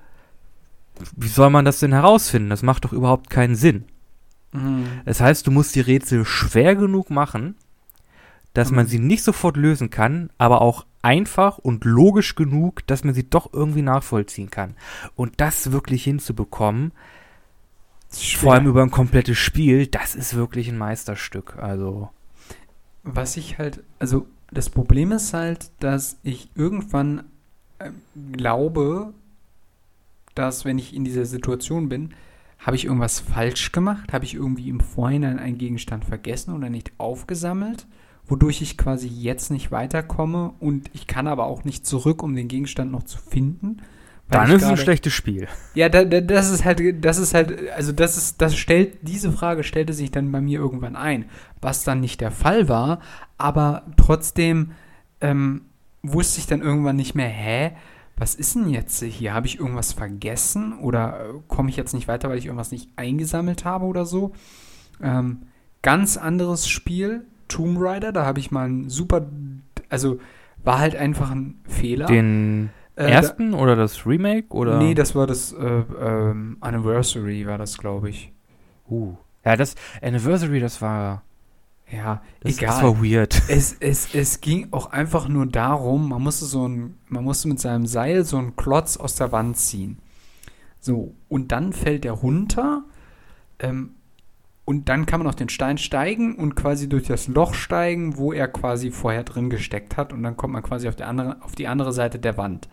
wie 1.16 1.28
soll 1.28 1.50
man 1.50 1.64
das 1.64 1.80
denn 1.80 1.92
herausfinden? 1.92 2.50
Das 2.50 2.62
macht 2.62 2.84
doch 2.84 2.92
überhaupt 2.92 3.30
keinen 3.30 3.54
Sinn. 3.54 3.84
Hm. 4.52 4.86
Das 5.04 5.20
heißt, 5.20 5.46
du 5.46 5.50
musst 5.50 5.74
die 5.74 5.80
Rätsel 5.80 6.24
schwer 6.24 6.76
genug 6.76 7.10
machen, 7.10 7.56
dass 8.54 8.70
man 8.70 8.86
Mhm. 8.86 8.88
sie 8.88 8.98
nicht 8.98 9.22
sofort 9.22 9.56
lösen 9.58 9.90
kann, 9.90 10.30
aber 10.38 10.62
auch 10.62 10.86
einfach 11.02 11.58
und 11.58 11.84
logisch 11.84 12.34
genug, 12.36 12.86
dass 12.86 13.04
man 13.04 13.12
sie 13.12 13.28
doch 13.28 13.52
irgendwie 13.52 13.82
nachvollziehen 13.82 14.50
kann. 14.50 14.74
Und 15.14 15.40
das 15.42 15.72
wirklich 15.72 16.04
hinzubekommen, 16.04 16.92
vor 18.36 18.54
allem 18.54 18.66
über 18.66 18.82
ein 18.82 18.90
komplettes 18.90 19.38
Spiel, 19.38 19.86
das 19.86 20.14
ist 20.14 20.34
wirklich 20.34 20.68
ein 20.68 20.78
Meisterstück. 20.78 21.56
Also, 21.58 22.10
Was 23.02 23.36
ich 23.36 23.58
halt, 23.58 23.82
also 23.98 24.26
das 24.50 24.70
Problem 24.70 25.12
ist 25.12 25.34
halt, 25.34 25.70
dass 25.80 26.18
ich 26.22 26.50
irgendwann 26.54 27.24
äh, 27.78 27.90
glaube, 28.32 29.12
dass 30.34 30.64
wenn 30.64 30.78
ich 30.78 30.94
in 30.94 31.04
dieser 31.04 31.24
Situation 31.24 31.88
bin, 31.88 32.14
habe 32.58 32.76
ich 32.76 32.84
irgendwas 32.84 33.20
falsch 33.20 33.72
gemacht, 33.72 34.12
habe 34.12 34.24
ich 34.24 34.34
irgendwie 34.34 34.68
im 34.68 34.80
Vorhinein 34.80 35.38
einen 35.38 35.58
Gegenstand 35.58 36.04
vergessen 36.04 36.54
oder 36.54 36.70
nicht 36.70 36.92
aufgesammelt, 36.98 37.86
wodurch 38.26 38.62
ich 38.62 38.76
quasi 38.76 39.08
jetzt 39.08 39.50
nicht 39.50 39.70
weiterkomme 39.70 40.54
und 40.58 40.90
ich 40.92 41.06
kann 41.06 41.26
aber 41.26 41.46
auch 41.46 41.64
nicht 41.64 41.86
zurück, 41.86 42.22
um 42.22 42.34
den 42.34 42.48
Gegenstand 42.48 42.90
noch 42.90 43.04
zu 43.04 43.18
finden. 43.18 43.78
Dann 44.28 44.50
ist 44.50 44.62
es 44.62 44.68
ein 44.68 44.76
schlechtes 44.76 45.12
Spiel. 45.12 45.46
ja, 45.74 45.88
da, 45.88 46.04
da, 46.04 46.20
das 46.20 46.50
ist 46.50 46.64
halt, 46.64 47.04
das 47.04 47.18
ist 47.18 47.34
halt, 47.34 47.70
also 47.70 47.92
das 47.92 48.16
ist, 48.16 48.42
das 48.42 48.56
stellt, 48.56 48.98
diese 49.02 49.30
Frage 49.30 49.62
stellte 49.62 49.92
sich 49.92 50.10
dann 50.10 50.32
bei 50.32 50.40
mir 50.40 50.58
irgendwann 50.58 50.96
ein, 50.96 51.26
was 51.60 51.84
dann 51.84 52.00
nicht 52.00 52.20
der 52.20 52.32
Fall 52.32 52.68
war, 52.68 53.00
aber 53.38 53.84
trotzdem 53.96 54.72
ähm, 55.20 55.62
wusste 56.02 56.40
ich 56.40 56.46
dann 56.46 56.60
irgendwann 56.60 56.96
nicht 56.96 57.14
mehr, 57.14 57.28
hä, 57.28 57.72
was 58.16 58.34
ist 58.34 58.54
denn 58.54 58.70
jetzt 58.70 59.02
hier? 59.02 59.34
Habe 59.34 59.46
ich 59.46 59.60
irgendwas 59.60 59.92
vergessen 59.92 60.78
oder 60.78 61.20
äh, 61.20 61.32
komme 61.48 61.68
ich 61.68 61.76
jetzt 61.76 61.92
nicht 61.92 62.08
weiter, 62.08 62.28
weil 62.28 62.38
ich 62.38 62.46
irgendwas 62.46 62.72
nicht 62.72 62.88
eingesammelt 62.96 63.64
habe 63.64 63.84
oder 63.84 64.06
so? 64.06 64.32
Ähm, 65.02 65.42
ganz 65.82 66.16
anderes 66.16 66.68
Spiel, 66.68 67.26
Tomb 67.48 67.78
Raider, 67.78 68.12
da 68.12 68.24
habe 68.24 68.40
ich 68.40 68.50
mal 68.50 68.68
ein 68.68 68.88
super, 68.88 69.26
also 69.88 70.18
war 70.64 70.78
halt 70.78 70.96
einfach 70.96 71.30
ein 71.30 71.60
Fehler. 71.68 72.06
Den 72.06 72.70
Äh, 72.96 73.04
da- 73.04 73.08
ersten 73.08 73.54
oder 73.54 73.76
das 73.76 74.06
Remake? 74.06 74.48
Oder? 74.54 74.78
Nee, 74.78 74.94
das 74.94 75.14
war 75.14 75.26
das 75.26 75.52
äh, 75.52 75.64
ähm, 76.00 76.56
Anniversary, 76.60 77.46
war 77.46 77.58
das, 77.58 77.78
glaube 77.78 78.10
ich. 78.10 78.32
Uh. 78.88 79.14
Ja, 79.44 79.56
das 79.56 79.74
Anniversary, 80.02 80.60
das 80.60 80.82
war. 80.82 81.22
Ja, 81.90 82.20
Das, 82.40 82.58
egal. 82.58 82.68
das 82.68 82.82
war 82.82 83.00
weird. 83.04 83.40
Es, 83.48 83.76
es, 83.78 84.12
es 84.12 84.40
ging 84.40 84.68
auch 84.72 84.90
einfach 84.90 85.28
nur 85.28 85.46
darum, 85.46 86.08
man 86.08 86.20
musste 86.20 86.44
so 86.44 86.66
ein, 86.66 86.96
man 87.06 87.22
musste 87.22 87.46
mit 87.46 87.60
seinem 87.60 87.86
Seil 87.86 88.24
so 88.24 88.38
einen 88.38 88.56
Klotz 88.56 88.96
aus 88.96 89.14
der 89.14 89.30
Wand 89.30 89.56
ziehen. 89.56 89.98
So, 90.80 91.14
und 91.28 91.52
dann 91.52 91.72
fällt 91.72 92.04
er 92.04 92.12
runter, 92.12 92.82
ähm, 93.60 93.90
und 94.66 94.88
dann 94.88 95.06
kann 95.06 95.20
man 95.20 95.28
auf 95.28 95.36
den 95.36 95.48
Stein 95.48 95.78
steigen 95.78 96.34
und 96.34 96.56
quasi 96.56 96.88
durch 96.88 97.04
das 97.06 97.28
Loch 97.28 97.54
steigen, 97.54 98.18
wo 98.18 98.32
er 98.32 98.48
quasi 98.48 98.90
vorher 98.90 99.22
drin 99.22 99.48
gesteckt 99.48 99.96
hat, 99.96 100.12
und 100.12 100.22
dann 100.24 100.36
kommt 100.36 100.52
man 100.52 100.62
quasi 100.62 100.88
auf, 100.88 100.96
der 100.96 101.08
andere, 101.08 101.36
auf 101.40 101.54
die 101.54 101.68
andere 101.68 101.92
Seite 101.92 102.18
der 102.18 102.36
Wand. 102.36 102.68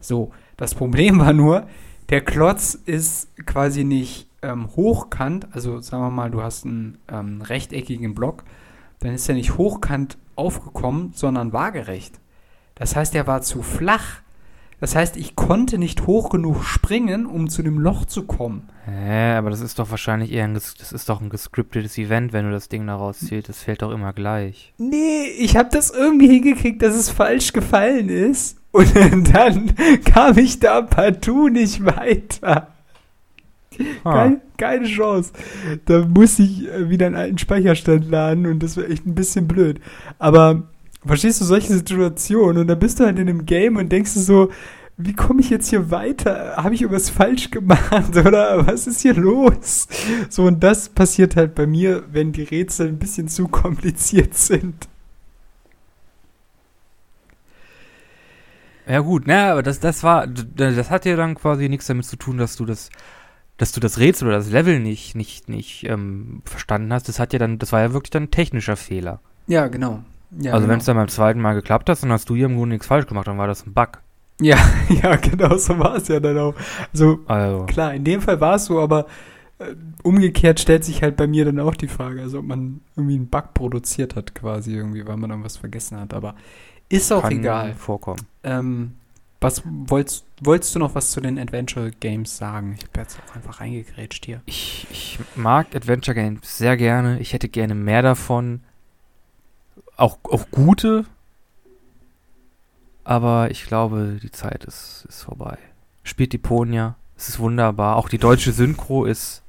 So, 0.00 0.32
das 0.56 0.74
Problem 0.74 1.18
war 1.20 1.34
nur, 1.34 1.66
der 2.08 2.22
Klotz 2.22 2.74
ist 2.74 3.28
quasi 3.46 3.84
nicht 3.84 4.26
ähm, 4.42 4.74
hochkant, 4.74 5.46
also 5.52 5.80
sagen 5.80 6.02
wir 6.02 6.10
mal, 6.10 6.30
du 6.30 6.42
hast 6.42 6.64
einen 6.64 6.98
ähm, 7.08 7.42
rechteckigen 7.42 8.14
Block, 8.14 8.44
dann 9.00 9.12
ist 9.12 9.28
er 9.28 9.34
nicht 9.34 9.58
hochkant 9.58 10.16
aufgekommen, 10.36 11.12
sondern 11.14 11.52
waagerecht. 11.52 12.20
Das 12.74 12.96
heißt, 12.96 13.14
er 13.14 13.26
war 13.26 13.42
zu 13.42 13.62
flach. 13.62 14.22
Das 14.84 14.94
heißt, 14.94 15.16
ich 15.16 15.34
konnte 15.34 15.78
nicht 15.78 16.06
hoch 16.06 16.28
genug 16.28 16.62
springen, 16.62 17.24
um 17.24 17.48
zu 17.48 17.62
dem 17.62 17.78
Loch 17.78 18.04
zu 18.04 18.24
kommen. 18.24 18.68
Hä, 18.84 19.32
aber 19.32 19.48
das 19.48 19.62
ist 19.62 19.78
doch 19.78 19.90
wahrscheinlich 19.90 20.30
eher 20.30 20.44
ein, 20.44 20.52
das 20.52 20.92
ist 20.92 21.08
doch 21.08 21.22
ein 21.22 21.30
gescriptetes 21.30 21.96
Event, 21.96 22.34
wenn 22.34 22.44
du 22.44 22.50
das 22.50 22.68
Ding 22.68 22.86
da 22.86 22.96
rausziehst. 22.96 23.48
Das 23.48 23.62
fällt 23.62 23.80
doch 23.80 23.90
immer 23.92 24.12
gleich. 24.12 24.74
Nee, 24.76 25.24
ich 25.38 25.56
habe 25.56 25.70
das 25.72 25.88
irgendwie 25.88 26.28
hingekriegt, 26.28 26.82
dass 26.82 26.94
es 26.94 27.08
falsch 27.08 27.54
gefallen 27.54 28.10
ist. 28.10 28.58
Und 28.72 28.94
dann 29.34 29.74
kam 30.04 30.36
ich 30.36 30.60
da 30.60 30.82
partout 30.82 31.48
nicht 31.48 31.82
weiter. 31.82 32.68
Ah. 34.04 34.12
Keine, 34.12 34.40
keine 34.58 34.86
Chance. 34.86 35.32
Da 35.86 36.04
musste 36.04 36.42
ich 36.42 36.68
äh, 36.68 36.90
wieder 36.90 37.06
einen 37.06 37.16
alten 37.16 37.38
Speicherstand 37.38 38.10
laden 38.10 38.44
und 38.44 38.62
das 38.62 38.76
war 38.76 38.84
echt 38.84 39.06
ein 39.06 39.14
bisschen 39.14 39.48
blöd. 39.48 39.80
Aber 40.18 40.64
verstehst 41.06 41.40
du 41.40 41.44
solche 41.44 41.72
Situationen 41.72 42.58
und 42.58 42.66
dann 42.66 42.78
bist 42.78 43.00
du 43.00 43.04
halt 43.04 43.18
in 43.18 43.28
einem 43.28 43.46
Game 43.46 43.76
und 43.76 43.90
denkst 43.90 44.14
du 44.14 44.20
so, 44.20 44.50
wie 44.96 45.12
komme 45.12 45.40
ich 45.40 45.50
jetzt 45.50 45.68
hier 45.70 45.90
weiter? 45.90 46.54
Habe 46.56 46.74
ich 46.74 46.82
irgendwas 46.82 47.10
falsch 47.10 47.50
gemacht 47.50 48.16
oder 48.16 48.66
was 48.66 48.86
ist 48.86 49.00
hier 49.00 49.14
los? 49.14 49.88
So 50.28 50.44
und 50.44 50.62
das 50.62 50.88
passiert 50.88 51.36
halt 51.36 51.54
bei 51.54 51.66
mir, 51.66 52.04
wenn 52.12 52.32
die 52.32 52.44
Rätsel 52.44 52.88
ein 52.88 52.98
bisschen 52.98 53.28
zu 53.28 53.48
kompliziert 53.48 54.34
sind. 54.38 54.88
Ja 58.86 59.00
gut, 59.00 59.24
na, 59.26 59.52
aber 59.52 59.62
das, 59.62 59.80
das 59.80 60.02
war, 60.02 60.26
das 60.26 60.90
hat 60.90 61.06
ja 61.06 61.16
dann 61.16 61.34
quasi 61.34 61.68
nichts 61.68 61.86
damit 61.86 62.04
zu 62.04 62.16
tun, 62.16 62.36
dass 62.36 62.56
du 62.56 62.66
das, 62.66 62.90
dass 63.56 63.72
du 63.72 63.80
das 63.80 63.98
Rätsel 63.98 64.28
oder 64.28 64.36
das 64.36 64.50
Level 64.50 64.78
nicht, 64.78 65.14
nicht, 65.14 65.48
nicht 65.48 65.84
ähm, 65.88 66.42
verstanden 66.44 66.92
hast. 66.92 67.08
Das 67.08 67.18
hat 67.18 67.32
ja 67.32 67.38
dann, 67.38 67.58
das 67.58 67.72
war 67.72 67.80
ja 67.80 67.92
wirklich 67.94 68.10
dann 68.10 68.24
ein 68.24 68.30
technischer 68.30 68.76
Fehler. 68.76 69.20
Ja, 69.46 69.68
genau. 69.68 70.04
Ja, 70.30 70.52
also 70.52 70.64
genau. 70.64 70.72
wenn 70.72 70.80
es 70.80 70.84
dann 70.86 70.96
beim 70.96 71.08
zweiten 71.08 71.40
Mal 71.40 71.54
geklappt 71.54 71.88
hat, 71.88 72.02
dann 72.02 72.12
hast 72.12 72.28
du 72.28 72.34
hier 72.34 72.46
im 72.46 72.56
Grunde 72.56 72.74
nichts 72.74 72.86
falsch 72.86 73.06
gemacht, 73.06 73.26
dann 73.26 73.38
war 73.38 73.46
das 73.46 73.66
ein 73.66 73.74
Bug. 73.74 74.00
ja, 74.40 74.58
ja, 74.88 75.16
genau 75.16 75.56
so 75.56 75.78
war 75.78 75.96
es 75.96 76.08
ja 76.08 76.20
dann 76.20 76.38
auch. 76.38 76.54
Also 76.92 77.20
Also, 77.26 77.66
Klar, 77.66 77.94
in 77.94 78.04
dem 78.04 78.20
Fall 78.20 78.40
war 78.40 78.56
es 78.56 78.66
so, 78.66 78.80
aber 78.80 79.06
äh, 79.58 79.74
umgekehrt 80.02 80.60
stellt 80.60 80.84
sich 80.84 81.02
halt 81.02 81.16
bei 81.16 81.26
mir 81.26 81.44
dann 81.44 81.60
auch 81.60 81.74
die 81.76 81.88
Frage, 81.88 82.22
also 82.22 82.40
ob 82.40 82.44
man 82.44 82.80
irgendwie 82.96 83.14
einen 83.14 83.28
Bug 83.28 83.54
produziert 83.54 84.16
hat 84.16 84.34
quasi 84.34 84.74
irgendwie, 84.74 85.06
weil 85.06 85.16
man 85.16 85.30
dann 85.30 85.44
was 85.44 85.56
vergessen 85.56 85.98
hat. 85.98 86.14
Aber 86.14 86.34
ist 86.88 87.12
auch 87.12 87.22
kann 87.22 87.32
egal. 87.32 87.74
vorkommen. 87.74 88.26
Ähm, 88.42 88.92
was 89.40 89.62
wolltest, 89.64 90.24
wolltest 90.40 90.74
du 90.74 90.78
noch 90.78 90.94
was 90.94 91.10
zu 91.10 91.20
den 91.20 91.38
Adventure 91.38 91.90
Games 92.00 92.36
sagen? 92.36 92.76
Ich 92.78 92.84
habe 92.86 93.00
jetzt 93.00 93.18
auch 93.18 93.36
einfach 93.36 93.60
reingegrätscht 93.60 94.24
hier. 94.24 94.40
Ich, 94.46 94.86
ich 94.90 95.18
mag 95.36 95.74
Adventure 95.74 96.14
Games 96.14 96.56
sehr 96.56 96.76
gerne. 96.76 97.20
Ich 97.20 97.34
hätte 97.34 97.48
gerne 97.48 97.74
mehr 97.74 98.00
davon. 98.00 98.62
Auch, 99.96 100.18
auch 100.24 100.50
gute. 100.50 101.04
Aber 103.04 103.50
ich 103.50 103.66
glaube, 103.66 104.18
die 104.22 104.30
Zeit 104.30 104.64
ist, 104.64 105.04
ist 105.08 105.22
vorbei. 105.22 105.58
Spielt 106.02 106.32
die 106.32 106.38
Ponia. 106.38 106.96
Es 107.16 107.28
ist 107.28 107.38
wunderbar. 107.38 107.96
Auch 107.96 108.08
die 108.08 108.18
deutsche 108.18 108.52
Synchro 108.52 109.04
ist 109.04 109.42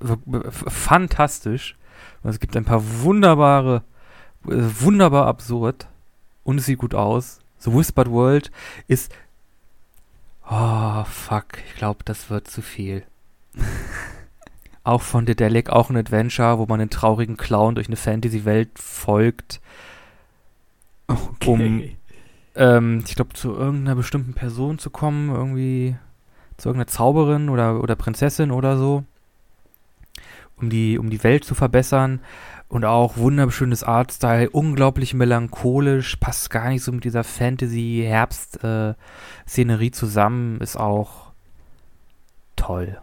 w- 0.00 0.38
f- 0.38 0.64
fantastisch. 0.68 1.76
Es 2.22 2.40
gibt 2.40 2.56
ein 2.56 2.64
paar 2.64 2.82
wunderbare, 3.02 3.82
äh, 4.46 4.50
wunderbar 4.80 5.26
absurd. 5.26 5.86
Und 6.44 6.58
es 6.58 6.66
sieht 6.66 6.78
gut 6.78 6.94
aus. 6.94 7.38
The 7.60 7.72
Whispered 7.72 8.10
World 8.10 8.50
ist. 8.88 9.12
Oh, 10.48 11.04
fuck. 11.04 11.46
Ich 11.68 11.76
glaube, 11.76 12.00
das 12.04 12.30
wird 12.30 12.48
zu 12.48 12.62
viel. 12.62 13.04
auch 14.86 15.02
von 15.02 15.26
Dedelic, 15.26 15.70
auch 15.70 15.90
ein 15.90 15.96
Adventure, 15.96 16.58
wo 16.58 16.66
man 16.66 16.80
einen 16.80 16.90
traurigen 16.90 17.36
Clown 17.36 17.74
durch 17.74 17.88
eine 17.88 17.96
Fantasy-Welt 17.96 18.78
folgt. 18.78 19.60
Okay. 21.08 21.50
Um- 21.50 21.82
Ähm, 22.58 23.04
ich 23.06 23.14
glaube, 23.16 23.34
zu 23.34 23.52
irgendeiner 23.54 23.96
bestimmten 23.96 24.32
Person 24.32 24.78
zu 24.78 24.88
kommen, 24.88 25.28
irgendwie 25.28 25.94
zu 26.56 26.70
irgendeiner 26.70 26.86
Zauberin 26.86 27.50
oder, 27.50 27.82
oder 27.82 27.96
Prinzessin 27.96 28.50
oder 28.50 28.78
so. 28.78 29.04
Um 30.56 30.70
die, 30.70 30.96
um 30.98 31.10
die 31.10 31.22
Welt 31.22 31.44
zu 31.44 31.54
verbessern. 31.54 32.20
Und 32.68 32.86
auch 32.86 33.18
wunderschönes 33.18 33.84
Artstyle, 33.84 34.48
unglaublich 34.50 35.12
melancholisch, 35.12 36.16
passt 36.16 36.48
gar 36.48 36.70
nicht 36.70 36.82
so 36.82 36.92
mit 36.92 37.04
dieser 37.04 37.24
Fantasy-Herbst-Szenerie 37.24 39.90
zusammen, 39.92 40.58
ist 40.60 40.76
auch 40.76 41.32
toll. 42.56 42.98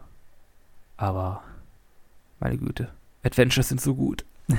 Aber, 0.97 1.41
meine 2.43 2.57
Güte, 2.57 2.89
Adventures 3.23 3.69
sind 3.69 3.79
so 3.79 3.95
gut. 3.95 4.25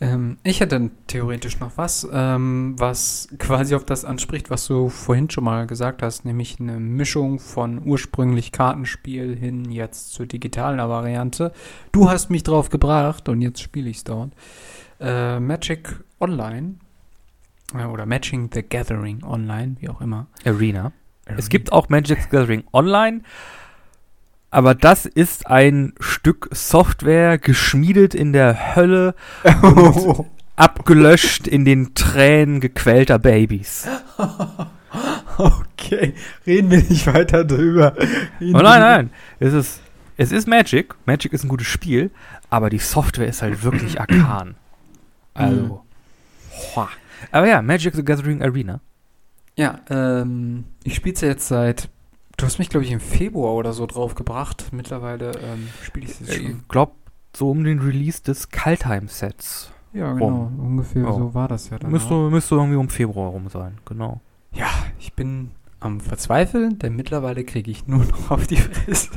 ähm, 0.00 0.38
ich 0.44 0.60
hätte 0.60 0.90
theoretisch 1.08 1.58
noch 1.58 1.72
was, 1.76 2.08
ähm, 2.12 2.76
was 2.78 3.28
quasi 3.38 3.74
auf 3.74 3.84
das 3.84 4.04
anspricht, 4.04 4.48
was 4.48 4.66
du 4.68 4.88
vorhin 4.88 5.28
schon 5.28 5.42
mal 5.42 5.66
gesagt 5.66 6.02
hast, 6.02 6.24
nämlich 6.24 6.60
eine 6.60 6.78
Mischung 6.78 7.40
von 7.40 7.84
ursprünglich 7.84 8.52
Kartenspiel 8.52 9.34
hin 9.34 9.72
jetzt 9.72 10.12
zur 10.12 10.26
digitalen 10.26 10.78
Variante. 10.78 11.52
Du 11.90 12.08
hast 12.08 12.30
mich 12.30 12.44
drauf 12.44 12.70
gebracht 12.70 13.28
und 13.28 13.42
jetzt 13.42 13.60
spiele 13.60 13.90
ich 13.90 13.98
es 13.98 14.04
dort. 14.04 14.30
Äh, 15.00 15.40
Magic 15.40 16.00
Online 16.20 16.76
äh, 17.74 17.86
oder 17.86 18.06
Matching 18.06 18.50
the 18.54 18.62
Gathering 18.62 19.24
Online, 19.24 19.74
wie 19.80 19.88
auch 19.88 20.00
immer. 20.00 20.28
Arena. 20.44 20.92
Es 21.26 21.48
gibt 21.48 21.72
auch 21.72 21.88
Magic 21.88 22.22
the 22.22 22.28
Gathering 22.28 22.62
Online, 22.72 23.22
aber 24.54 24.74
das 24.74 25.04
ist 25.04 25.48
ein 25.48 25.94
Stück 26.00 26.48
Software 26.52 27.38
geschmiedet 27.38 28.14
in 28.14 28.32
der 28.32 28.76
Hölle, 28.76 29.14
Oh. 29.62 30.26
abgelöscht 30.56 31.48
in 31.48 31.64
den 31.64 31.94
Tränen 31.94 32.60
gequälter 32.60 33.18
Babys. 33.18 33.88
Okay, 35.36 36.14
reden 36.46 36.70
wir 36.70 36.78
nicht 36.78 37.06
weiter 37.12 37.44
drüber. 37.44 37.96
Reden 38.40 38.54
Oh 38.54 38.60
nein, 38.60 38.80
nein, 38.80 39.10
es 39.40 39.52
ist, 39.52 39.80
es 40.16 40.30
ist 40.30 40.46
Magic. 40.46 40.94
Magic 41.06 41.32
ist 41.32 41.42
ein 41.44 41.48
gutes 41.48 41.66
Spiel, 41.66 42.12
aber 42.50 42.70
die 42.70 42.78
Software 42.78 43.26
ist 43.26 43.42
halt 43.42 43.62
wirklich 43.64 44.00
arkan. 44.00 44.54
Also, 45.36 45.82
hoa. 46.76 46.88
aber 47.32 47.48
ja, 47.48 47.60
Magic 47.60 47.96
the 47.96 48.04
Gathering 48.04 48.40
Arena. 48.40 48.78
Ja, 49.56 49.80
ähm, 49.90 50.62
ich 50.84 50.94
spiele 50.94 51.16
es 51.16 51.20
ja 51.22 51.28
jetzt 51.28 51.48
seit. 51.48 51.88
Du 52.36 52.46
hast 52.46 52.58
mich, 52.58 52.68
glaube 52.68 52.84
ich, 52.84 52.92
im 52.92 53.00
Februar 53.00 53.54
oder 53.54 53.72
so 53.72 53.86
drauf 53.86 54.14
gebracht. 54.14 54.66
Mittlerweile 54.72 55.32
ähm, 55.38 55.68
spiele 55.82 56.06
ich 56.06 56.20
es 56.20 56.28
Ich 56.28 56.42
schon. 56.42 56.62
glaube, 56.68 56.92
so 57.34 57.50
um 57.50 57.64
den 57.64 57.78
Release 57.80 58.22
des 58.22 58.48
Kaltheim-Sets. 58.50 59.70
Ja, 59.92 60.12
genau. 60.12 60.50
Ungefähr 60.58 61.02
Ja. 61.04 61.12
so 61.12 61.34
war 61.34 61.46
das 61.48 61.70
ja 61.70 61.78
dann. 61.78 61.90
Müsste, 61.90 62.14
müsste 62.30 62.56
irgendwie 62.56 62.76
um 62.76 62.88
Februar 62.88 63.30
rum 63.30 63.48
sein, 63.48 63.78
genau. 63.84 64.20
Ja, 64.52 64.68
ich 64.98 65.12
bin 65.14 65.52
am 65.80 66.00
Verzweifeln, 66.00 66.78
denn 66.78 66.96
mittlerweile 66.96 67.44
kriege 67.44 67.70
ich 67.70 67.86
nur 67.86 68.04
noch 68.04 68.30
auf 68.30 68.46
die 68.46 68.56
Fresse. 68.56 69.10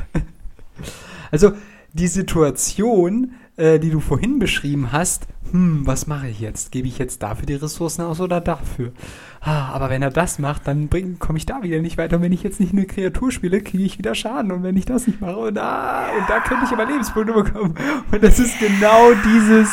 Also, 1.31 1.53
die 1.93 2.07
Situation, 2.07 3.31
äh, 3.57 3.79
die 3.79 3.89
du 3.89 3.99
vorhin 3.99 4.39
beschrieben 4.39 4.91
hast, 4.91 5.27
hm, 5.51 5.85
was 5.85 6.07
mache 6.07 6.27
ich 6.27 6.39
jetzt? 6.39 6.71
Gebe 6.71 6.87
ich 6.87 6.97
jetzt 6.97 7.23
dafür 7.23 7.45
die 7.45 7.55
Ressourcen 7.55 8.01
aus 8.01 8.19
oder 8.19 8.41
dafür? 8.41 8.91
Ah, 9.39 9.69
aber 9.69 9.89
wenn 9.89 10.01
er 10.01 10.09
das 10.09 10.39
macht, 10.39 10.67
dann 10.67 10.89
komme 11.19 11.37
ich 11.37 11.45
da 11.45 11.61
wieder 11.63 11.79
nicht 11.79 11.97
weiter. 11.97 12.17
Und 12.17 12.21
wenn 12.23 12.33
ich 12.33 12.43
jetzt 12.43 12.59
nicht 12.59 12.73
eine 12.73 12.85
Kreatur 12.85 13.31
spiele, 13.31 13.61
kriege 13.61 13.83
ich 13.83 13.97
wieder 13.97 14.13
Schaden. 14.15 14.51
Und 14.51 14.63
wenn 14.63 14.75
ich 14.75 14.85
das 14.85 15.07
nicht 15.07 15.21
mache, 15.21 15.37
und, 15.37 15.57
ah, 15.57 16.07
und 16.17 16.29
da 16.29 16.39
könnte 16.41 16.65
ich 16.65 16.71
aber 16.71 16.85
Lebenspunkte 16.85 17.33
bekommen. 17.33 17.75
Und 18.11 18.23
das 18.23 18.39
ist 18.39 18.59
genau 18.59 19.13
dieses, 19.25 19.69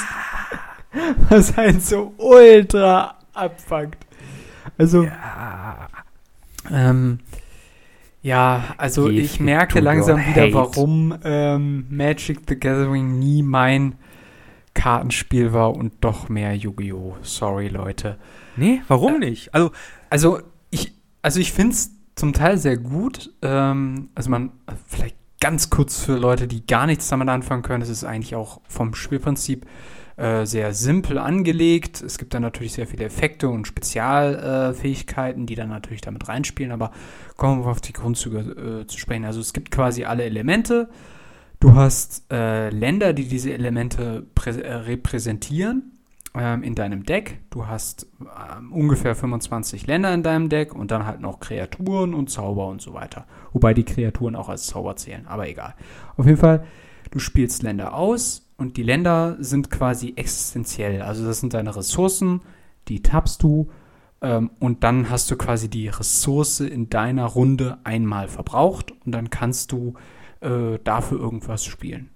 was 1.29 1.57
einen 1.59 1.81
so 1.81 2.15
ultra 2.19 3.17
abfuckt. 3.33 4.07
Also, 4.79 5.05
Ja. 5.05 5.89
ähm, 6.71 7.19
ja, 8.25 8.75
also 8.79 9.05
Give 9.05 9.21
ich 9.21 9.39
merke 9.39 9.79
langsam 9.81 10.19
wieder, 10.19 10.47
hate. 10.47 10.55
warum 10.55 11.17
ähm, 11.23 11.87
Magic 11.91 12.41
the 12.49 12.59
Gathering 12.59 13.19
nie 13.19 13.43
mein 13.43 13.95
Kartenspiel 14.73 15.53
war 15.53 15.77
und 15.77 15.93
doch 16.01 16.29
mehr 16.29 16.57
Yu-Gi-Oh! 16.57 17.17
Sorry, 17.23 17.69
Leute. 17.69 18.19
Nee, 18.57 18.83
warum 18.89 19.21
nicht? 19.21 19.55
Also, 19.55 19.71
Also 20.11 20.41
ich, 20.71 20.93
also 21.23 21.39
ich 21.39 21.53
finde 21.53 21.75
es 21.75 21.93
zum 22.17 22.33
Teil 22.33 22.59
sehr 22.59 22.77
gut. 22.77 23.31
Ähm, 23.43 24.09
also 24.15 24.31
man, 24.31 24.53
vielleicht 24.87 25.17
ganz 25.41 25.69
kurz 25.69 26.03
für 26.03 26.17
Leute, 26.17 26.49
die 26.49 26.67
gar 26.67 26.87
nichts 26.87 27.09
damit 27.09 27.29
anfangen 27.29 27.63
können. 27.63 27.83
Es 27.83 27.91
ist 27.91 28.05
eigentlich 28.05 28.35
auch 28.35 28.61
vom 28.67 28.95
Spielprinzip 28.95 29.67
äh, 30.17 30.47
sehr 30.47 30.73
simpel 30.75 31.19
angelegt. 31.19 32.01
Es 32.01 32.19
gibt 32.19 32.35
dann 32.35 32.43
natürlich 32.43 32.73
sehr 32.73 32.87
viele 32.87 33.05
Effekte 33.05 33.49
und 33.49 33.67
Spezialfähigkeiten, 33.67 35.43
äh, 35.43 35.47
die 35.47 35.55
dann 35.57 35.71
natürlich 35.71 36.03
damit 36.03 36.29
reinspielen, 36.29 36.71
aber 36.71 36.93
kommen 37.37 37.65
wir 37.65 37.71
auf 37.71 37.81
die 37.81 37.93
Grundzüge 37.93 38.83
äh, 38.83 38.87
zu 38.87 38.99
sprechen. 38.99 39.25
Also 39.25 39.41
es 39.41 39.53
gibt 39.53 39.71
quasi 39.71 40.05
alle 40.05 40.23
Elemente. 40.23 40.89
Du 41.59 41.75
hast 41.75 42.31
äh, 42.31 42.71
Länder, 42.71 43.13
die 43.13 43.27
diese 43.27 43.53
Elemente 43.53 44.27
repräsentieren 44.39 45.95
ähm, 46.35 46.63
in 46.63 46.75
deinem 46.75 47.05
Deck. 47.05 47.41
Du 47.51 47.67
hast 47.67 48.07
ähm, 48.21 48.73
ungefähr 48.73 49.15
25 49.15 49.87
Länder 49.87 50.13
in 50.13 50.23
deinem 50.23 50.49
Deck 50.49 50.75
und 50.75 50.91
dann 50.91 51.07
halt 51.07 51.21
noch 51.21 51.41
Kreaturen 51.41 52.15
und 52.15 52.31
Zauber 52.31 52.69
und 52.69 52.83
so 52.83 52.95
weiter. 52.95 53.27
Wobei 53.53 53.75
die 53.75 53.85
Kreaturen 53.85 54.37
auch 54.37 54.49
als 54.49 54.67
Zauber 54.67 54.97
zählen, 54.97 55.27
aber 55.27 55.49
egal. 55.49 55.75
Auf 56.17 56.27
jeden 56.27 56.39
Fall, 56.39 56.65
du 57.11 57.19
spielst 57.19 57.63
Länder 57.63 57.95
aus 57.95 58.44
und 58.57 58.77
die 58.77 58.83
Länder 58.83 59.37
sind 59.41 59.71
quasi 59.71 60.13
existenziell. 60.17 61.03
Also 61.03 61.27
das 61.27 61.41
sind 61.41 61.55
deine 61.55 61.75
Ressourcen, 61.75 62.41
die 62.89 63.03
tappst 63.03 63.43
du 63.43 63.71
ähm, 64.21 64.51
und 64.61 64.85
dann 64.85 65.11
hast 65.11 65.31
du 65.31 65.37
quasi 65.37 65.69
die 65.69 65.89
Ressource 65.89 66.61
in 66.61 66.89
deiner 66.89 67.27
Runde 67.27 67.79
einmal 67.85 68.29
verbraucht 68.29 68.93
und 69.05 69.13
dann 69.13 69.31
kannst 69.31 69.73
du 69.73 69.95
äh, 70.41 70.79
dafür 70.85 71.19
irgendwas 71.19 71.65
spielen. 71.65 72.11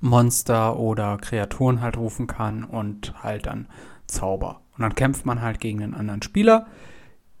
Monster 0.00 0.78
oder 0.78 1.16
Kreaturen 1.16 1.80
halt 1.80 1.96
rufen 1.96 2.26
kann 2.26 2.64
und 2.64 3.22
halt 3.22 3.46
dann 3.46 3.68
Zauber. 4.06 4.60
Und 4.76 4.82
dann 4.82 4.94
kämpft 4.94 5.24
man 5.24 5.40
halt 5.40 5.60
gegen 5.60 5.82
einen 5.82 5.94
anderen 5.94 6.22
Spieler. 6.22 6.66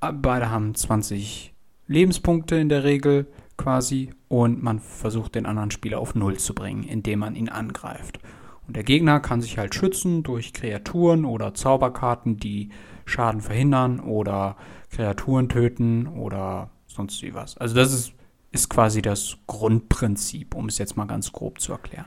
Beide 0.00 0.50
haben 0.50 0.74
20 0.74 1.54
Lebenspunkte 1.86 2.56
in 2.56 2.68
der 2.68 2.84
Regel 2.84 3.26
quasi 3.56 4.10
und 4.28 4.62
man 4.62 4.80
versucht 4.80 5.34
den 5.34 5.46
anderen 5.46 5.70
Spieler 5.70 6.00
auf 6.00 6.14
Null 6.14 6.38
zu 6.38 6.54
bringen, 6.54 6.84
indem 6.84 7.20
man 7.20 7.34
ihn 7.34 7.48
angreift. 7.48 8.18
Und 8.66 8.76
der 8.76 8.84
Gegner 8.84 9.20
kann 9.20 9.42
sich 9.42 9.58
halt 9.58 9.74
schützen 9.74 10.22
durch 10.22 10.52
Kreaturen 10.52 11.24
oder 11.24 11.54
Zauberkarten, 11.54 12.38
die 12.38 12.70
Schaden 13.04 13.40
verhindern 13.40 14.00
oder 14.00 14.56
Kreaturen 14.90 15.48
töten 15.48 16.06
oder 16.06 16.70
sonst 16.86 17.22
wie 17.22 17.34
was. 17.34 17.58
Also 17.58 17.74
das 17.74 17.92
ist, 17.92 18.12
ist 18.52 18.70
quasi 18.70 19.02
das 19.02 19.36
Grundprinzip, 19.46 20.54
um 20.54 20.66
es 20.66 20.78
jetzt 20.78 20.96
mal 20.96 21.06
ganz 21.06 21.32
grob 21.32 21.60
zu 21.60 21.72
erklären. 21.72 22.06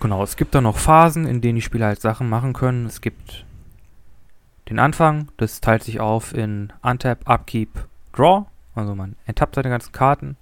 Genau, 0.00 0.22
es 0.22 0.36
gibt 0.36 0.54
dann 0.54 0.64
noch 0.64 0.76
Phasen, 0.76 1.26
in 1.26 1.40
denen 1.40 1.56
die 1.56 1.62
Spieler 1.62 1.86
halt 1.86 2.00
Sachen 2.00 2.28
machen 2.28 2.52
können. 2.52 2.84
Es 2.84 3.00
gibt 3.00 3.46
den 4.68 4.78
Anfang, 4.78 5.28
das 5.38 5.60
teilt 5.60 5.84
sich 5.84 6.00
auf 6.00 6.34
in 6.34 6.72
Untap, 6.82 7.28
Upkeep, 7.28 7.70
Draw. 8.12 8.46
Also 8.74 8.94
man 8.94 9.16
enttappt 9.24 9.54
seine 9.54 9.70
ganzen 9.70 9.92
Karten, 9.92 10.36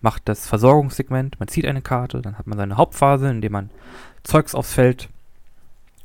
macht 0.00 0.28
das 0.28 0.46
Versorgungssegment, 0.46 1.38
man 1.38 1.48
zieht 1.48 1.66
eine 1.66 1.82
Karte, 1.82 2.22
dann 2.22 2.38
hat 2.38 2.46
man 2.46 2.58
seine 2.58 2.76
Hauptphase, 2.76 3.28
in 3.30 3.40
der 3.40 3.50
man 3.50 3.70
Zeugs 4.22 4.54
aufs 4.54 4.74
Feld 4.74 5.08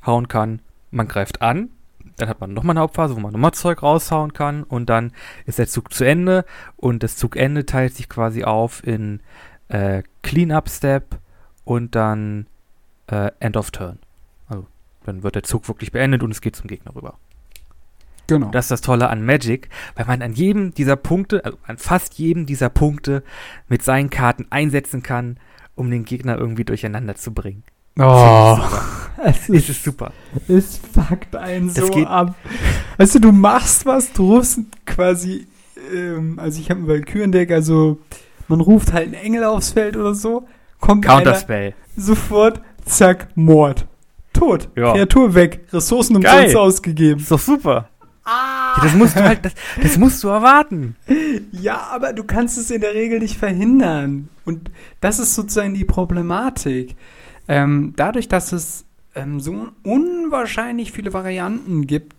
hauen 0.05 0.27
kann. 0.27 0.61
Man 0.91 1.07
greift 1.07 1.41
an, 1.41 1.69
dann 2.17 2.29
hat 2.29 2.41
man 2.41 2.53
nochmal 2.53 2.73
eine 2.73 2.81
Hauptphase, 2.81 3.15
wo 3.15 3.19
man 3.19 3.31
nochmal 3.31 3.53
Zeug 3.53 3.83
raushauen 3.83 4.33
kann 4.33 4.63
und 4.63 4.89
dann 4.89 5.11
ist 5.45 5.59
der 5.59 5.67
Zug 5.67 5.93
zu 5.93 6.03
Ende 6.03 6.45
und 6.75 7.03
das 7.03 7.15
Zugende 7.15 7.65
teilt 7.65 7.95
sich 7.95 8.09
quasi 8.09 8.43
auf 8.43 8.85
in 8.85 9.21
äh, 9.69 10.03
Cleanup-Step, 10.21 11.19
und 11.63 11.95
dann 11.95 12.47
äh, 13.07 13.31
End 13.39 13.57
of 13.57 13.71
Turn. 13.71 13.99
Also 14.47 14.67
dann 15.05 15.23
wird 15.23 15.35
der 15.35 15.43
Zug 15.43 15.67
wirklich 15.67 15.91
beendet 15.91 16.23
und 16.23 16.31
es 16.31 16.41
geht 16.41 16.55
zum 16.55 16.67
Gegner 16.67 16.95
rüber. 16.95 17.17
Genau. 18.31 18.49
Das 18.49 18.65
ist 18.65 18.71
das 18.71 18.79
Tolle 18.79 19.09
an 19.09 19.25
Magic, 19.25 19.67
weil 19.95 20.05
man 20.05 20.21
an 20.21 20.31
jedem 20.31 20.73
dieser 20.73 20.95
Punkte, 20.95 21.43
also 21.43 21.57
an 21.67 21.77
fast 21.77 22.13
jedem 22.13 22.45
dieser 22.45 22.69
Punkte 22.69 23.23
mit 23.67 23.83
seinen 23.83 24.09
Karten 24.09 24.45
einsetzen 24.49 25.03
kann, 25.03 25.37
um 25.75 25.91
den 25.91 26.05
Gegner 26.05 26.37
irgendwie 26.37 26.63
durcheinander 26.63 27.15
zu 27.15 27.33
bringen. 27.33 27.63
Oh, 27.99 28.57
es 29.25 29.49
ist, 29.49 29.67
ist 29.67 29.83
super. 29.83 30.13
Es 30.47 30.79
fuckt 30.93 31.35
einen 31.35 31.73
das 31.73 31.87
so 31.87 32.05
ab. 32.05 32.35
Weißt 32.95 33.15
du, 33.15 33.19
du 33.19 33.33
machst 33.33 33.85
was, 33.85 34.13
du 34.13 34.35
rufst 34.35 34.61
quasi, 34.85 35.45
ähm, 35.93 36.39
also 36.39 36.61
ich 36.61 36.69
habe 36.69 36.79
ein 36.79 36.87
Valkyrendeck, 36.87 37.51
also 37.51 37.99
man 38.47 38.61
ruft 38.61 38.93
halt 38.93 39.07
einen 39.07 39.15
Engel 39.15 39.43
aufs 39.43 39.71
Feld 39.71 39.97
oder 39.97 40.15
so, 40.15 40.47
kommt 40.79 41.03
Counterspell. 41.03 41.73
sofort, 41.97 42.61
zack, 42.85 43.27
Mord. 43.35 43.85
Tot. 44.31 44.69
Ja. 44.77 44.93
Kreatur 44.93 45.35
weg. 45.35 45.65
Ressourcen 45.73 46.15
umsonst 46.15 46.55
ausgegeben. 46.55 47.19
Ist 47.19 47.29
doch 47.29 47.39
super. 47.39 47.89
Ah. 48.31 48.75
Ja, 48.77 48.83
das 48.83 48.95
musst 48.95 49.15
du 49.17 49.23
halt, 49.23 49.43
das, 49.43 49.53
das 49.81 49.97
musst 49.97 50.23
du 50.23 50.29
erwarten. 50.29 50.95
Ja, 51.51 51.89
aber 51.91 52.13
du 52.13 52.23
kannst 52.23 52.57
es 52.57 52.71
in 52.71 52.81
der 52.81 52.93
Regel 52.93 53.19
nicht 53.19 53.37
verhindern. 53.37 54.29
Und 54.45 54.71
das 55.01 55.19
ist 55.19 55.35
sozusagen 55.35 55.73
die 55.73 55.85
Problematik. 55.85 56.95
Ähm, 57.47 57.93
dadurch, 57.97 58.29
dass 58.29 58.53
es 58.53 58.85
ähm, 59.15 59.39
so 59.41 59.67
unwahrscheinlich 59.83 60.91
viele 60.93 61.11
Varianten 61.11 61.87
gibt 61.87 62.15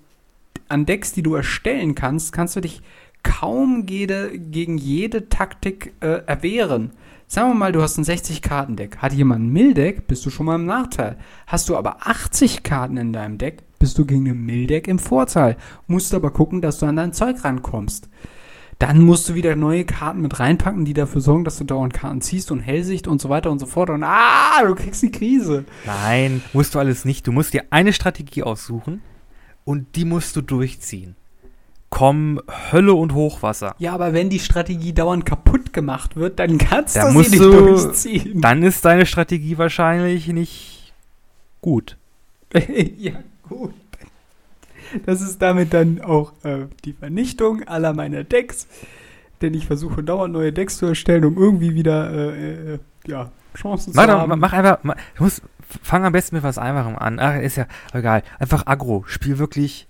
an 0.69 0.85
Decks, 0.85 1.13
die 1.13 1.23
du 1.23 1.35
erstellen 1.35 1.95
kannst, 1.95 2.33
kannst 2.33 2.57
du 2.57 2.61
dich 2.61 2.83
kaum 3.23 3.87
jede, 3.89 4.39
gegen 4.39 4.77
jede 4.77 5.29
Taktik 5.31 5.95
äh, 6.01 6.23
erwehren. 6.27 6.91
Sagen 7.27 7.49
wir 7.49 7.55
mal, 7.55 7.73
du 7.73 7.81
hast 7.81 7.97
ein 7.97 8.05
60-Karten-Deck. 8.05 8.99
Hat 8.99 9.15
jemand 9.15 9.45
ein 9.45 9.53
Mill-Deck, 9.53 10.07
bist 10.07 10.27
du 10.27 10.31
schon 10.31 10.45
mal 10.45 10.57
im 10.57 10.67
Nachteil. 10.67 11.17
Hast 11.47 11.71
du 11.71 11.77
aber 11.79 12.07
80 12.07 12.63
Karten 12.63 12.99
in 12.99 13.15
deinem 13.15 13.39
Deck, 13.39 13.63
bist 13.83 13.99
du 13.99 14.07
gegen 14.07 14.29
ein 14.29 14.47
Mill-Deck 14.47 14.87
im 14.87 15.01
Vorteil. 15.01 15.57
Musst 15.89 16.15
aber 16.15 16.31
gucken, 16.31 16.61
dass 16.61 16.79
du 16.79 16.87
an 16.87 16.95
dein 16.95 17.13
Zeug 17.13 17.43
rankommst. 17.43 18.09
Dann 18.79 19.03
musst 19.03 19.29
du 19.29 19.35
wieder 19.35 19.57
neue 19.57 19.85
Karten 19.85 20.21
mit 20.21 20.39
reinpacken, 20.39 20.85
die 20.85 20.95
dafür 20.95 21.21
sorgen, 21.21 21.43
dass 21.43 21.57
du 21.57 21.65
dauernd 21.65 21.93
Karten 21.93 22.21
ziehst 22.21 22.53
und 22.53 22.61
Hellsicht 22.61 23.09
und 23.09 23.21
so 23.21 23.29
weiter 23.29 23.51
und 23.51 23.59
so 23.59 23.67
fort. 23.67 23.91
Und 23.91 24.05
ah, 24.05 24.63
du 24.65 24.77
kriegst 24.77 25.03
die 25.03 25.11
Krise. 25.11 25.65
Nein, 25.85 26.45
musst 26.53 26.77
du 26.77 26.79
alles 26.79 27.05
nicht. 27.05 27.27
Du 27.27 27.33
musst 27.33 27.55
dir 27.55 27.65
eine 27.71 27.93
Strategie 27.93 28.45
aussuchen 28.45 29.03
und 29.65 29.97
die 29.97 30.05
musst 30.05 30.37
du 30.37 30.43
durchziehen 30.43 31.17
kommen 31.91 32.39
Hölle 32.71 32.95
und 32.95 33.15
Hochwasser. 33.15 33.75
Ja, 33.79 33.93
aber 33.93 34.15
wenn 34.15 34.31
die 34.31 34.39
Strategie 34.39 34.95
dauernd 34.95 35.27
kaputt 35.27 35.73
gemacht 35.73 36.17
wird, 36.17 36.39
dann 36.39 36.57
kannst 36.57 36.97
da 36.97 37.13
du 37.13 37.21
sie 37.23 37.31
nicht 37.31 37.43
du, 37.43 37.51
durchziehen. 37.51 38.41
Dann 38.41 38.63
ist 38.63 38.85
deine 38.85 39.07
Strategie 39.07 39.59
wahrscheinlich 39.59 40.29
nicht 40.29 40.95
gut. 41.61 41.99
ja, 42.97 43.13
gut. 43.53 43.75
Das 45.07 45.21
ist 45.21 45.41
damit 45.41 45.73
dann 45.73 46.01
auch 46.01 46.33
äh, 46.45 46.67
die 46.85 46.93
Vernichtung 46.93 47.63
aller 47.65 47.95
meiner 47.95 48.25
Decks. 48.25 48.67
Denn 49.41 49.55
ich 49.55 49.67
versuche 49.67 50.03
dauernd 50.03 50.35
neue 50.35 50.53
Decks 50.53 50.77
zu 50.77 50.87
erstellen, 50.87 51.25
um 51.25 51.37
irgendwie 51.37 51.75
wieder 51.75 52.11
äh, 52.13 52.75
äh, 52.75 52.79
ja, 53.07 53.33
Chancen 53.57 53.93
mach 53.95 54.05
zu 54.05 54.13
haben. 54.13 54.39
Mach 54.39 54.53
einfach, 54.53 54.79
mach, 54.83 54.97
muss, 55.19 55.43
fang 55.83 56.05
am 56.05 56.13
besten 56.13 56.37
mit 56.37 56.45
was 56.45 56.59
Einfachem 56.59 56.97
an. 56.97 57.19
Ach, 57.19 57.41
ist 57.41 57.57
ja 57.57 57.67
egal. 57.93 58.23
Einfach 58.39 58.67
Agro. 58.67 59.05
Spiel 59.07 59.39
wirklich 59.39 59.89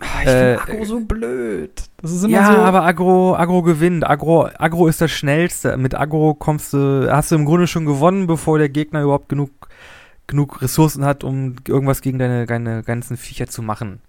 Ah, 0.00 0.22
ich 0.22 0.28
äh, 0.28 0.56
finde 0.56 0.72
Agro 0.74 0.84
so 0.84 1.00
blöd. 1.00 1.82
Das 2.00 2.10
ist 2.10 2.24
immer 2.24 2.32
ja, 2.32 2.52
so. 2.52 2.58
aber 2.58 2.82
Agro, 2.84 3.36
Agro 3.36 3.62
gewinnt. 3.62 4.08
Agro, 4.08 4.48
Agro 4.58 4.88
ist 4.88 5.00
das 5.00 5.10
Schnellste. 5.10 5.76
Mit 5.76 5.94
Agro 5.94 6.34
kommst 6.34 6.72
du, 6.72 7.08
hast 7.10 7.30
du 7.30 7.34
im 7.36 7.44
Grunde 7.44 7.66
schon 7.66 7.84
gewonnen, 7.84 8.26
bevor 8.26 8.58
der 8.58 8.70
Gegner 8.70 9.02
überhaupt 9.02 9.28
genug, 9.28 9.50
genug 10.30 10.62
Ressourcen 10.62 11.04
hat, 11.04 11.24
um 11.24 11.56
irgendwas 11.68 12.00
gegen 12.00 12.18
deine, 12.18 12.46
deine 12.46 12.82
ganzen 12.82 13.16
Viecher 13.16 13.48
zu 13.48 13.62
machen. 13.62 14.00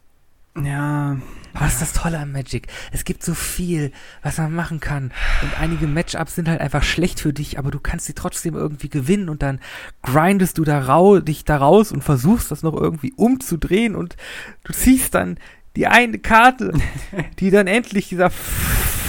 Ja. 0.55 1.17
Was 1.53 1.74
ist 1.74 1.82
das 1.82 1.93
Tolle 1.93 2.19
an 2.19 2.32
Magic? 2.32 2.67
Es 2.91 3.03
gibt 3.03 3.24
so 3.24 3.34
viel, 3.34 3.91
was 4.22 4.38
man 4.38 4.53
machen 4.53 4.80
kann. 4.80 5.11
Und 5.41 5.59
einige 5.59 5.88
Matchups 5.88 6.36
sind 6.36 6.47
halt 6.47 6.61
einfach 6.61 6.84
schlecht 6.84 7.19
für 7.19 7.34
dich, 7.34 7.59
aber 7.59 7.72
du 7.72 7.80
kannst 7.80 8.05
sie 8.05 8.13
trotzdem 8.13 8.55
irgendwie 8.55 8.89
gewinnen 8.89 9.28
und 9.28 9.41
dann 9.41 9.59
grindest 10.01 10.57
du 10.57 10.63
da 10.63 10.80
rau 10.80 11.19
dich 11.19 11.43
da 11.43 11.57
raus 11.57 11.91
und 11.91 12.03
versuchst 12.03 12.51
das 12.51 12.63
noch 12.63 12.74
irgendwie 12.74 13.13
umzudrehen 13.15 13.95
und 13.95 14.15
du 14.63 14.72
ziehst 14.72 15.13
dann 15.13 15.38
die 15.76 15.88
eine 15.88 16.19
Karte, 16.19 16.74
die 17.39 17.51
dann 17.51 17.67
endlich 17.67 18.09
dieser 18.09 18.32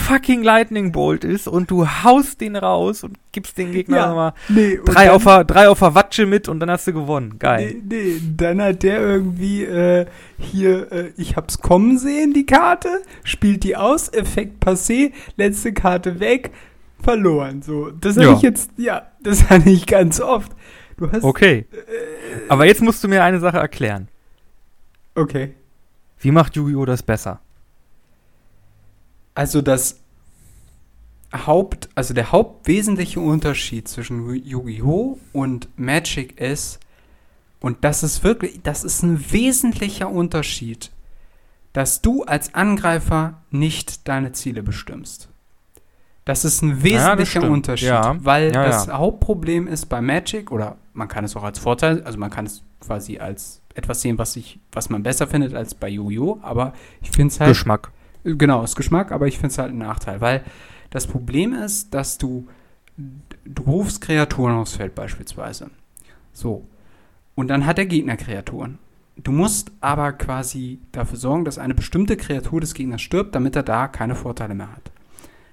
fucking 0.02 0.42
Lightning 0.42 0.92
Bolt 0.92 1.24
ist 1.24 1.46
und 1.46 1.70
du 1.70 1.86
haust 1.86 2.40
den 2.40 2.56
raus 2.56 3.04
und 3.04 3.18
gibst 3.30 3.56
den 3.56 3.72
Gegner 3.72 3.96
ja, 3.96 4.06
nochmal 4.08 4.32
nee, 4.48 4.78
drei, 4.84 5.10
auf 5.10 5.24
der, 5.24 5.44
drei 5.44 5.68
auf 5.68 5.78
der 5.78 5.94
Watsche 5.94 6.26
mit 6.26 6.48
und 6.48 6.60
dann 6.60 6.70
hast 6.70 6.86
du 6.86 6.92
gewonnen. 6.92 7.38
Geil. 7.38 7.76
Nee, 7.88 7.96
nee 7.96 8.20
dann 8.36 8.60
hat 8.60 8.82
der 8.82 9.00
irgendwie 9.00 9.64
äh, 9.64 10.06
hier, 10.38 10.90
äh, 10.92 11.12
ich 11.16 11.36
hab's 11.36 11.60
kommen 11.60 11.98
sehen, 11.98 12.32
die 12.32 12.46
Karte, 12.46 13.02
spielt 13.22 13.64
die 13.64 13.76
aus, 13.76 14.12
Effekt 14.12 14.64
passé, 14.64 15.12
letzte 15.36 15.72
Karte 15.72 16.20
weg, 16.20 16.50
verloren. 17.00 17.62
So, 17.62 17.90
das 17.90 18.16
ja. 18.16 18.32
ich 18.32 18.42
jetzt, 18.42 18.70
ja, 18.76 19.06
das 19.22 19.44
hatte 19.50 19.70
ich 19.70 19.86
ganz 19.86 20.20
oft. 20.20 20.52
Du 20.96 21.10
hast, 21.10 21.22
okay. 21.22 21.66
Äh, 21.72 22.48
Aber 22.48 22.66
jetzt 22.66 22.82
musst 22.82 23.02
du 23.02 23.08
mir 23.08 23.22
eine 23.22 23.40
Sache 23.40 23.58
erklären. 23.58 24.08
Okay. 25.14 25.54
Wie 26.22 26.30
macht 26.30 26.56
Yu-Gi-Oh! 26.56 26.84
das 26.86 27.02
besser? 27.02 27.40
Also 29.34 29.60
das 29.62 29.98
Haupt, 31.34 31.88
also 31.94 32.12
der 32.14 32.30
hauptwesentliche 32.32 33.18
Unterschied 33.20 33.88
zwischen 33.88 34.28
Yu-Gi-Oh! 34.44 35.18
und 35.32 35.68
Magic 35.78 36.40
ist, 36.40 36.78
und 37.60 37.84
das 37.84 38.02
ist 38.02 38.22
wirklich, 38.24 38.60
das 38.62 38.84
ist 38.84 39.02
ein 39.02 39.32
wesentlicher 39.32 40.10
Unterschied, 40.10 40.90
dass 41.72 42.02
du 42.02 42.24
als 42.24 42.54
Angreifer 42.54 43.42
nicht 43.50 44.06
deine 44.08 44.32
Ziele 44.32 44.62
bestimmst. 44.62 45.28
Das 46.24 46.44
ist 46.44 46.60
ein 46.62 46.82
wesentlicher 46.82 47.40
stimmt. 47.40 47.52
Unterschied, 47.52 47.88
Ja. 47.88 48.16
weil 48.24 48.52
Ja, 48.54 48.64
das 48.64 48.86
ja. 48.86 48.98
Hauptproblem 48.98 49.66
ist 49.66 49.86
bei 49.86 50.00
Magic, 50.02 50.52
oder 50.52 50.76
man 50.92 51.08
kann 51.08 51.24
es 51.24 51.34
auch 51.34 51.42
als 51.44 51.58
Vorteil, 51.58 52.02
also 52.02 52.18
man 52.18 52.30
kann 52.30 52.46
es 52.46 52.62
quasi 52.80 53.18
als 53.18 53.61
etwas 53.74 54.02
sehen, 54.02 54.18
was, 54.18 54.36
ich, 54.36 54.58
was 54.72 54.90
man 54.90 55.02
besser 55.02 55.26
findet 55.26 55.54
als 55.54 55.74
bei 55.74 55.88
Yu-Gi-Oh!, 55.88 56.40
aber 56.42 56.74
ich 57.00 57.10
finde 57.10 57.32
es 57.32 57.40
halt 57.40 57.50
Geschmack. 57.50 57.90
Genau, 58.24 58.62
ist 58.62 58.76
Geschmack, 58.76 59.10
aber 59.12 59.26
ich 59.26 59.36
finde 59.36 59.48
es 59.48 59.58
halt 59.58 59.72
ein 59.72 59.78
Nachteil, 59.78 60.20
weil 60.20 60.42
das 60.90 61.06
Problem 61.06 61.54
ist, 61.54 61.92
dass 61.94 62.18
du, 62.18 62.46
du 63.44 63.62
rufst 63.62 64.00
Kreaturen 64.00 64.54
aufs 64.54 64.76
Feld 64.76 64.94
beispielsweise. 64.94 65.70
So. 66.32 66.64
Und 67.34 67.48
dann 67.48 67.66
hat 67.66 67.78
der 67.78 67.86
Gegner 67.86 68.16
Kreaturen. 68.16 68.78
Du 69.16 69.32
musst 69.32 69.72
aber 69.80 70.12
quasi 70.12 70.78
dafür 70.92 71.18
sorgen, 71.18 71.44
dass 71.44 71.58
eine 71.58 71.74
bestimmte 71.74 72.16
Kreatur 72.16 72.60
des 72.60 72.74
Gegners 72.74 73.02
stirbt, 73.02 73.34
damit 73.34 73.56
er 73.56 73.62
da 73.62 73.88
keine 73.88 74.14
Vorteile 74.14 74.54
mehr 74.54 74.72
hat. 74.72 74.90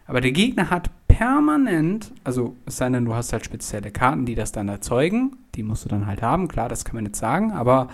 Aber 0.06 0.22
der 0.22 0.32
Gegner 0.32 0.70
hat 0.70 0.90
permanent, 1.08 2.12
also 2.24 2.56
es 2.66 2.78
sei 2.78 2.90
denn, 2.90 3.06
du 3.06 3.14
hast 3.14 3.34
halt 3.34 3.46
spezielle 3.46 3.92
Karten, 3.92 4.26
die 4.26 4.36
das 4.36 4.52
dann 4.52 4.70
erzeugen, 4.70 5.38
die 5.56 5.64
musst 5.64 5.86
du 5.86 5.90
dann 5.90 6.08
halt 6.08 6.22
haben, 6.22 6.48
klar, 6.48 6.70
das 6.70 6.86
kann 6.86 6.96
man 6.96 7.06
nicht 7.06 7.16
sagen, 7.16 7.52
aber 7.52 7.90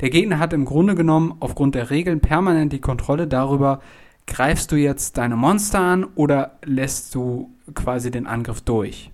der 0.00 0.10
Gegner 0.10 0.38
hat 0.38 0.52
im 0.52 0.64
Grunde 0.64 0.94
genommen 0.94 1.34
aufgrund 1.40 1.74
der 1.74 1.90
Regeln 1.90 2.20
permanent 2.20 2.72
die 2.72 2.80
Kontrolle 2.80 3.26
darüber, 3.26 3.80
greifst 4.26 4.70
du 4.70 4.76
jetzt 4.76 5.18
deine 5.18 5.36
Monster 5.36 5.80
an 5.80 6.04
oder 6.14 6.58
lässt 6.64 7.14
du 7.14 7.50
quasi 7.74 8.10
den 8.10 8.26
Angriff 8.26 8.60
durch. 8.60 9.10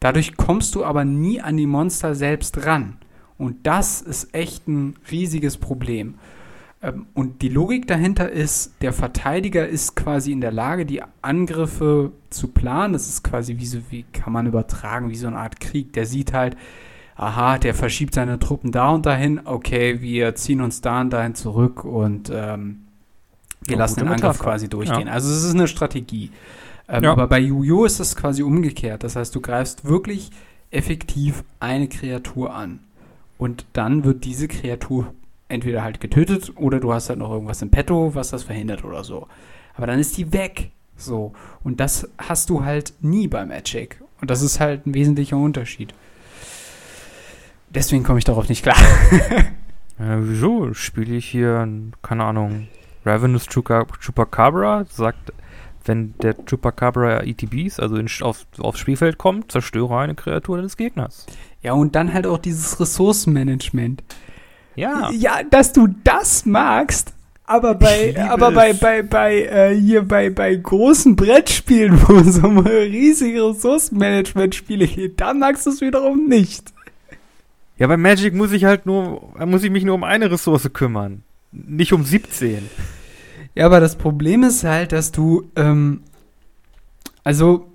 Dadurch 0.00 0.36
kommst 0.36 0.74
du 0.74 0.84
aber 0.84 1.04
nie 1.04 1.40
an 1.40 1.56
die 1.56 1.66
Monster 1.66 2.14
selbst 2.14 2.66
ran. 2.66 2.96
Und 3.36 3.66
das 3.66 4.00
ist 4.00 4.34
echt 4.34 4.66
ein 4.68 4.96
riesiges 5.10 5.56
Problem. 5.56 6.14
Ähm, 6.82 7.06
Und 7.14 7.42
die 7.42 7.48
Logik 7.48 7.86
dahinter 7.86 8.30
ist, 8.30 8.74
der 8.80 8.92
Verteidiger 8.92 9.66
ist 9.68 9.96
quasi 9.96 10.32
in 10.32 10.40
der 10.40 10.52
Lage, 10.52 10.86
die 10.86 11.02
Angriffe 11.22 12.12
zu 12.30 12.48
planen. 12.48 12.92
Das 12.92 13.08
ist 13.08 13.22
quasi 13.22 13.58
wie 13.58 13.66
so, 13.66 13.78
wie 13.90 14.04
kann 14.12 14.32
man 14.32 14.46
übertragen, 14.46 15.10
wie 15.10 15.16
so 15.16 15.28
eine 15.28 15.38
Art 15.38 15.60
Krieg. 15.60 15.92
Der 15.92 16.06
sieht 16.06 16.32
halt, 16.32 16.56
aha, 17.18 17.58
der 17.58 17.74
verschiebt 17.74 18.14
seine 18.14 18.38
Truppen 18.38 18.72
da 18.72 18.90
und 18.90 19.04
dahin. 19.04 19.40
Okay, 19.44 20.00
wir 20.00 20.34
ziehen 20.34 20.60
uns 20.62 20.80
da 20.80 21.00
und 21.02 21.10
dahin 21.10 21.34
zurück 21.34 21.84
und 21.84 22.30
ähm, 22.32 22.84
wir 23.66 23.72
Ja, 23.72 23.78
lassen 23.80 24.00
den 24.00 24.08
Angriff 24.08 24.22
Metapher. 24.22 24.44
quasi 24.44 24.68
durchgehen. 24.68 25.08
Ja. 25.08 25.12
Also 25.12 25.30
es 25.30 25.44
ist 25.44 25.54
eine 25.54 25.68
Strategie. 25.68 26.30
Ähm, 26.88 27.04
Ja. 27.04 27.12
Aber 27.12 27.26
bei 27.26 27.38
Yu-Gi-Oh! 27.40 27.84
ist 27.84 28.00
das 28.00 28.16
quasi 28.16 28.42
umgekehrt. 28.42 29.02
Das 29.04 29.16
heißt, 29.16 29.34
du 29.34 29.40
greifst 29.42 29.84
wirklich 29.84 30.30
effektiv 30.70 31.44
eine 31.60 31.88
Kreatur 31.88 32.54
an. 32.54 32.78
Und 33.36 33.66
dann 33.72 34.04
wird 34.04 34.24
diese 34.24 34.48
Kreatur 34.48 35.12
entweder 35.48 35.82
halt 35.82 36.00
getötet 36.00 36.52
oder 36.56 36.78
du 36.80 36.92
hast 36.92 37.08
halt 37.08 37.18
noch 37.18 37.30
irgendwas 37.30 37.62
im 37.62 37.70
Petto, 37.70 38.14
was 38.14 38.30
das 38.30 38.42
verhindert 38.44 38.84
oder 38.84 39.02
so. 39.04 39.26
Aber 39.74 39.86
dann 39.86 39.98
ist 39.98 40.16
die 40.16 40.32
weg. 40.32 40.70
So. 40.96 41.32
Und 41.64 41.80
das 41.80 42.08
hast 42.18 42.50
du 42.50 42.64
halt 42.64 42.92
nie 43.00 43.28
bei 43.28 43.44
Magic. 43.44 44.00
Und 44.20 44.30
das 44.30 44.42
ist 44.42 44.60
halt 44.60 44.86
ein 44.86 44.94
wesentlicher 44.94 45.36
Unterschied. 45.36 45.94
Deswegen 47.70 48.04
komme 48.04 48.18
ich 48.18 48.24
darauf 48.24 48.48
nicht 48.48 48.62
klar. 48.62 48.76
Ja, 50.00 50.16
wieso 50.20 50.74
spiele 50.74 51.16
ich 51.16 51.26
hier, 51.26 51.66
keine 52.02 52.22
Ahnung, 52.22 52.68
Ravenous 53.04 53.48
Chupa- 53.48 53.84
Chupacabra? 53.98 54.84
Sagt, 54.88 55.32
wenn 55.84 56.14
der 56.22 56.34
Chupacabra 56.34 57.24
ETBs, 57.24 57.80
also 57.80 57.96
in, 57.96 58.08
auf, 58.20 58.46
aufs 58.60 58.78
Spielfeld 58.78 59.18
kommt, 59.18 59.50
zerstöre 59.50 59.98
eine 59.98 60.14
Kreatur 60.14 60.62
des 60.62 60.76
Gegners. 60.76 61.26
Ja, 61.62 61.72
und 61.72 61.96
dann 61.96 62.14
halt 62.14 62.28
auch 62.28 62.38
dieses 62.38 62.78
Ressourcenmanagement. 62.78 64.04
Ja. 64.76 65.10
Ja, 65.10 65.40
dass 65.50 65.72
du 65.72 65.88
das 66.04 66.46
magst, 66.46 67.12
aber 67.42 67.74
bei, 67.74 68.14
aber 68.30 68.52
bei, 68.52 68.74
bei, 68.74 69.02
bei, 69.02 69.42
äh, 69.46 69.74
hier 69.74 70.06
bei, 70.06 70.30
bei 70.30 70.54
großen 70.54 71.16
Brettspielen, 71.16 71.98
wo 72.06 72.18
es 72.18 72.38
um 72.38 72.58
riesige 72.58 73.48
Ressourcenmanagement-Spiele 73.48 74.86
geht, 74.86 75.20
da 75.20 75.34
magst 75.34 75.66
du 75.66 75.70
es 75.70 75.80
wiederum 75.80 76.28
nicht. 76.28 76.72
Ja, 77.78 77.86
bei 77.86 77.96
Magic 77.96 78.34
muss 78.34 78.52
ich 78.52 78.64
halt 78.64 78.86
nur, 78.86 79.32
muss 79.46 79.62
ich 79.62 79.70
mich 79.70 79.84
nur 79.84 79.94
um 79.94 80.04
eine 80.04 80.30
Ressource 80.30 80.68
kümmern. 80.72 81.22
Nicht 81.52 81.92
um 81.92 82.04
17. 82.04 82.68
Ja, 83.54 83.66
aber 83.66 83.80
das 83.80 83.96
Problem 83.96 84.42
ist 84.42 84.64
halt, 84.64 84.92
dass 84.92 85.12
du, 85.12 85.48
ähm, 85.56 86.02
also, 87.24 87.68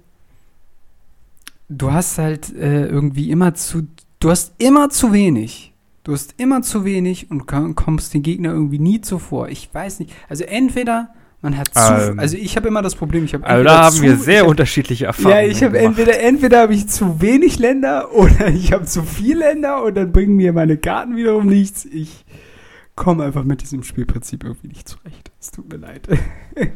du 1.70 1.92
hast 1.92 2.18
halt 2.18 2.54
äh, 2.56 2.86
irgendwie 2.86 3.32
immer 3.32 3.54
zu, 3.56 3.88
du 4.20 4.30
hast 4.30 4.54
immer 4.58 4.90
zu 4.90 5.14
wenig. 5.14 5.74
Du 6.04 6.12
hast 6.12 6.36
immer 6.38 6.62
zu 6.62 6.84
wenig 6.84 7.32
und 7.32 7.48
komm- 7.48 7.76
kommst 7.76 8.14
den 8.14 8.24
Gegner 8.24 8.52
irgendwie 8.52 8.80
nie 8.80 9.00
zuvor. 9.02 9.48
Ich 9.50 9.74
weiß 9.74 10.00
nicht. 10.00 10.12
Also 10.28 10.44
entweder 10.44 11.14
man 11.44 11.58
hat 11.58 11.74
zu, 11.74 12.12
Ähm, 12.12 12.20
also 12.20 12.38
ich 12.38 12.56
habe 12.56 12.70
immer 12.70 12.82
das 12.82 12.96
Problem, 12.96 13.26
ich 13.26 13.34
habe 13.34 13.46
Also 13.46 13.64
da 13.64 13.84
haben 13.84 13.96
zu, 13.98 14.02
wir 14.02 14.16
sehr 14.16 14.42
hab, 14.42 14.48
unterschiedliche 14.50 15.06
Erfahrungen. 15.06 15.46
Ja, 15.46 15.46
ich 15.46 15.64
habe 15.64 15.78
entweder 15.78 16.20
entweder 16.20 16.62
habe 16.62 16.74
ich 16.74 16.88
zu 16.88 17.22
wenig 17.22 17.60
Länder 17.60 18.12
oder 18.16 18.48
ich 18.48 18.72
habe 18.74 18.86
zu 18.86 19.04
viel 19.04 19.38
Länder 19.38 19.84
und 19.84 19.96
dann 19.96 20.12
bringen 20.12 20.36
mir 20.38 20.54
meine 20.54 20.78
Karten 20.78 21.16
wiederum 21.16 21.46
nichts. 21.46 21.86
Ich 21.86 22.26
komme 22.96 23.26
einfach 23.26 23.44
mit 23.44 23.62
diesem 23.62 23.84
Spielprinzip 23.84 24.44
irgendwie 24.44 24.70
nicht 24.70 24.88
zurecht. 24.88 25.32
Es 25.40 25.52
tut 25.52 25.70
mir 25.72 25.78
leid. 25.78 26.08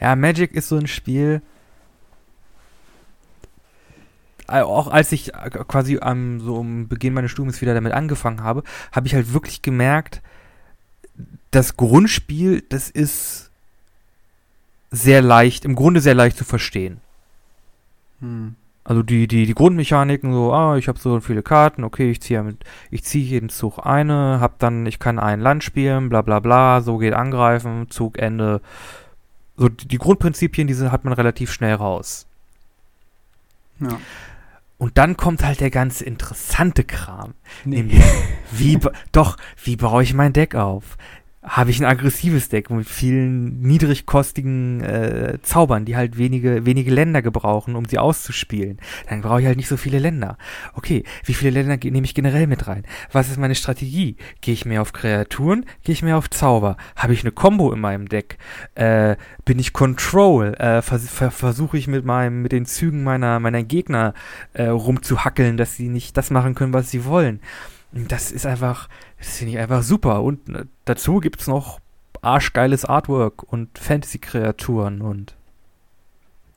Ja, 0.00 0.14
Magic 0.14 0.52
ist 0.52 0.68
so 0.68 0.76
ein 0.76 0.86
Spiel. 0.86 1.42
äh, 4.48 4.60
Auch 4.60 4.86
als 4.88 5.10
ich 5.10 5.34
äh, 5.34 5.50
quasi 5.66 5.98
am 6.00 6.38
so 6.40 6.54
um 6.56 6.86
Beginn 6.86 7.14
meines 7.14 7.30
Studiums 7.32 7.60
wieder 7.62 7.74
damit 7.74 7.92
angefangen 7.92 8.42
habe, 8.42 8.62
habe 8.92 9.06
ich 9.08 9.14
halt 9.14 9.32
wirklich 9.32 9.62
gemerkt, 9.62 10.22
das 11.50 11.76
Grundspiel, 11.76 12.62
das 12.68 12.90
ist 12.90 13.50
sehr 14.90 15.22
leicht, 15.22 15.64
im 15.64 15.74
Grunde 15.74 16.00
sehr 16.00 16.14
leicht 16.14 16.36
zu 16.36 16.44
verstehen. 16.44 17.00
Hm. 18.20 18.54
Also 18.84 19.02
die, 19.02 19.26
die, 19.26 19.46
die 19.46 19.54
Grundmechaniken, 19.54 20.32
so, 20.32 20.52
ah, 20.52 20.76
ich 20.76 20.86
habe 20.86 20.98
so 20.98 21.18
viele 21.18 21.42
Karten, 21.42 21.82
okay, 21.82 22.08
ich 22.08 22.20
ziehe 22.20 22.56
ich 22.92 23.02
ziehe 23.02 23.24
jeden 23.24 23.48
Zug 23.48 23.84
eine, 23.84 24.38
hab 24.40 24.60
dann, 24.60 24.86
ich 24.86 25.00
kann 25.00 25.18
ein 25.18 25.40
Land 25.40 25.64
spielen, 25.64 26.08
bla 26.08 26.22
bla 26.22 26.38
bla, 26.38 26.80
so 26.82 26.98
geht 26.98 27.12
angreifen, 27.12 27.90
Zug, 27.90 28.16
Ende. 28.16 28.60
So 29.56 29.68
die, 29.68 29.88
die 29.88 29.98
Grundprinzipien, 29.98 30.68
diese 30.68 30.92
hat 30.92 31.04
man 31.04 31.14
relativ 31.14 31.52
schnell 31.52 31.74
raus. 31.74 32.26
Ja. 33.80 33.98
Und 34.78 34.98
dann 34.98 35.16
kommt 35.16 35.42
halt 35.42 35.60
der 35.60 35.70
ganz 35.70 36.00
interessante 36.00 36.84
Kram. 36.84 37.34
Nee. 37.64 37.76
Nämlich, 37.76 38.04
wie, 38.52 38.78
doch, 39.10 39.36
wie 39.64 39.76
baue 39.76 40.04
ich 40.04 40.14
mein 40.14 40.32
Deck 40.32 40.54
auf? 40.54 40.96
Habe 41.46 41.70
ich 41.70 41.78
ein 41.78 41.86
aggressives 41.86 42.48
Deck 42.48 42.70
mit 42.70 42.88
vielen 42.88 43.60
niedrigkostigen 43.60 44.80
äh, 44.80 45.38
Zaubern, 45.42 45.84
die 45.84 45.94
halt 45.94 46.18
wenige, 46.18 46.66
wenige 46.66 46.90
Länder 46.90 47.22
gebrauchen, 47.22 47.76
um 47.76 47.84
sie 47.84 47.98
auszuspielen. 47.98 48.78
Dann 49.08 49.22
brauche 49.22 49.40
ich 49.40 49.46
halt 49.46 49.56
nicht 49.56 49.68
so 49.68 49.76
viele 49.76 50.00
Länder. 50.00 50.38
Okay, 50.74 51.04
wie 51.24 51.34
viele 51.34 51.50
Länder 51.50 51.76
nehme 51.88 52.04
ich 52.04 52.14
generell 52.14 52.48
mit 52.48 52.66
rein? 52.66 52.84
Was 53.12 53.30
ist 53.30 53.38
meine 53.38 53.54
Strategie? 53.54 54.16
Gehe 54.40 54.54
ich 54.54 54.66
mehr 54.66 54.82
auf 54.82 54.92
Kreaturen? 54.92 55.64
Gehe 55.84 55.92
ich 55.92 56.02
mehr 56.02 56.18
auf 56.18 56.28
Zauber? 56.30 56.76
Habe 56.96 57.12
ich 57.12 57.22
eine 57.22 57.30
Combo 57.30 57.72
in 57.72 57.80
meinem 57.80 58.08
Deck? 58.08 58.38
Äh, 58.74 59.14
bin 59.44 59.60
ich 59.60 59.72
Control? 59.72 60.54
Äh, 60.54 60.82
vers 60.82 61.08
ver 61.08 61.30
Versuche 61.30 61.78
ich 61.78 61.86
mit 61.86 62.04
meinem, 62.04 62.42
mit 62.42 62.50
den 62.50 62.66
Zügen 62.66 63.04
meiner, 63.04 63.38
meiner 63.38 63.62
Gegner 63.62 64.14
äh, 64.52 64.64
rumzuhackeln, 64.64 65.56
dass 65.56 65.76
sie 65.76 65.88
nicht 65.88 66.16
das 66.16 66.30
machen 66.30 66.56
können, 66.56 66.72
was 66.72 66.90
sie 66.90 67.04
wollen? 67.04 67.40
Das 67.92 68.32
ist 68.32 68.46
einfach, 68.46 68.88
das 69.18 69.38
finde 69.38 69.52
ich 69.52 69.58
einfach 69.58 69.82
super. 69.82 70.22
Und 70.22 70.48
äh, 70.48 70.64
dazu 70.84 71.20
gibt 71.20 71.40
es 71.40 71.46
noch 71.46 71.80
arschgeiles 72.22 72.84
Artwork 72.84 73.42
und 73.42 73.78
Fantasy-Kreaturen 73.78 75.00
und 75.00 75.34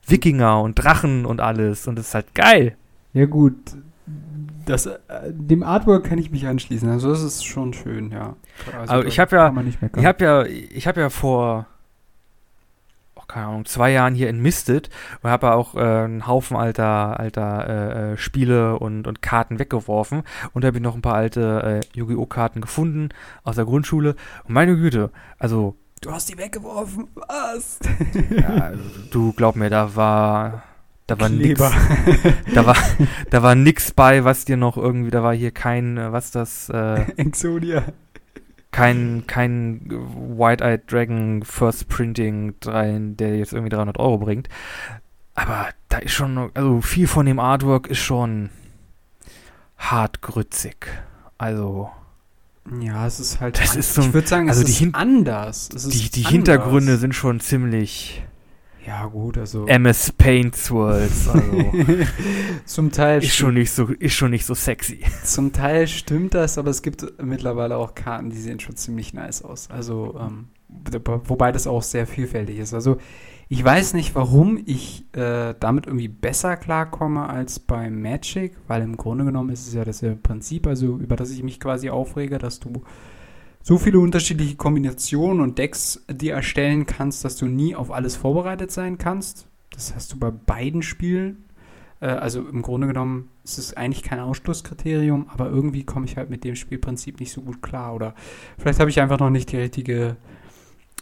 Wikinger 0.06 0.60
und 0.60 0.74
Drachen 0.74 1.26
und 1.26 1.40
alles. 1.40 1.86
Und 1.86 1.96
das 1.96 2.08
ist 2.08 2.14
halt 2.14 2.34
geil. 2.34 2.76
Ja 3.12 3.26
gut, 3.26 3.56
das, 4.66 4.86
äh, 4.86 4.98
dem 5.30 5.62
Artwork 5.62 6.04
kann 6.04 6.18
ich 6.18 6.30
mich 6.30 6.46
anschließen. 6.46 6.88
Also 6.88 7.10
das 7.10 7.22
ist 7.22 7.44
schon 7.44 7.72
schön, 7.72 8.10
ja. 8.10 8.36
Also 8.78 8.92
Aber 8.92 9.06
ich 9.06 9.18
hab 9.18 9.32
ja-. 9.32 9.52
Ich 9.96 10.04
habe 10.04 10.24
ja, 10.24 10.44
ich 10.44 10.86
habe 10.86 11.00
ja 11.00 11.10
vor, 11.10 11.66
keine 13.30 13.46
Ahnung, 13.46 13.64
zwei 13.64 13.92
Jahren 13.92 14.14
hier 14.14 14.28
entmistet 14.28 14.90
und 15.22 15.30
habe 15.30 15.52
auch 15.52 15.74
äh, 15.74 15.78
einen 15.78 16.26
Haufen 16.26 16.56
alter, 16.56 17.18
alter 17.18 17.68
äh, 17.68 18.12
äh, 18.12 18.16
Spiele 18.16 18.78
und, 18.78 19.06
und 19.06 19.22
Karten 19.22 19.58
weggeworfen. 19.58 20.24
Und 20.52 20.62
da 20.62 20.66
habe 20.68 20.78
ich 20.78 20.82
noch 20.82 20.96
ein 20.96 21.02
paar 21.02 21.14
alte 21.14 21.80
äh, 21.94 21.98
Yu-Gi-Oh! 21.98 22.26
Karten 22.26 22.60
gefunden 22.60 23.10
aus 23.44 23.56
der 23.56 23.64
Grundschule. 23.64 24.16
Und 24.44 24.54
meine 24.54 24.76
Güte, 24.76 25.10
also 25.38 25.76
du 26.00 26.12
hast 26.12 26.28
die 26.28 26.38
weggeworfen. 26.38 27.08
Was? 27.14 27.78
Ja, 28.30 28.48
also, 28.48 28.82
du 29.10 29.32
glaub 29.32 29.56
mir, 29.56 29.70
da 29.70 29.94
war 29.94 30.62
da 31.06 31.18
war 31.18 31.28
nix, 31.28 31.60
Kleber. 31.60 31.72
da 32.54 32.66
war 32.66 32.76
da 33.30 33.42
war 33.42 33.54
nix 33.54 33.92
bei, 33.92 34.24
was 34.24 34.44
dir 34.44 34.56
noch 34.56 34.76
irgendwie, 34.76 35.10
da 35.10 35.22
war 35.22 35.34
hier 35.34 35.50
kein 35.50 35.98
äh, 35.98 36.12
was 36.12 36.30
das 36.30 36.68
äh, 36.68 37.02
Exodia. 37.16 37.84
Kein 38.72 39.24
kein 39.26 39.80
White-Eyed 39.88 40.90
Dragon 40.90 41.42
First 41.42 41.88
Printing 41.88 42.54
der 42.62 43.36
jetzt 43.36 43.52
irgendwie 43.52 43.70
300 43.70 43.98
Euro 43.98 44.18
bringt. 44.18 44.48
Aber 45.34 45.68
da 45.88 45.98
ist 45.98 46.12
schon, 46.12 46.50
also 46.54 46.80
viel 46.80 47.06
von 47.06 47.26
dem 47.26 47.38
Artwork 47.40 47.86
ist 47.88 47.98
schon 47.98 48.50
hart 49.76 50.20
grützig. 50.22 50.86
Also 51.38 51.90
Ja, 52.80 53.06
es 53.06 53.18
ist 53.18 53.40
halt. 53.40 53.58
Das 53.60 53.74
ist 53.74 53.94
so- 53.94 54.02
ich 54.02 54.12
würde 54.12 54.28
sagen, 54.28 54.48
also 54.48 54.60
es 54.60 54.66
die 54.66 54.72
ist 54.72 54.78
Hin- 54.78 54.94
anders. 54.94 55.70
Es 55.74 55.88
die, 55.88 56.10
die 56.10 56.20
anders. 56.20 56.30
Hintergründe 56.32 56.96
sind 56.98 57.14
schon 57.14 57.40
ziemlich 57.40 58.22
Ja, 58.86 59.06
gut, 59.06 59.38
also. 59.38 59.66
MS 59.66 60.12
Paint 60.12 60.70
Worlds. 60.70 61.28
Also 61.40 62.04
zum 62.64 62.92
Teil 62.92 63.22
ist 63.22 63.34
schon 63.34 63.54
nicht 63.54 63.70
so, 63.70 63.86
ist 63.86 64.14
schon 64.14 64.30
nicht 64.30 64.46
so 64.46 64.54
sexy. 64.54 65.00
Zum 65.24 65.52
Teil 65.52 65.86
stimmt 65.86 66.34
das, 66.34 66.58
aber 66.58 66.70
es 66.70 66.82
gibt 66.82 67.04
mittlerweile 67.22 67.76
auch 67.76 67.94
Karten, 67.94 68.30
die 68.30 68.36
sehen 68.36 68.60
schon 68.60 68.76
ziemlich 68.76 69.12
nice 69.12 69.42
aus. 69.42 69.70
Also, 69.70 70.18
ähm, 70.20 70.48
wobei 71.24 71.52
das 71.52 71.66
auch 71.66 71.82
sehr 71.82 72.06
vielfältig 72.06 72.58
ist. 72.58 72.74
Also, 72.74 72.98
ich 73.48 73.64
weiß 73.64 73.94
nicht, 73.94 74.14
warum 74.14 74.62
ich 74.64 75.04
äh, 75.12 75.54
damit 75.58 75.86
irgendwie 75.86 76.06
besser 76.08 76.56
klarkomme 76.56 77.28
als 77.28 77.58
bei 77.58 77.90
Magic, 77.90 78.56
weil 78.68 78.82
im 78.82 78.96
Grunde 78.96 79.24
genommen 79.24 79.50
ist 79.50 79.66
es 79.66 79.74
ja 79.74 79.84
das 79.84 80.04
Prinzip, 80.22 80.68
also 80.68 80.98
über 80.98 81.16
das 81.16 81.30
ich 81.30 81.42
mich 81.42 81.58
quasi 81.58 81.90
aufrege, 81.90 82.38
dass 82.38 82.60
du 82.60 82.84
so 83.62 83.78
viele 83.78 83.98
unterschiedliche 83.98 84.56
Kombinationen 84.56 85.40
und 85.40 85.58
Decks 85.58 86.04
dir 86.10 86.34
erstellen 86.34 86.86
kannst, 86.86 87.24
dass 87.24 87.36
du 87.36 87.46
nie 87.46 87.74
auf 87.74 87.90
alles 87.90 88.16
vorbereitet 88.16 88.70
sein 88.70 88.98
kannst. 88.98 89.46
Das 89.70 89.94
hast 89.94 90.12
du 90.12 90.18
bei 90.18 90.30
beiden 90.30 90.82
Spielen. 90.82 91.44
Äh, 92.00 92.06
also 92.06 92.40
im 92.40 92.62
Grunde 92.62 92.86
genommen 92.86 93.28
ist 93.44 93.58
es 93.58 93.76
eigentlich 93.76 94.02
kein 94.02 94.20
Ausschlusskriterium, 94.20 95.28
aber 95.28 95.50
irgendwie 95.50 95.84
komme 95.84 96.06
ich 96.06 96.16
halt 96.16 96.30
mit 96.30 96.44
dem 96.44 96.56
Spielprinzip 96.56 97.20
nicht 97.20 97.32
so 97.32 97.42
gut 97.42 97.62
klar. 97.62 97.94
Oder 97.94 98.14
vielleicht 98.58 98.80
habe 98.80 98.90
ich 98.90 99.00
einfach 99.00 99.18
noch 99.18 99.30
nicht 99.30 99.52
die 99.52 99.58
richtige 99.58 100.16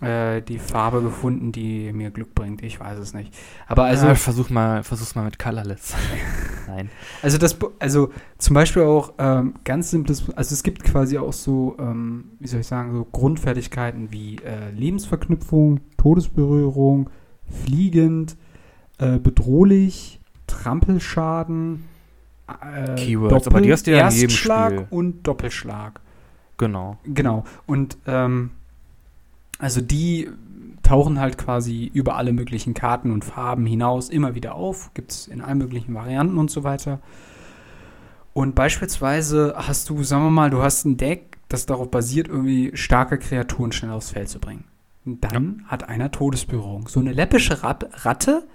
äh, 0.00 0.42
die 0.42 0.58
Farbe 0.58 1.02
gefunden, 1.02 1.52
die 1.52 1.92
mir 1.92 2.10
Glück 2.10 2.34
bringt. 2.34 2.62
Ich 2.62 2.78
weiß 2.78 2.98
es 2.98 3.14
nicht. 3.14 3.34
Aber 3.66 3.84
also. 3.84 4.06
Ja, 4.06 4.14
versuch 4.14 4.50
mal, 4.50 4.84
versuch's 4.84 5.14
mal 5.14 5.24
mit 5.24 5.38
Colorless. 5.38 5.94
Nein. 6.68 6.90
Also 7.22 7.38
das, 7.38 7.56
also 7.78 8.10
zum 8.38 8.54
Beispiel 8.54 8.82
auch 8.82 9.14
ähm, 9.18 9.54
ganz 9.64 9.90
simples, 9.90 10.30
also 10.36 10.54
es 10.54 10.62
gibt 10.62 10.84
quasi 10.84 11.18
auch 11.18 11.32
so, 11.32 11.76
ähm, 11.78 12.32
wie 12.38 12.46
soll 12.46 12.60
ich 12.60 12.66
sagen, 12.66 12.92
so 12.92 13.04
Grundfertigkeiten 13.04 14.12
wie 14.12 14.36
äh, 14.36 14.70
Lebensverknüpfung, 14.70 15.80
Todesberührung, 15.96 17.10
fliegend, 17.64 18.36
äh, 18.98 19.18
bedrohlich, 19.18 20.20
Trampelschaden, 20.46 21.84
äh, 22.46 22.94
Keywords, 22.94 23.44
Doppel 23.44 23.52
aber 23.52 23.60
die 23.62 23.72
hast 23.72 23.86
du 23.86 23.90
ja 23.92 24.08
in 24.08 24.14
jedem 24.14 24.30
Spiel. 24.30 24.86
und 24.90 25.26
Doppelschlag. 25.26 26.00
Genau. 26.56 26.98
Genau. 27.04 27.44
Und 27.66 27.98
ähm, 28.06 28.50
also 29.58 29.80
die 29.80 30.30
tauchen 30.82 31.20
halt 31.20 31.36
quasi 31.36 31.90
über 31.92 32.16
alle 32.16 32.32
möglichen 32.32 32.72
Karten 32.72 33.10
und 33.10 33.24
Farben 33.24 33.66
hinaus 33.66 34.08
immer 34.08 34.34
wieder 34.34 34.54
auf. 34.54 34.90
Gibt 34.94 35.12
es 35.12 35.26
in 35.26 35.40
allen 35.42 35.58
möglichen 35.58 35.94
Varianten 35.94 36.38
und 36.38 36.50
so 36.50 36.64
weiter. 36.64 37.00
Und 38.32 38.54
beispielsweise 38.54 39.54
hast 39.56 39.90
du, 39.90 40.02
sagen 40.02 40.24
wir 40.24 40.30
mal, 40.30 40.50
du 40.50 40.62
hast 40.62 40.84
ein 40.84 40.96
Deck, 40.96 41.38
das 41.48 41.66
darauf 41.66 41.90
basiert, 41.90 42.28
irgendwie 42.28 42.70
starke 42.74 43.18
Kreaturen 43.18 43.72
schnell 43.72 43.90
aufs 43.90 44.10
Feld 44.10 44.28
zu 44.28 44.38
bringen. 44.38 44.64
Und 45.04 45.24
dann 45.24 45.62
ja. 45.64 45.70
hat 45.70 45.88
einer 45.88 46.10
Todesberührung. 46.10 46.88
So 46.88 47.00
eine 47.00 47.12
läppische 47.12 47.62
Ratte, 47.62 48.46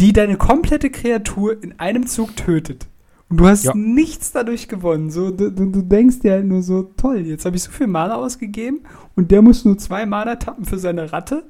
die 0.00 0.12
deine 0.12 0.36
komplette 0.36 0.90
Kreatur 0.90 1.62
in 1.62 1.78
einem 1.78 2.06
Zug 2.06 2.36
tötet. 2.36 2.88
Und 3.30 3.36
du 3.38 3.46
hast 3.46 3.64
ja. 3.64 3.74
nichts 3.74 4.32
dadurch 4.32 4.68
gewonnen. 4.68 5.10
So, 5.10 5.30
du, 5.30 5.50
du 5.50 5.82
denkst 5.82 6.20
dir 6.20 6.32
halt 6.32 6.46
nur 6.46 6.62
so, 6.62 6.84
toll, 6.96 7.18
jetzt 7.18 7.44
habe 7.44 7.56
ich 7.56 7.62
so 7.62 7.70
viel 7.70 7.86
Mana 7.86 8.14
ausgegeben 8.14 8.80
und 9.16 9.30
der 9.30 9.42
muss 9.42 9.64
nur 9.64 9.76
zwei 9.76 10.06
Mana 10.06 10.36
tappen 10.36 10.64
für 10.64 10.78
seine 10.78 11.12
Ratte 11.12 11.44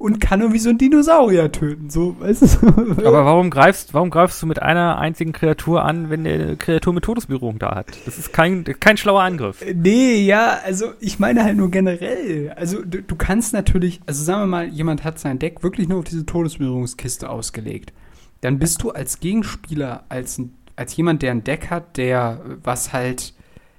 und 0.00 0.18
kann 0.18 0.40
irgendwie 0.40 0.58
so 0.58 0.70
einen 0.70 0.78
Dinosaurier 0.78 1.52
töten. 1.52 1.90
So, 1.90 2.16
weißt 2.18 2.62
du? 2.62 2.66
Aber 3.06 3.26
warum 3.26 3.50
greifst, 3.50 3.92
warum 3.92 4.08
greifst 4.08 4.42
du 4.42 4.46
mit 4.46 4.60
einer 4.60 4.98
einzigen 4.98 5.32
Kreatur 5.32 5.84
an, 5.84 6.08
wenn 6.08 6.24
der 6.24 6.56
Kreatur 6.56 6.94
mit 6.94 7.04
Todesberührung 7.04 7.58
da 7.58 7.74
hat? 7.76 7.86
Das 8.06 8.18
ist 8.18 8.32
kein, 8.32 8.64
kein 8.64 8.96
schlauer 8.96 9.22
Angriff. 9.22 9.60
Äh, 9.60 9.74
nee, 9.74 10.22
ja, 10.24 10.58
also 10.64 10.86
ich 11.00 11.18
meine 11.18 11.44
halt 11.44 11.58
nur 11.58 11.70
generell. 11.70 12.50
Also 12.56 12.82
du, 12.82 13.02
du 13.02 13.14
kannst 13.14 13.52
natürlich, 13.52 14.00
also 14.06 14.24
sagen 14.24 14.40
wir 14.40 14.46
mal, 14.46 14.68
jemand 14.68 15.04
hat 15.04 15.18
sein 15.18 15.38
Deck 15.38 15.62
wirklich 15.62 15.86
nur 15.86 15.98
auf 15.98 16.06
diese 16.06 16.24
Todesberührungskiste 16.24 17.28
ausgelegt. 17.28 17.92
Dann 18.40 18.58
bist 18.58 18.82
du 18.82 18.92
als 18.92 19.20
Gegenspieler, 19.20 20.04
als 20.08 20.38
ein 20.38 20.54
als 20.80 20.96
jemand, 20.96 21.20
der 21.20 21.32
ein 21.32 21.44
Deck 21.44 21.68
hat, 21.68 21.98
der 21.98 22.40
was 22.64 22.94
halt, 22.94 23.34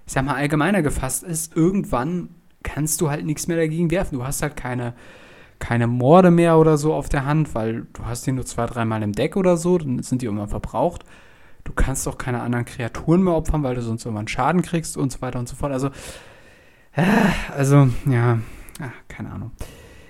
ich 0.05 0.13
sag 0.13 0.23
mal, 0.23 0.35
allgemeiner 0.35 0.83
gefasst 0.83 1.23
ist, 1.23 1.57
irgendwann 1.57 2.29
kannst 2.61 3.01
du 3.01 3.09
halt 3.09 3.25
nichts 3.25 3.47
mehr 3.47 3.57
dagegen 3.57 3.89
werfen. 3.89 4.19
Du 4.19 4.23
hast 4.23 4.43
halt 4.43 4.55
keine, 4.55 4.93
keine 5.57 5.87
Morde 5.87 6.29
mehr 6.29 6.59
oder 6.59 6.77
so 6.77 6.93
auf 6.93 7.09
der 7.09 7.25
Hand, 7.25 7.55
weil 7.55 7.87
du 7.93 8.05
hast 8.05 8.27
die 8.27 8.31
nur 8.31 8.45
zwei, 8.45 8.67
dreimal 8.67 9.01
im 9.01 9.13
Deck 9.13 9.35
oder 9.35 9.57
so, 9.57 9.79
dann 9.79 10.03
sind 10.03 10.21
die 10.21 10.27
irgendwann 10.27 10.49
verbraucht. 10.49 11.03
Du 11.63 11.73
kannst 11.73 12.07
auch 12.07 12.19
keine 12.19 12.43
anderen 12.43 12.65
Kreaturen 12.65 13.23
mehr 13.23 13.33
opfern, 13.33 13.63
weil 13.63 13.73
du 13.73 13.81
sonst 13.81 14.05
irgendwann 14.05 14.27
Schaden 14.27 14.61
kriegst 14.61 14.95
und 14.95 15.11
so 15.11 15.23
weiter 15.23 15.39
und 15.39 15.49
so 15.49 15.55
fort. 15.55 15.71
Also, 15.71 15.87
äh, 16.93 17.03
also, 17.57 17.89
ja, 18.05 18.37
ach, 18.79 18.91
keine 19.07 19.31
Ahnung. 19.31 19.51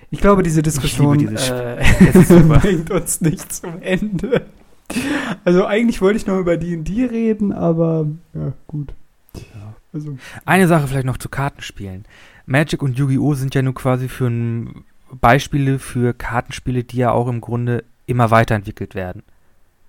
Ich 0.10 0.20
glaube, 0.20 0.44
diese 0.44 0.62
Diskussion 0.62 1.20
diese 1.20 1.78
äh, 1.78 2.44
bringt 2.60 2.92
uns 2.92 3.22
nicht 3.22 3.54
zum 3.54 3.82
Ende. 3.82 4.48
Also 5.44 5.66
eigentlich 5.66 6.02
wollte 6.02 6.18
ich 6.18 6.28
noch 6.28 6.38
über 6.38 6.58
D&D 6.58 7.06
reden, 7.06 7.52
aber 7.52 8.06
ja, 8.34 8.54
gut. 8.68 8.94
Ja. 9.34 9.74
Also. 9.94 10.18
Eine 10.46 10.68
Sache 10.68 10.88
vielleicht 10.88 11.06
noch 11.06 11.18
zu 11.18 11.30
Kartenspielen. 11.30 12.06
Magic 12.46 12.84
und 12.84 12.98
Yu-Gi-Oh! 12.98 13.34
sind 13.34 13.56
ja 13.56 13.62
nur 13.62 13.74
quasi 13.74 14.08
für 14.08 14.28
ein 14.28 14.84
Beispiele 15.12 15.80
für 15.80 16.14
Kartenspiele, 16.14 16.84
die 16.84 16.98
ja 16.98 17.12
auch 17.12 17.28
im 17.28 17.42
Grunde 17.42 17.84
immer 18.06 18.32
weiterentwickelt 18.32 18.96
werden. 18.96 19.24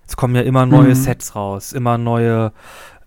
Es 0.07 0.15
kommen 0.15 0.35
ja 0.35 0.41
immer 0.41 0.65
neue 0.65 0.89
mhm. 0.89 0.95
Sets 0.95 1.35
raus, 1.35 1.73
immer 1.73 1.97
neue, 1.97 2.51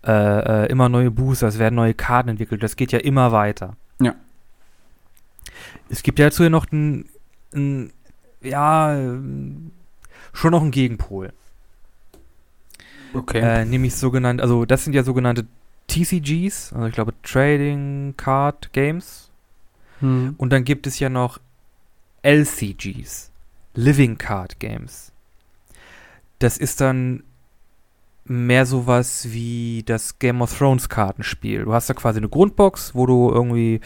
äh, 0.03 0.63
äh, 0.65 0.71
immer 0.71 0.89
neue 0.89 1.11
Booster, 1.11 1.47
es 1.47 1.59
werden 1.59 1.75
neue 1.75 1.93
Karten 1.93 2.29
entwickelt. 2.29 2.63
Das 2.63 2.75
geht 2.75 2.91
ja 2.91 2.99
immer 2.99 3.31
weiter. 3.31 3.75
Ja. 4.01 4.15
Es 5.89 6.03
gibt 6.03 6.19
ja 6.19 6.25
dazu 6.25 6.43
ja 6.43 6.49
noch 6.49 6.65
ein, 6.71 7.09
ja, 8.41 8.97
schon 10.33 10.51
noch 10.51 10.61
einen 10.61 10.71
Gegenpol. 10.71 11.33
Okay. 13.13 13.39
Äh, 13.39 13.65
nämlich 13.65 13.95
sogenannte, 13.95 14.43
also 14.43 14.65
das 14.65 14.83
sind 14.83 14.93
ja 14.93 15.03
sogenannte 15.03 15.45
TCGs, 15.87 16.73
also 16.73 16.87
ich 16.87 16.93
glaube 16.93 17.13
Trading 17.23 18.13
Card 18.17 18.73
Games. 18.73 19.31
Hm. 19.99 20.35
Und 20.37 20.51
dann 20.51 20.63
gibt 20.63 20.85
es 20.87 20.99
ja 20.99 21.09
noch 21.09 21.39
LCGs, 22.21 23.31
Living 23.73 24.17
Card 24.17 24.59
Games. 24.59 25.11
Das 26.39 26.57
ist 26.57 26.81
dann 26.81 27.23
mehr 28.25 28.65
sowas 28.65 29.27
wie 29.31 29.83
das 29.85 30.19
Game 30.19 30.41
of 30.41 30.55
Thrones 30.55 30.89
Kartenspiel. 30.89 31.63
Du 31.63 31.73
hast 31.73 31.89
da 31.89 31.93
quasi 31.93 32.19
eine 32.19 32.29
Grundbox, 32.29 32.93
wo 32.93 33.05
du 33.05 33.31
irgendwie 33.31 33.79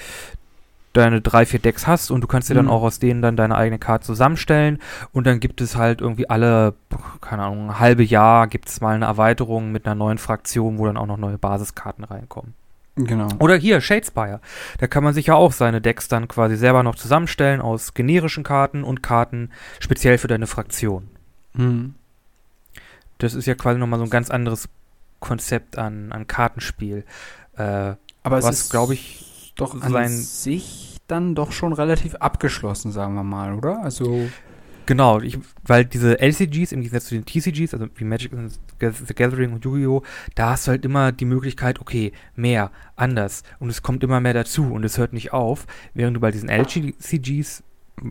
deine 0.94 1.22
drei, 1.22 1.46
vier 1.46 1.60
Decks 1.60 1.88
hast 1.88 2.12
und 2.12 2.22
du 2.22 2.28
kannst 2.28 2.50
dir 2.50 2.54
dann 2.54 2.66
mhm. 2.66 2.72
auch 2.72 2.84
aus 2.84 3.00
denen 3.00 3.22
dann 3.22 3.38
deine 3.38 3.56
eigene 3.56 3.80
Karte 3.80 4.06
zusammenstellen 4.06 4.80
und 5.14 5.26
dann 5.26 5.40
gibt 5.40 5.62
es 5.62 5.76
halt 5.76 6.02
irgendwie 6.02 6.30
alle, 6.30 6.74
keine 7.22 7.44
Ahnung, 7.44 7.80
halbe 7.80 8.04
Jahr 8.04 8.48
gibt 8.48 8.70
es 8.70 8.82
mal 8.82 8.96
eine 8.96 9.06
Erweiterung 9.06 9.72
mit 9.72 9.86
einer 9.86 9.96
neuen 9.96 10.18
Fraktion, 10.18 10.78
wo 10.78 10.86
dann 10.86 10.98
auch 10.98 11.08
noch 11.08 11.18
neue 11.18 11.38
Basiskarten 11.38 12.04
reinkommen. 12.04 12.54
Genau. 12.96 13.30
Oder 13.40 13.56
hier, 13.56 13.80
Shadespire. 13.80 14.42
Da 14.80 14.88
kann 14.88 15.04
man 15.04 15.14
sich 15.14 15.28
ja 15.28 15.36
auch 15.36 15.54
seine 15.54 15.80
Decks 15.80 16.10
dann 16.10 16.28
quasi 16.28 16.58
selber 16.58 16.84
noch 16.84 16.96
zusammenstellen 16.96 17.62
aus 17.62 17.94
generischen 17.94 18.44
Karten 18.44 18.84
und 18.84 19.02
Karten 19.02 19.50
speziell 19.80 20.18
für 20.18 20.28
deine 20.28 20.46
Fraktion. 20.46 21.08
Mhm. 21.54 21.96
Das 23.18 23.34
ist 23.34 23.46
ja 23.46 23.56
quasi 23.56 23.80
nochmal 23.80 24.00
so 24.00 24.06
ein 24.06 24.10
ganz 24.10 24.30
anderes 24.30 24.68
Konzept 25.20 25.78
an, 25.78 26.12
an 26.12 26.28
Kartenspiel. 26.28 27.06
Äh, 27.56 27.94
Aber 28.24 28.38
es 28.38 28.46
was, 28.46 28.70
glaube 28.70 28.94
ich, 28.94 29.31
doch 29.62 29.82
an 29.82 29.92
sein 29.92 30.10
sich 30.10 30.98
dann 31.08 31.36
doch 31.36 31.52
schon 31.52 31.74
relativ 31.74 32.16
abgeschlossen, 32.16 32.92
sagen 32.92 33.16
wir 33.16 33.24
mal, 33.24 33.54
oder? 33.54 33.84
Also 33.84 34.30
Genau, 34.88 35.20
ich, 35.22 35.38
weil 35.64 35.86
diese 35.86 36.20
LCGs 36.20 36.72
im 36.72 36.82
Gegensatz 36.82 37.06
zu 37.06 37.16
den 37.16 37.26
TCGs, 37.26 37.74
also 37.74 37.88
wie 37.96 38.04
Magic 38.04 38.32
the 38.80 39.14
Gathering 39.14 39.54
und 39.54 39.64
Yu-Gi-Oh!, 39.64 40.02
da 40.36 40.52
hast 40.52 40.68
du 40.68 40.72
halt 40.72 40.84
immer 40.86 41.12
die 41.12 41.26
Möglichkeit, 41.26 41.80
okay, 41.80 42.12
mehr, 42.36 42.72
anders 42.96 43.44
und 43.60 43.70
es 43.70 43.84
kommt 43.84 44.04
immer 44.04 44.20
mehr 44.20 44.34
dazu 44.34 44.74
und 44.74 44.84
es 44.84 44.98
hört 44.98 45.14
nicht 45.14 45.34
auf, 45.34 45.68
während 45.94 46.18
du 46.18 46.20
bei 46.20 46.32
diesen 46.32 46.50
LCGs 46.50 47.64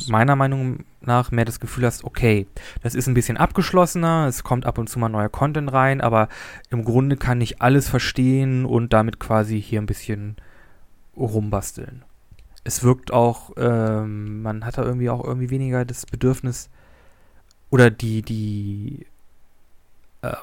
meiner 0.09 0.37
Meinung 0.37 0.85
nach 1.01 1.33
mehr 1.33 1.45
das 1.45 1.59
Gefühl 1.59 1.85
hast, 1.85 2.05
okay, 2.05 2.47
das 2.83 2.95
ist 2.95 3.09
ein 3.09 3.15
bisschen 3.15 3.37
abgeschlossener, 3.37 4.27
es 4.29 4.45
kommt 4.45 4.65
ab 4.65 4.79
und 4.79 4.89
zu 4.89 4.99
mal 4.99 5.09
neuer 5.09 5.29
Content 5.29 5.73
rein, 5.73 6.01
aber 6.01 6.29
im 6.71 6.85
Grunde 6.85 7.17
kann 7.17 7.41
ich 7.41 7.61
alles 7.61 7.89
verstehen 7.89 8.65
und 8.65 8.93
damit 8.93 9.19
quasi 9.19 9.61
hier 9.61 9.81
ein 9.81 9.87
bisschen 9.87 10.37
rumbasteln. 11.17 12.05
Es 12.65 12.83
wirkt 12.83 13.13
auch, 13.13 13.53
ähm, 13.57 14.43
man 14.43 14.65
hat 14.65 14.79
da 14.79 14.83
irgendwie 14.83 15.11
auch 15.11 15.25
irgendwie 15.25 15.51
weniger 15.51 15.85
das 15.85 16.07
Bedürfnis 16.07 16.69
oder 17.71 17.91
die, 17.91 18.23
die, 18.23 19.07
ähm, 20.23 20.37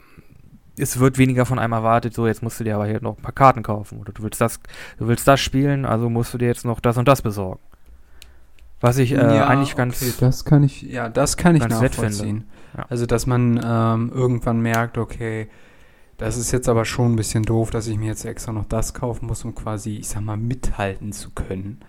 es 0.77 0.99
wird 0.99 1.17
weniger 1.17 1.45
von 1.45 1.59
einem 1.59 1.73
erwartet, 1.73 2.13
so 2.13 2.27
jetzt 2.27 2.41
musst 2.41 2.59
du 2.59 2.63
dir 2.63 2.75
aber 2.75 2.87
hier 2.87 3.01
noch 3.01 3.17
ein 3.17 3.21
paar 3.21 3.33
Karten 3.33 3.63
kaufen 3.63 3.99
oder 3.99 4.13
du 4.13 4.23
willst 4.23 4.41
das, 4.41 4.59
du 4.97 5.07
willst 5.07 5.27
das 5.27 5.39
spielen, 5.39 5.85
also 5.85 6.09
musst 6.09 6.33
du 6.33 6.37
dir 6.37 6.47
jetzt 6.47 6.65
noch 6.65 6.79
das 6.79 6.97
und 6.97 7.07
das 7.07 7.21
besorgen. 7.21 7.61
Was 8.79 8.97
ich 8.99 9.11
äh, 9.11 9.15
ja, 9.15 9.47
eigentlich 9.47 9.75
ganz 9.75 10.01
okay, 10.01 10.13
das 10.19 10.45
kann 10.45 10.63
ich 10.63 10.83
ja 10.83 11.09
das 11.09 11.35
kann 11.35 11.55
ich 11.55 11.67
nachvollziehen. 11.67 12.45
Ja. 12.77 12.85
Also 12.89 13.07
dass 13.07 13.25
man 13.25 13.59
ähm, 13.63 14.11
irgendwann 14.13 14.61
merkt, 14.61 14.99
okay, 14.99 15.49
das 16.17 16.37
ist 16.37 16.51
jetzt 16.51 16.67
aber 16.67 16.85
schon 16.85 17.13
ein 17.13 17.15
bisschen 17.15 17.43
doof, 17.43 17.69
dass 17.69 17.87
ich 17.87 17.97
mir 17.97 18.07
jetzt 18.07 18.25
extra 18.25 18.51
noch 18.51 18.65
das 18.65 18.93
kaufen 18.93 19.27
muss, 19.27 19.45
um 19.45 19.53
quasi, 19.53 19.97
ich 19.97 20.07
sag 20.07 20.21
mal, 20.21 20.37
mithalten 20.37 21.11
zu 21.11 21.29
können. 21.31 21.79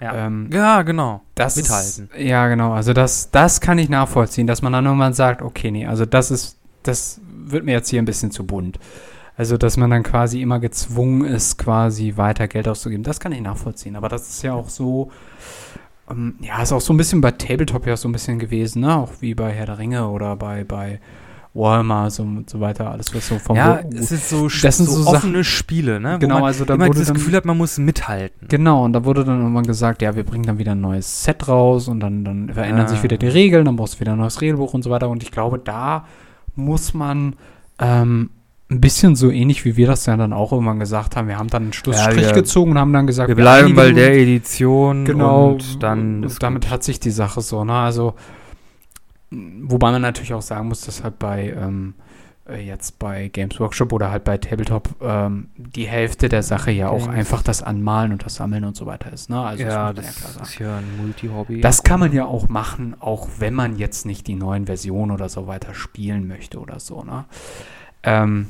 Ja, 0.00 0.26
Ähm, 0.26 0.48
ja 0.52 0.82
genau. 0.82 1.22
das 1.34 1.56
Mithalten. 1.56 2.08
Ist, 2.14 2.24
ja, 2.24 2.48
genau. 2.48 2.72
Also 2.72 2.92
das, 2.92 3.30
das 3.30 3.60
kann 3.60 3.78
ich 3.78 3.88
nachvollziehen, 3.88 4.46
dass 4.46 4.62
man 4.62 4.72
dann 4.72 4.86
irgendwann 4.86 5.12
sagt, 5.12 5.42
okay, 5.42 5.70
nee, 5.70 5.86
also 5.86 6.06
das 6.06 6.30
ist, 6.30 6.56
das 6.82 7.20
wird 7.26 7.64
mir 7.64 7.72
jetzt 7.72 7.88
hier 7.88 8.00
ein 8.00 8.04
bisschen 8.06 8.30
zu 8.30 8.46
bunt. 8.46 8.78
Also, 9.36 9.56
dass 9.56 9.76
man 9.76 9.88
dann 9.90 10.02
quasi 10.02 10.42
immer 10.42 10.58
gezwungen 10.58 11.24
ist, 11.24 11.58
quasi 11.58 12.14
weiter 12.16 12.48
Geld 12.48 12.66
auszugeben. 12.66 13.04
Das 13.04 13.20
kann 13.20 13.30
ich 13.30 13.40
nachvollziehen. 13.40 13.94
Aber 13.94 14.08
das 14.08 14.28
ist 14.28 14.42
ja 14.42 14.52
auch 14.52 14.68
so, 14.68 15.12
ähm, 16.10 16.34
ja, 16.40 16.60
ist 16.60 16.72
auch 16.72 16.80
so 16.80 16.92
ein 16.92 16.96
bisschen 16.96 17.20
bei 17.20 17.30
Tabletop 17.30 17.86
ja 17.86 17.96
so 17.96 18.08
ein 18.08 18.12
bisschen 18.12 18.40
gewesen, 18.40 18.80
ne? 18.80 18.96
Auch 18.96 19.12
wie 19.20 19.34
bei 19.34 19.52
Herr 19.52 19.66
der 19.66 19.78
Ringe 19.78 20.08
oder 20.08 20.34
bei, 20.34 20.64
bei 20.64 21.00
Warhammer 21.58 22.10
so, 22.10 22.22
und 22.22 22.48
so 22.48 22.60
weiter. 22.60 22.90
Alles, 22.90 23.14
was 23.14 23.26
so 23.28 23.38
vom 23.38 23.56
Ja, 23.56 23.80
Wo- 23.82 23.96
es 23.98 24.12
ist 24.12 24.28
so, 24.30 24.48
das 24.48 24.76
sind 24.76 24.88
so, 24.88 25.02
so 25.02 25.10
offene 25.10 25.42
Spiele, 25.44 25.98
ne? 26.00 26.18
Genau, 26.20 26.36
man 26.36 26.44
also 26.44 26.64
da 26.64 26.78
wurde 26.78 26.98
das 26.98 27.08
dann- 27.08 27.16
Gefühl 27.16 27.34
hat, 27.34 27.44
man 27.44 27.56
muss 27.58 27.78
mithalten. 27.78 28.48
Genau, 28.48 28.84
und 28.84 28.92
da 28.92 29.04
wurde 29.04 29.24
dann 29.24 29.40
irgendwann 29.40 29.66
gesagt, 29.66 30.00
ja, 30.02 30.14
wir 30.16 30.24
bringen 30.24 30.44
dann 30.44 30.58
wieder 30.58 30.72
ein 30.72 30.80
neues 30.80 31.24
Set 31.24 31.48
raus 31.48 31.88
und 31.88 32.00
dann, 32.00 32.24
dann 32.24 32.50
verändern 32.52 32.86
Ah. 32.86 32.88
sich 32.88 33.02
wieder 33.02 33.16
die 33.18 33.28
Regeln, 33.28 33.64
dann 33.64 33.76
brauchst 33.76 33.96
du 33.96 34.00
wieder 34.00 34.12
ein 34.12 34.18
neues 34.18 34.40
Regelbuch 34.40 34.72
und 34.74 34.82
so 34.84 34.90
weiter. 34.90 35.08
Und 35.08 35.22
ich 35.22 35.30
glaube, 35.32 35.58
da 35.58 36.04
muss 36.54 36.94
man 36.94 37.34
ähm, 37.80 38.30
ein 38.70 38.80
bisschen 38.82 39.16
so 39.16 39.30
ähnlich 39.30 39.64
wie 39.64 39.76
wir 39.78 39.86
das 39.86 40.04
ja 40.06 40.16
dann 40.16 40.32
auch 40.34 40.52
irgendwann 40.52 40.78
gesagt 40.78 41.16
haben. 41.16 41.26
Wir 41.28 41.38
haben 41.38 41.48
dann 41.48 41.62
einen 41.64 41.72
Schlussstrich 41.72 42.26
wir- 42.26 42.32
gezogen 42.32 42.72
und 42.72 42.78
haben 42.78 42.92
dann 42.92 43.06
gesagt, 43.06 43.28
Wir 43.28 43.34
bleiben 43.34 43.74
bei 43.74 43.92
der. 43.92 44.12
Edition 44.18 45.04
Genau, 45.06 45.52
und 45.52 45.82
dann 45.82 46.24
und 46.24 46.42
damit 46.42 46.64
gut. 46.64 46.70
hat 46.70 46.82
sich 46.84 47.00
die 47.00 47.10
Sache 47.10 47.40
so, 47.40 47.64
ne? 47.64 47.72
Also, 47.72 48.14
wobei 49.30 49.90
man 49.90 50.02
natürlich 50.02 50.34
auch 50.34 50.42
sagen 50.42 50.68
muss, 50.68 50.82
dass 50.82 51.02
halt 51.02 51.18
bei 51.18 51.54
ähm, 51.56 51.94
äh, 52.48 52.64
jetzt 52.64 52.98
bei 52.98 53.28
Games 53.28 53.60
Workshop 53.60 53.92
oder 53.92 54.10
halt 54.10 54.24
bei 54.24 54.38
Tabletop 54.38 54.88
ähm, 55.02 55.48
die 55.56 55.86
Hälfte 55.86 56.28
der 56.28 56.42
Sache 56.42 56.70
ja 56.70 56.88
auch 56.88 57.06
einfach 57.06 57.42
das 57.42 57.62
Anmalen 57.62 58.12
und 58.12 58.24
das 58.24 58.36
Sammeln 58.36 58.64
und 58.64 58.76
so 58.76 58.86
weiter 58.86 59.12
ist, 59.12 59.28
ne? 59.28 59.40
Also 59.40 59.64
ja, 59.64 59.92
das 59.92 60.16
klar 60.16 60.32
sagen. 60.32 60.44
ist 60.44 60.58
ja 60.58 60.78
ein 60.78 60.96
Multi-Hobby. 60.96 61.60
Das 61.60 61.82
kann 61.82 62.00
man 62.00 62.12
ja 62.12 62.24
auch 62.24 62.48
machen, 62.48 62.96
auch 63.00 63.28
wenn 63.38 63.54
man 63.54 63.76
jetzt 63.76 64.06
nicht 64.06 64.26
die 64.26 64.34
neuen 64.34 64.66
Versionen 64.66 65.12
oder 65.12 65.28
so 65.28 65.46
weiter 65.46 65.74
spielen 65.74 66.26
möchte 66.26 66.58
oder 66.58 66.80
so, 66.80 67.04
ne? 67.04 67.26
Ähm, 68.02 68.46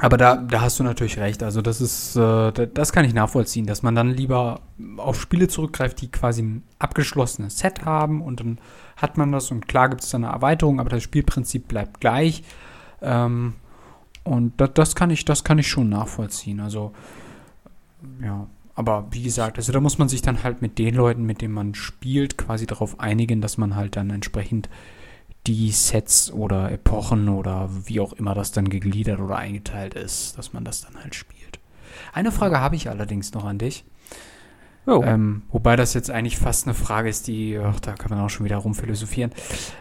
aber 0.00 0.16
da, 0.16 0.36
da 0.36 0.60
hast 0.60 0.78
du 0.80 0.84
natürlich 0.84 1.18
recht. 1.18 1.42
Also 1.42 1.62
das 1.62 1.80
ist, 1.80 2.16
äh, 2.16 2.18
da- 2.52 2.66
das 2.66 2.92
kann 2.92 3.04
ich 3.04 3.14
nachvollziehen, 3.14 3.66
dass 3.66 3.82
man 3.82 3.94
dann 3.94 4.10
lieber 4.10 4.60
auf 4.96 5.20
Spiele 5.20 5.48
zurückgreift, 5.48 6.00
die 6.00 6.10
quasi 6.10 6.42
ein 6.42 6.62
abgeschlossenes 6.78 7.58
Set 7.58 7.84
haben 7.84 8.20
und 8.22 8.40
dann 8.40 8.58
hat 8.96 9.16
man 9.18 9.30
das 9.32 9.50
und 9.50 9.68
klar 9.68 9.88
gibt 9.88 10.02
es 10.02 10.10
dann 10.10 10.24
eine 10.24 10.32
Erweiterung, 10.32 10.80
aber 10.80 10.90
das 10.90 11.02
Spielprinzip 11.02 11.68
bleibt 11.68 12.00
gleich. 12.00 12.42
Ähm, 13.02 13.54
und 14.24 14.52
das, 14.60 14.70
das 14.74 14.94
kann 14.96 15.10
ich, 15.10 15.24
das 15.24 15.44
kann 15.44 15.58
ich 15.58 15.68
schon 15.68 15.88
nachvollziehen. 15.90 16.60
Also 16.60 16.92
ja, 18.22 18.46
aber 18.74 19.06
wie 19.12 19.22
gesagt, 19.22 19.56
also 19.58 19.72
da 19.72 19.80
muss 19.80 19.98
man 19.98 20.08
sich 20.08 20.22
dann 20.22 20.42
halt 20.42 20.60
mit 20.60 20.78
den 20.78 20.94
Leuten, 20.94 21.24
mit 21.24 21.40
denen 21.40 21.54
man 21.54 21.74
spielt, 21.74 22.36
quasi 22.36 22.66
darauf 22.66 22.98
einigen, 22.98 23.40
dass 23.40 23.58
man 23.58 23.76
halt 23.76 23.96
dann 23.96 24.10
entsprechend 24.10 24.68
die 25.46 25.70
Sets 25.70 26.32
oder 26.32 26.70
Epochen 26.72 27.28
oder 27.28 27.68
wie 27.84 28.00
auch 28.00 28.12
immer 28.14 28.34
das 28.34 28.52
dann 28.52 28.68
gegliedert 28.68 29.20
oder 29.20 29.36
eingeteilt 29.36 29.94
ist, 29.94 30.38
dass 30.38 30.52
man 30.52 30.64
das 30.64 30.80
dann 30.80 30.96
halt 31.02 31.14
spielt. 31.14 31.60
Eine 32.12 32.32
Frage 32.32 32.60
habe 32.60 32.76
ich 32.76 32.88
allerdings 32.88 33.32
noch 33.34 33.44
an 33.44 33.58
dich. 33.58 33.84
Oh. 34.86 35.02
Ähm, 35.04 35.42
wobei 35.50 35.76
das 35.76 35.94
jetzt 35.94 36.10
eigentlich 36.10 36.38
fast 36.38 36.66
eine 36.66 36.74
Frage 36.74 37.08
ist, 37.08 37.26
die, 37.26 37.58
ach, 37.58 37.80
da 37.80 37.92
kann 37.94 38.10
man 38.10 38.20
auch 38.20 38.30
schon 38.30 38.44
wieder 38.44 38.58
rumphilosophieren. 38.58 39.32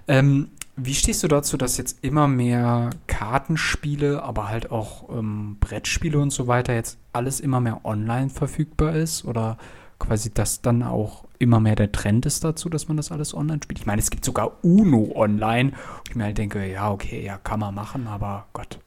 Ähm, 0.08 0.50
wie 0.76 0.96
stehst 0.96 1.22
du 1.24 1.28
dazu, 1.28 1.58
dass 1.58 1.78
jetzt 1.78 2.04
immer 2.04 2.28
mehr 2.28 2.90
Kartenspiele, 3.08 4.24
aber 4.24 4.48
halt 4.50 4.72
auch 4.72 5.10
ähm, 5.10 5.58
Brettspiele 5.60 6.18
und 6.18 6.32
so 6.32 6.48
weiter 6.48 6.74
jetzt 6.74 6.98
alles 7.12 7.40
immer 7.40 7.60
mehr 7.60 7.82
online 7.84 8.30
verfügbar 8.30 8.96
ist? 8.96 9.26
Oder 9.26 9.58
quasi 10.00 10.34
das 10.34 10.62
dann 10.62 10.84
auch 10.84 11.26
immer 11.44 11.60
mehr 11.60 11.76
der 11.76 11.92
Trend 11.92 12.26
ist 12.26 12.44
dazu, 12.44 12.70
dass 12.70 12.88
man 12.88 12.98
das 12.98 13.12
alles 13.12 13.34
online 13.34 13.60
spielt? 13.64 13.80
Ich 13.80 13.86
meine, 13.86 14.02
es 14.02 14.10
gibt 14.10 14.26
sogar 14.26 14.54
Uno 14.64 15.12
online. 15.16 15.70
Und 15.72 16.10
ich 16.10 16.16
mir 16.16 16.26
halt 16.26 16.38
denke, 16.38 16.66
ja, 16.66 16.92
okay, 16.92 17.24
ja, 17.24 17.38
kann 17.38 17.60
man 17.60 17.76
machen, 17.76 18.08
aber 18.08 18.48
Gott. 18.54 18.80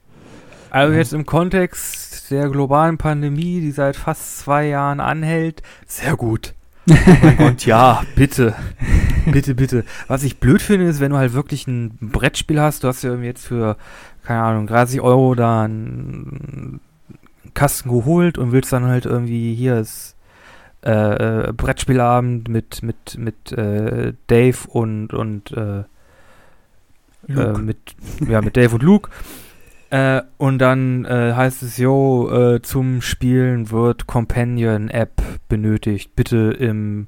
Also 0.69 0.93
jetzt 0.93 1.13
im 1.13 1.25
Kontext 1.25 2.29
der 2.29 2.49
globalen 2.49 2.97
Pandemie, 2.97 3.61
die 3.61 3.71
seit 3.71 3.95
fast 3.95 4.39
zwei 4.39 4.67
Jahren 4.67 4.99
anhält, 4.99 5.61
sehr 5.85 6.15
gut. 6.15 6.53
Oh 6.89 7.17
mein 7.21 7.37
Gott, 7.37 7.65
ja, 7.65 8.03
bitte. 8.15 8.55
Bitte, 9.25 9.55
bitte. 9.55 9.83
Was 10.07 10.23
ich 10.23 10.39
blöd 10.39 10.61
finde, 10.61 10.87
ist, 10.87 11.01
wenn 11.01 11.11
du 11.11 11.17
halt 11.17 11.33
wirklich 11.33 11.67
ein 11.67 11.97
Brettspiel 11.99 12.61
hast, 12.61 12.83
du 12.83 12.87
hast 12.87 13.03
ja 13.03 13.13
jetzt 13.15 13.45
für, 13.45 13.75
keine 14.23 14.41
Ahnung, 14.41 14.67
30 14.67 15.01
Euro 15.01 15.35
da 15.35 15.63
einen 15.63 16.79
Kasten 17.53 17.89
geholt 17.89 18.37
und 18.37 18.51
willst 18.51 18.71
dann 18.71 18.85
halt 18.85 19.05
irgendwie 19.05 19.53
hier 19.53 19.79
ist 19.79 20.16
äh, 20.85 21.47
äh, 21.49 21.53
Brettspielabend 21.53 22.49
mit, 22.49 22.83
mit, 22.83 23.17
mit 23.17 23.51
äh, 23.51 24.13
Dave 24.27 24.57
und, 24.67 25.11
und 25.11 25.51
äh, 25.51 25.79
äh, 27.27 27.57
mit, 27.57 27.77
ja, 28.27 28.41
mit 28.41 28.55
Dave 28.55 28.75
und 28.75 28.83
Luke. 28.83 29.09
Äh, 29.89 30.21
und 30.37 30.59
dann 30.59 31.07
heißt 31.09 31.63
es, 31.63 31.77
jo, 31.77 32.59
zum 32.61 33.01
Spielen 33.01 33.71
wird 33.71 34.05
Companion-App 34.05 35.21
benötigt. 35.49 36.15
Bitte 36.15 36.55
im 36.57 37.07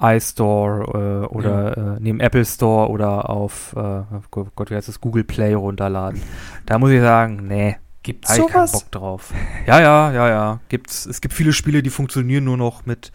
iStore 0.00 1.28
oder 1.28 1.98
nee, 2.00 2.10
im 2.10 2.20
Apple 2.20 2.44
Store 2.44 2.88
oder 2.88 3.28
auf, 3.30 3.74
oh 3.76 4.04
Gott, 4.30 4.70
wie 4.70 4.74
heißt 4.74 4.88
das, 4.88 5.00
Google 5.00 5.24
Play 5.24 5.54
runterladen. 5.54 6.20
Da 6.66 6.78
muss 6.78 6.90
ich 6.90 7.00
sagen, 7.00 7.46
nee, 7.46 7.76
Gibt's 8.04 8.30
ich 8.30 8.46
keinen 8.46 8.48
sowas? 8.68 8.72
Bock 8.72 8.90
drauf. 8.92 9.32
Ja, 9.66 9.80
ja, 9.80 10.12
ja, 10.12 10.28
ja. 10.28 10.60
Gibt's, 10.68 11.06
es 11.06 11.20
gibt 11.20 11.34
viele 11.34 11.52
Spiele, 11.52 11.82
die 11.82 11.90
funktionieren 11.90 12.44
nur 12.44 12.56
noch 12.56 12.86
mit, 12.86 13.10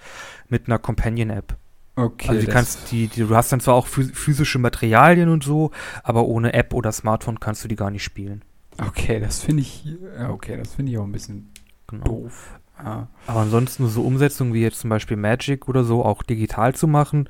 mit 0.50 0.68
einer 0.68 0.80
Companion-App. 0.80 1.56
Okay, 1.96 2.30
Also 2.30 2.48
kannst, 2.48 2.92
die, 2.92 3.08
die, 3.08 3.22
du 3.22 3.36
hast 3.36 3.52
dann 3.52 3.60
zwar 3.60 3.76
auch 3.76 3.88
phys- 3.88 4.14
physische 4.14 4.58
Materialien 4.60 5.30
und 5.30 5.44
so, 5.44 5.72
aber 6.04 6.26
ohne 6.26 6.54
App 6.54 6.74
oder 6.74 6.92
Smartphone 6.92 7.40
kannst 7.40 7.64
du 7.64 7.68
die 7.68 7.76
gar 7.76 7.92
nicht 7.92 8.04
spielen. 8.04 8.44
Okay, 8.82 9.20
das 9.20 9.42
finde 9.42 9.62
ich, 9.62 9.86
ja, 10.18 10.30
okay, 10.30 10.58
das 10.58 10.74
finde 10.76 10.92
ich 10.92 10.98
auch 10.98 11.04
ein 11.04 11.12
bisschen 11.12 11.52
Genau. 11.88 12.04
doof. 12.06 12.60
Ja. 12.82 13.08
Aber 13.28 13.42
ansonsten 13.42 13.88
so 13.90 14.04
Umsetzungen 14.04 14.54
wie 14.54 14.62
jetzt 14.62 14.80
zum 14.80 14.90
Beispiel 14.90 15.18
Magic 15.18 15.68
oder 15.68 15.84
so 15.84 16.06
auch 16.06 16.24
digital 16.24 16.74
zu 16.74 16.88
machen, 16.88 17.28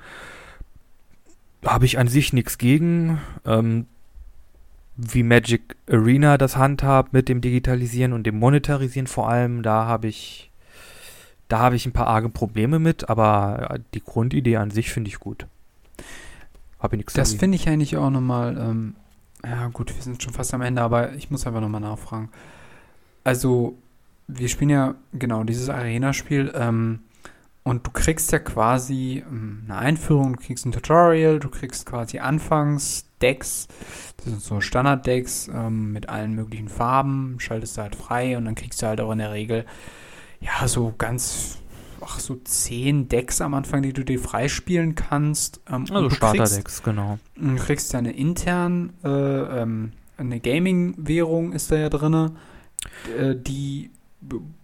habe 1.66 1.86
ich 1.86 1.98
an 1.98 2.08
sich 2.08 2.32
nichts 2.34 2.58
gegen. 2.58 3.20
Ähm, 3.46 3.88
wie 5.02 5.24
Magic 5.24 5.78
Arena 5.90 6.38
das 6.38 6.58
handhabt 6.58 7.14
mit 7.14 7.30
dem 7.30 7.40
Digitalisieren 7.40 8.12
und 8.12 8.24
dem 8.24 8.38
Monetarisieren 8.38 9.08
vor 9.08 9.30
allem, 9.30 9.64
da 9.64 9.86
habe 9.86 10.08
ich, 10.08 10.52
da 11.48 11.60
habe 11.60 11.78
ich 11.78 11.86
ein 11.86 11.94
paar 11.94 12.08
arge 12.08 12.30
Probleme 12.30 12.80
mit, 12.80 13.10
aber 13.10 13.70
äh, 13.72 13.80
die 13.94 14.02
Grundidee 14.02 14.58
an 14.58 14.72
sich 14.72 14.92
finde 14.92 15.10
ich 15.10 15.20
gut. 15.20 15.48
Habe 16.80 16.96
ich 16.96 17.00
nichts 17.00 17.14
Das 17.14 17.34
finde 17.34 17.56
ich 17.56 17.70
eigentlich 17.70 17.96
auch 17.96 18.10
nochmal, 18.10 18.58
ähm, 18.58 18.96
ja 19.44 19.68
gut, 19.68 19.96
wir 19.96 20.02
sind 20.02 20.22
schon 20.22 20.34
fast 20.34 20.54
am 20.54 20.62
Ende, 20.62 20.82
aber 20.82 21.14
ich 21.14 21.32
muss 21.32 21.48
einfach 21.48 21.62
nochmal 21.62 21.82
nachfragen. 21.82 22.30
Also, 23.24 23.78
wir 24.28 24.50
spielen 24.50 24.70
ja, 24.70 24.96
genau, 25.14 25.44
dieses 25.44 25.70
Arena-Spiel, 25.70 26.52
ähm, 26.56 27.00
und 27.64 27.86
du 27.86 27.92
kriegst 27.92 28.32
ja 28.32 28.40
quasi 28.40 29.24
ähm, 29.30 29.64
eine 29.66 29.78
Einführung, 29.78 30.34
du 30.34 30.40
kriegst 30.42 30.66
ein 30.66 30.72
Tutorial, 30.72 31.40
du 31.40 31.50
kriegst 31.50 31.86
quasi 31.86 32.20
Anfangs-Decks, 33.20 33.68
das 34.18 34.26
sind 34.26 34.42
so 34.42 34.62
Standard-Decks 34.62 35.50
ähm, 35.54 35.92
mit 35.94 36.10
allen 36.10 36.34
möglichen 36.34 36.70
Farben, 36.70 37.36
schaltest 37.40 37.78
du 37.78 37.82
halt 37.82 37.96
frei 37.96 38.38
und 38.38 38.46
dann 38.46 38.56
kriegst 38.56 38.82
du 38.82 38.88
halt 38.88 39.02
auch 39.02 39.12
in 39.12 39.20
der 39.20 39.32
Regel, 39.32 39.66
ja, 40.42 40.68
so 40.68 40.94
ganz, 40.98 41.60
ach, 42.02 42.20
so 42.20 42.36
zehn 42.44 43.10
Decks 43.10 43.42
am 43.42 43.54
Anfang, 43.54 43.82
die 43.82 43.94
du 43.94 44.04
dir 44.04 44.20
freispielen 44.20 44.96
kannst. 44.96 45.62
Ähm, 45.70 45.86
Also 45.92 46.10
Starterdecks, 46.10 46.84
genau. 46.84 47.20
Du 47.36 47.56
kriegst 47.56 47.94
ja 47.94 48.00
eine 48.00 48.12
intern, 48.14 48.94
äh, 49.04 49.10
ähm, 49.10 49.92
eine 50.18 50.40
Gaming-Währung 50.40 51.54
ist 51.54 51.72
da 51.72 51.78
ja 51.78 51.90
drin, 51.90 52.32
äh, 53.18 53.36
die, 53.36 53.90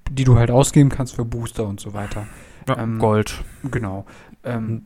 die 0.10 0.24
du 0.24 0.38
halt 0.38 0.52
ausgeben 0.52 0.90
kannst 0.90 1.16
für 1.16 1.26
Booster 1.26 1.66
und 1.68 1.80
so 1.80 1.94
weiter. 1.94 2.28
Ja, 2.68 2.78
Ähm, 2.78 3.00
Gold. 3.00 3.44
Genau. 3.70 4.06
Ähm, 4.44 4.68
Hm. 4.68 4.86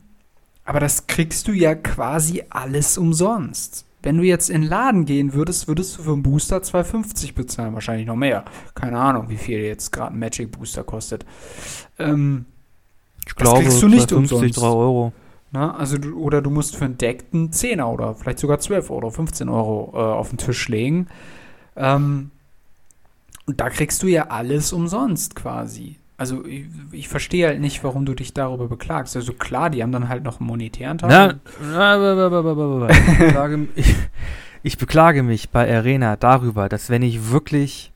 Aber 0.70 0.78
das 0.78 1.08
kriegst 1.08 1.48
du 1.48 1.52
ja 1.52 1.74
quasi 1.74 2.44
alles 2.48 2.96
umsonst. 2.96 3.86
Wenn 4.04 4.16
du 4.16 4.22
jetzt 4.22 4.48
in 4.48 4.60
den 4.60 4.70
Laden 4.70 5.04
gehen 5.04 5.34
würdest, 5.34 5.66
würdest 5.66 5.98
du 5.98 6.02
für 6.04 6.12
einen 6.12 6.22
Booster 6.22 6.58
2,50 6.58 7.34
bezahlen, 7.34 7.74
wahrscheinlich 7.74 8.06
noch 8.06 8.14
mehr. 8.14 8.44
Keine 8.76 8.96
Ahnung, 9.00 9.28
wie 9.30 9.36
viel 9.36 9.58
jetzt 9.58 9.90
gerade 9.90 10.14
ein 10.14 10.20
Magic 10.20 10.52
Booster 10.52 10.84
kostet. 10.84 11.26
Ähm, 11.98 12.44
Ich 13.26 13.34
das 13.34 13.52
kriegst 13.52 13.82
du 13.82 13.88
nicht 13.88 14.12
2,50, 14.12 14.14
umsonst. 14.14 14.56
3 14.58 14.66
Euro. 14.68 15.12
Na, 15.50 15.74
also 15.74 15.98
du, 15.98 16.16
oder 16.16 16.40
du 16.40 16.50
musst 16.50 16.76
für 16.76 16.84
ein 16.84 16.96
Deck 16.96 17.24
einen 17.32 17.50
10er 17.50 17.86
oder 17.86 18.14
vielleicht 18.14 18.38
sogar 18.38 18.60
12 18.60 18.90
Euro, 18.90 19.10
15 19.10 19.48
Euro 19.48 19.90
äh, 19.94 19.98
auf 19.98 20.28
den 20.28 20.38
Tisch 20.38 20.68
legen. 20.68 21.08
Ähm, 21.74 22.30
und 23.46 23.60
da 23.60 23.70
kriegst 23.70 24.04
du 24.04 24.06
ja 24.06 24.28
alles 24.28 24.72
umsonst 24.72 25.34
quasi. 25.34 25.99
Also 26.20 26.44
ich, 26.44 26.66
ich 26.92 27.08
verstehe 27.08 27.46
halt 27.46 27.60
nicht, 27.62 27.82
warum 27.82 28.04
du 28.04 28.12
dich 28.12 28.34
darüber 28.34 28.68
beklagst. 28.68 29.16
Also 29.16 29.32
klar, 29.32 29.70
die 29.70 29.82
haben 29.82 29.90
dann 29.90 30.10
halt 30.10 30.22
noch 30.22 30.38
einen 30.38 30.48
monetären 30.48 30.98
Teil. 30.98 31.08
Ich, 33.74 33.94
ich 34.62 34.76
beklage 34.76 35.22
mich 35.22 35.48
bei 35.48 35.74
Arena 35.74 36.16
darüber, 36.16 36.68
dass 36.68 36.90
wenn 36.90 37.00
ich 37.00 37.30
wirklich 37.30 37.90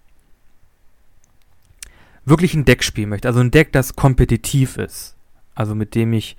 wirklich 2.25 2.55
ein 2.55 2.65
Deck 2.65 2.83
spielen 2.83 3.11
möchte, 3.11 3.29
also 3.29 3.41
ein 3.41 3.51
Deck, 3.51 3.73
das 3.73 3.95
kompetitiv 3.95 4.79
ist, 4.79 5.17
Also 5.55 5.75
mit 5.75 5.95
dem 5.95 6.15
ich, 6.15 6.39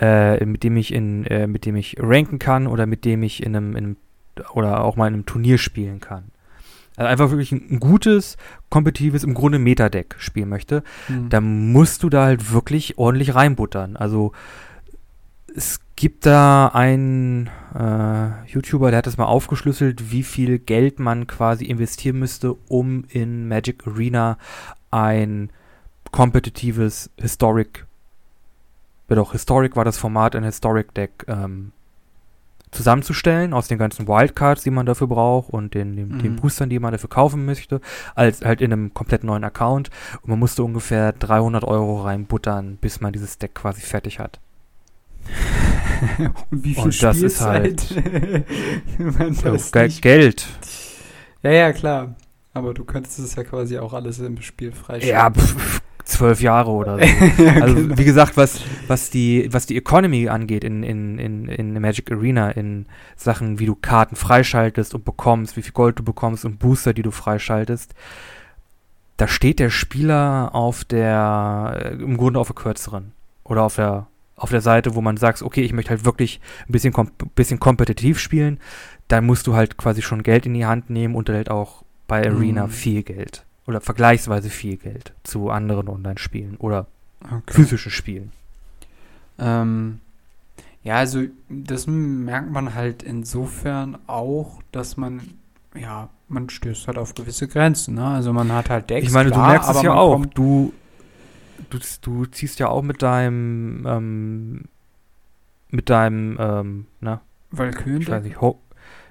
äh, 0.00 0.44
mit 0.44 0.62
dem 0.62 0.76
ich 0.76 0.94
in, 0.94 1.24
äh, 1.24 1.48
mit 1.48 1.66
dem 1.66 1.74
ich 1.74 1.96
ranken 1.98 2.38
kann 2.38 2.68
oder 2.68 2.86
mit 2.86 3.04
dem 3.04 3.24
ich 3.24 3.42
in 3.42 3.56
einem, 3.56 3.70
in 3.70 3.84
einem 3.84 3.96
oder 4.52 4.84
auch 4.84 4.94
mal 4.94 5.08
in 5.08 5.14
einem 5.14 5.26
Turnier 5.26 5.58
spielen 5.58 5.98
kann. 5.98 6.30
Also 6.96 7.08
einfach 7.08 7.30
wirklich 7.30 7.52
ein, 7.52 7.66
ein 7.70 7.80
gutes, 7.80 8.36
kompetitives, 8.70 9.22
im 9.24 9.34
Grunde 9.34 9.58
Metadeck 9.58 10.16
spielen 10.18 10.48
möchte, 10.48 10.82
Mhm. 11.08 11.28
dann 11.28 11.72
musst 11.72 12.02
du 12.02 12.08
da 12.08 12.24
halt 12.24 12.52
wirklich 12.52 12.98
ordentlich 12.98 13.34
reinbuttern. 13.34 13.96
Also 13.96 14.32
es 15.54 15.80
gibt 15.94 16.26
da 16.26 16.68
einen 16.68 17.48
äh, 17.74 18.46
YouTuber, 18.50 18.90
der 18.90 18.98
hat 18.98 19.06
das 19.06 19.16
mal 19.16 19.24
aufgeschlüsselt, 19.24 20.10
wie 20.10 20.22
viel 20.22 20.58
Geld 20.58 20.98
man 20.98 21.26
quasi 21.26 21.64
investieren 21.64 22.18
müsste, 22.18 22.54
um 22.68 23.04
in 23.08 23.48
Magic 23.48 23.86
Arena 23.86 24.36
ein 24.90 25.50
kompetitives 26.12 27.10
Historic, 27.18 27.86
doch, 29.08 29.32
Historic 29.32 29.76
war 29.76 29.84
das 29.84 29.98
Format, 29.98 30.34
ein 30.34 30.44
Historic 30.44 30.94
Deck 30.94 31.24
ähm, 31.28 31.72
zusammenzustellen 32.76 33.52
aus 33.52 33.66
den 33.68 33.78
ganzen 33.78 34.06
Wildcards, 34.06 34.62
die 34.62 34.70
man 34.70 34.86
dafür 34.86 35.06
braucht 35.08 35.50
und 35.50 35.74
den, 35.74 35.96
den, 35.96 36.18
den 36.18 36.32
Mhm. 36.32 36.36
Boostern, 36.36 36.68
die 36.70 36.78
man 36.78 36.92
dafür 36.92 37.08
kaufen 37.10 37.44
möchte, 37.44 37.80
als 38.14 38.42
halt 38.44 38.60
in 38.60 38.72
einem 38.72 38.94
komplett 38.94 39.24
neuen 39.24 39.42
Account. 39.44 39.90
Und 40.22 40.28
man 40.28 40.38
musste 40.38 40.62
ungefähr 40.62 41.12
300 41.12 41.64
Euro 41.64 42.02
reinbuttern, 42.02 42.76
bis 42.76 43.00
man 43.00 43.12
dieses 43.12 43.38
Deck 43.38 43.54
quasi 43.54 43.80
fertig 43.80 44.18
hat. 44.20 44.38
Und 46.50 46.64
wie 46.64 46.74
viel 46.74 46.84
Und 46.84 47.02
das 47.02 47.16
ist? 47.18 47.40
Wenn 47.44 48.44
man 49.18 49.36
das 49.42 49.72
Ge 49.72 49.82
nicht- 49.84 50.02
Geld. 50.02 50.46
ja, 51.42 51.50
ja, 51.50 51.72
klar. 51.72 52.14
Aber 52.54 52.72
du 52.74 52.84
könntest 52.84 53.18
es 53.18 53.34
ja 53.34 53.44
quasi 53.44 53.78
auch 53.78 53.92
alles 53.92 54.18
im 54.18 54.40
Spiel 54.40 54.72
freischalten. 54.72 55.08
Ja, 55.08 55.30
pf, 55.30 55.80
zwölf 56.06 56.40
Jahre 56.40 56.70
oder 56.70 56.98
so. 56.98 57.04
Ja, 57.42 57.52
Also 57.62 57.74
genau. 57.74 57.98
wie 57.98 58.04
gesagt, 58.04 58.36
was, 58.36 58.60
was 58.86 59.10
die, 59.10 59.48
was 59.52 59.66
die 59.66 59.76
Economy 59.76 60.28
angeht 60.28 60.64
in, 60.64 60.82
in, 60.82 61.18
in, 61.18 61.48
in 61.48 61.80
Magic 61.80 62.10
Arena, 62.10 62.50
in 62.50 62.86
Sachen, 63.16 63.58
wie 63.58 63.66
du 63.66 63.74
Karten 63.74 64.16
freischaltest 64.16 64.94
und 64.94 65.04
bekommst, 65.04 65.56
wie 65.56 65.62
viel 65.62 65.72
Gold 65.72 65.98
du 65.98 66.02
bekommst 66.04 66.44
und 66.44 66.58
Booster, 66.58 66.94
die 66.94 67.02
du 67.02 67.10
freischaltest, 67.10 67.94
da 69.16 69.28
steht 69.28 69.58
der 69.58 69.70
Spieler 69.70 70.50
auf 70.54 70.84
der, 70.84 71.78
äh, 71.82 71.88
im 71.94 72.16
Grunde 72.16 72.38
auf 72.38 72.48
der 72.48 72.56
kürzeren. 72.56 73.12
Oder 73.44 73.62
auf 73.62 73.76
der, 73.76 74.06
auf 74.36 74.50
der 74.50 74.60
Seite, 74.60 74.94
wo 74.94 75.00
man 75.00 75.16
sagt, 75.16 75.40
okay, 75.42 75.62
ich 75.62 75.72
möchte 75.72 75.90
halt 75.90 76.04
wirklich 76.04 76.40
ein 76.68 76.72
bisschen, 76.72 76.92
kom 76.92 77.10
bisschen 77.34 77.58
kompetitiv 77.58 78.18
spielen, 78.18 78.60
dann 79.08 79.24
musst 79.24 79.46
du 79.46 79.54
halt 79.54 79.76
quasi 79.78 80.02
schon 80.02 80.22
Geld 80.22 80.44
in 80.46 80.52
die 80.54 80.66
Hand 80.66 80.90
nehmen 80.90 81.14
und 81.14 81.28
halt 81.30 81.50
auch 81.50 81.82
bei 82.06 82.26
Arena 82.26 82.66
Mhm. 82.66 82.70
viel 82.70 83.02
Geld. 83.02 83.45
Oder 83.66 83.80
vergleichsweise 83.80 84.48
viel 84.50 84.76
Geld 84.76 85.12
zu 85.24 85.50
anderen 85.50 85.88
Online-Spielen 85.88 86.56
oder 86.56 86.86
Okay. 87.20 87.54
physischen 87.54 87.90
Spielen. 87.90 88.32
Ähm, 89.38 90.00
ja, 90.82 90.96
also 90.96 91.22
das 91.48 91.86
merkt 91.86 92.50
man 92.50 92.74
halt 92.74 93.02
insofern 93.02 93.98
auch, 94.06 94.62
dass 94.70 94.96
man, 94.96 95.20
ja, 95.74 96.08
man 96.28 96.48
stößt 96.48 96.86
halt 96.86 96.98
auf 96.98 97.14
gewisse 97.14 97.48
Grenzen. 97.48 97.94
Ne? 97.94 98.06
Also 98.06 98.32
man 98.32 98.52
hat 98.52 98.70
halt 98.70 98.90
Decks. 98.90 99.06
Ich 99.08 99.12
meine, 99.12 99.30
klar, 99.30 99.46
du 99.46 99.50
merkst 99.50 99.70
es 99.70 99.82
ja 99.82 99.94
auch. 99.94 100.24
Du, 100.26 100.72
du, 101.70 101.78
du 102.02 102.26
ziehst 102.26 102.58
ja 102.60 102.68
auch 102.68 102.82
mit 102.82 103.02
deinem, 103.02 103.84
ähm, 103.86 104.64
mit 105.70 105.90
deinem, 105.90 106.36
ähm, 106.38 106.86
na, 107.00 107.20
Valkyren 107.50 108.02
ich 108.02 108.10
weiß 108.10 108.22
nicht, 108.22 108.40
Ho 108.40 108.60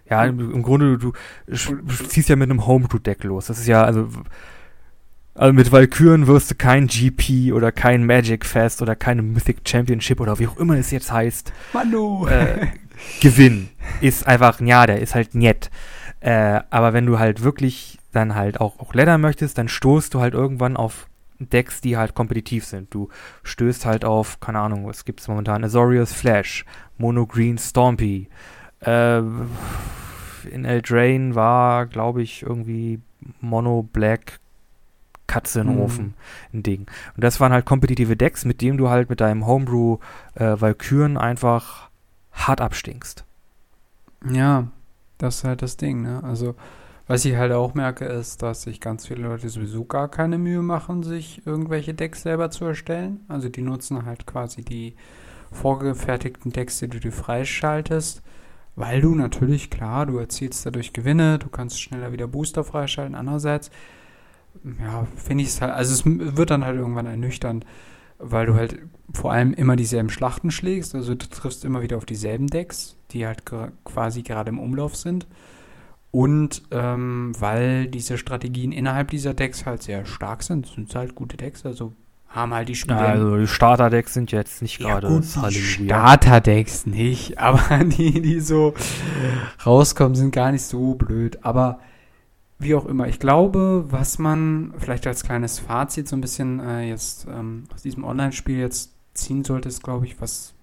ja, 0.10 0.26
im, 0.26 0.40
im 0.40 0.64
Grunde, 0.64 0.98
du, 0.98 1.14
du 1.48 1.56
ziehst 2.08 2.30
ja 2.30 2.36
mit 2.36 2.50
einem 2.50 2.66
Homebrew-Deck 2.66 3.24
los. 3.24 3.48
Das 3.48 3.60
ist 3.60 3.68
ja, 3.68 3.84
also, 3.84 4.08
also 5.34 5.54
mit 5.54 5.72
Valkyren 5.72 6.28
wirst 6.28 6.52
du 6.52 6.56
kein 6.56 6.88
GP 6.88 7.54
oder 7.54 7.72
kein 7.72 8.06
Magic 8.06 8.46
Fest 8.46 8.82
oder 8.82 8.96
keine 8.96 9.22
Mythic 9.22 9.68
Championship 9.68 10.20
oder 10.20 10.40
wie 10.40 10.48
auch 10.48 10.58
immer 10.58 10.76
es 10.78 10.92
jetzt 10.92 11.12
heißt, 11.12 11.52
Manu! 11.74 12.28
äh, 12.28 12.68
gewinnen. 13.22 13.70
Ist 14.02 14.28
einfach, 14.28 14.62
ja, 14.62 14.86
der 14.86 15.02
ist 15.02 15.16
halt 15.16 15.36
nett. 15.36 15.70
Äh, 16.20 16.62
aber 16.70 16.94
wenn 16.94 17.06
du 17.06 17.20
halt 17.20 17.44
wirklich 17.44 18.00
dann 18.12 18.36
halt 18.36 18.62
auch, 18.62 18.80
auch 18.80 18.94
leddern 18.94 19.22
möchtest, 19.22 19.58
dann 19.58 19.68
stoßt 19.68 20.14
du 20.14 20.22
halt 20.22 20.34
irgendwann 20.34 20.78
auf 20.78 21.08
Decks, 21.40 21.82
die 21.82 21.98
halt 21.98 22.16
kompetitiv 22.16 22.66
sind. 22.66 22.94
Du 22.94 23.10
stößt 23.44 23.86
halt 23.86 24.06
auf, 24.06 24.40
keine 24.40 24.60
Ahnung, 24.60 24.88
was 24.88 25.06
gibt's 25.06 25.28
momentan? 25.28 25.64
Azorius 25.64 26.14
Flash, 26.14 26.66
Mono 26.98 27.26
Green 27.26 27.58
Stompy. 27.58 28.30
Äh, 28.82 29.20
in 30.52 30.66
Eldraine 30.66 31.36
war, 31.36 31.86
glaube 31.88 32.22
ich, 32.22 32.44
irgendwie 32.44 33.00
Mono 33.42 33.84
Black 33.84 34.40
Katze 35.28 35.62
in 35.62 35.68
den 35.68 35.78
Mhm. 35.78 35.80
Ofen 35.80 36.14
ein 36.54 36.64
Ding. 36.64 36.82
Und 37.16 37.24
das 37.24 37.40
waren 37.40 37.52
halt 37.52 37.66
kompetitive 37.66 38.16
Decks, 38.16 38.46
mit 38.46 38.62
denen 38.62 38.78
du 38.78 38.90
halt 38.90 39.10
mit 39.10 39.22
deinem 39.22 39.46
Homebrew 39.48 39.98
äh, 40.36 40.60
Valkyren 40.60 41.18
einfach 41.18 41.90
hart 42.32 42.62
abstinkst. 42.62 43.26
Ja, 44.32 44.68
das 45.18 45.38
ist 45.38 45.44
halt 45.44 45.62
das 45.62 45.78
Ding, 45.78 46.02
ne? 46.02 46.24
Also, 46.24 46.56
was 47.08 47.26
ich 47.26 47.36
halt 47.36 47.52
auch 47.52 47.74
merke, 47.76 48.06
ist, 48.06 48.42
dass 48.42 48.64
sich 48.64 48.82
ganz 48.82 49.08
viele 49.08 49.24
Leute 49.24 49.50
sowieso 49.50 49.86
gar 49.86 50.10
keine 50.10 50.38
Mühe 50.38 50.62
machen, 50.62 51.04
sich 51.04 51.46
irgendwelche 51.46 51.94
Decks 51.94 52.24
selber 52.24 52.50
zu 52.50 52.66
erstellen. 52.66 53.22
Also, 53.28 53.50
die 53.50 53.62
nutzen 53.62 54.06
halt 54.06 54.26
quasi 54.26 54.64
die 54.64 54.96
vorgefertigten 55.52 56.52
Decks, 56.52 56.80
die 56.80 56.88
du 56.90 57.00
dir 57.00 57.12
freischaltest, 57.12 58.22
weil 58.76 59.02
du 59.02 59.16
natürlich, 59.16 59.70
klar, 59.70 60.06
du 60.06 60.18
erzielst 60.18 60.66
dadurch 60.66 60.94
Gewinne, 60.94 61.40
du 61.40 61.50
kannst 61.50 61.82
schneller 61.82 62.12
wieder 62.12 62.28
Booster 62.28 62.64
freischalten. 62.64 63.16
Andererseits, 63.16 63.72
ja, 64.80 65.08
finde 65.16 65.44
ich 65.44 65.50
es 65.50 65.62
halt, 65.62 65.74
also 65.74 65.94
es 65.94 66.04
wird 66.06 66.50
dann 66.50 66.66
halt 66.66 66.78
irgendwann 66.78 67.06
ernüchternd, 67.06 67.66
weil 68.20 68.46
du 68.46 68.56
halt 68.56 68.80
vor 69.14 69.32
allem 69.32 69.54
immer 69.54 69.76
dieselben 69.76 70.10
Schlachten 70.10 70.52
schlägst. 70.52 70.96
Also 70.96 71.16
du 71.16 71.28
triffst 71.30 71.64
immer 71.64 71.82
wieder 71.82 71.98
auf 71.98 72.06
dieselben 72.06 72.48
Decks, 72.48 72.98
die 73.12 73.26
halt 73.26 73.44
quasi 73.86 74.24
gerade 74.24 74.50
im 74.50 74.60
Umlauf 74.60 74.96
sind. 74.96 75.28
Und 76.12 76.64
ähm, 76.72 77.34
weil 77.40 77.88
diese 77.88 78.18
Strategien 78.18 78.72
innerhalb 78.72 79.12
dieser 79.12 79.34
Decks 79.34 79.66
halt 79.66 79.84
sehr 79.84 80.06
stark 80.06 80.44
sind, 80.44 80.66
sind 80.66 80.90
es 80.90 80.96
halt 80.96 81.14
gute 81.14 81.36
Decks. 81.36 81.66
Also 81.66 81.94
haben 82.36 82.54
halt 82.54 82.70
die 82.70 82.76
Spieler. 82.76 83.00
Also 83.00 83.38
die 83.38 83.48
Starter-Decks 83.48 84.14
sind 84.14 84.32
jetzt 84.32 84.62
nicht 84.62 84.80
ja, 84.80 85.00
gerade 85.00 85.08
gut, 85.08 85.24
die. 85.50 85.54
Starter-Decks 85.54 86.86
nicht, 86.86 87.38
aber 87.40 87.84
die, 87.86 88.22
die 88.22 88.40
so 88.40 88.74
rauskommen, 89.66 90.16
sind 90.16 90.32
gar 90.32 90.52
nicht 90.52 90.64
so 90.64 90.96
blöd. 90.96 91.40
Aber 91.44 91.80
wie 92.60 92.76
auch 92.76 92.86
immer, 92.86 93.08
ich 93.08 93.20
glaube, 93.20 93.86
was 93.90 94.20
man 94.20 94.74
vielleicht 94.78 95.08
als 95.08 95.24
kleines 95.24 95.60
Fazit 95.60 96.08
so 96.08 96.16
ein 96.16 96.22
bisschen 96.22 96.60
äh, 96.60 96.90
jetzt 96.90 97.26
ähm, 97.28 97.64
aus 97.74 97.82
diesem 97.82 98.04
Online-Spiel 98.04 98.60
jetzt 98.60 98.94
ziehen 99.14 99.44
sollte, 99.44 99.70
ist, 99.70 99.84
glaube 99.84 100.06
ich, 100.06 100.20
was 100.22 100.54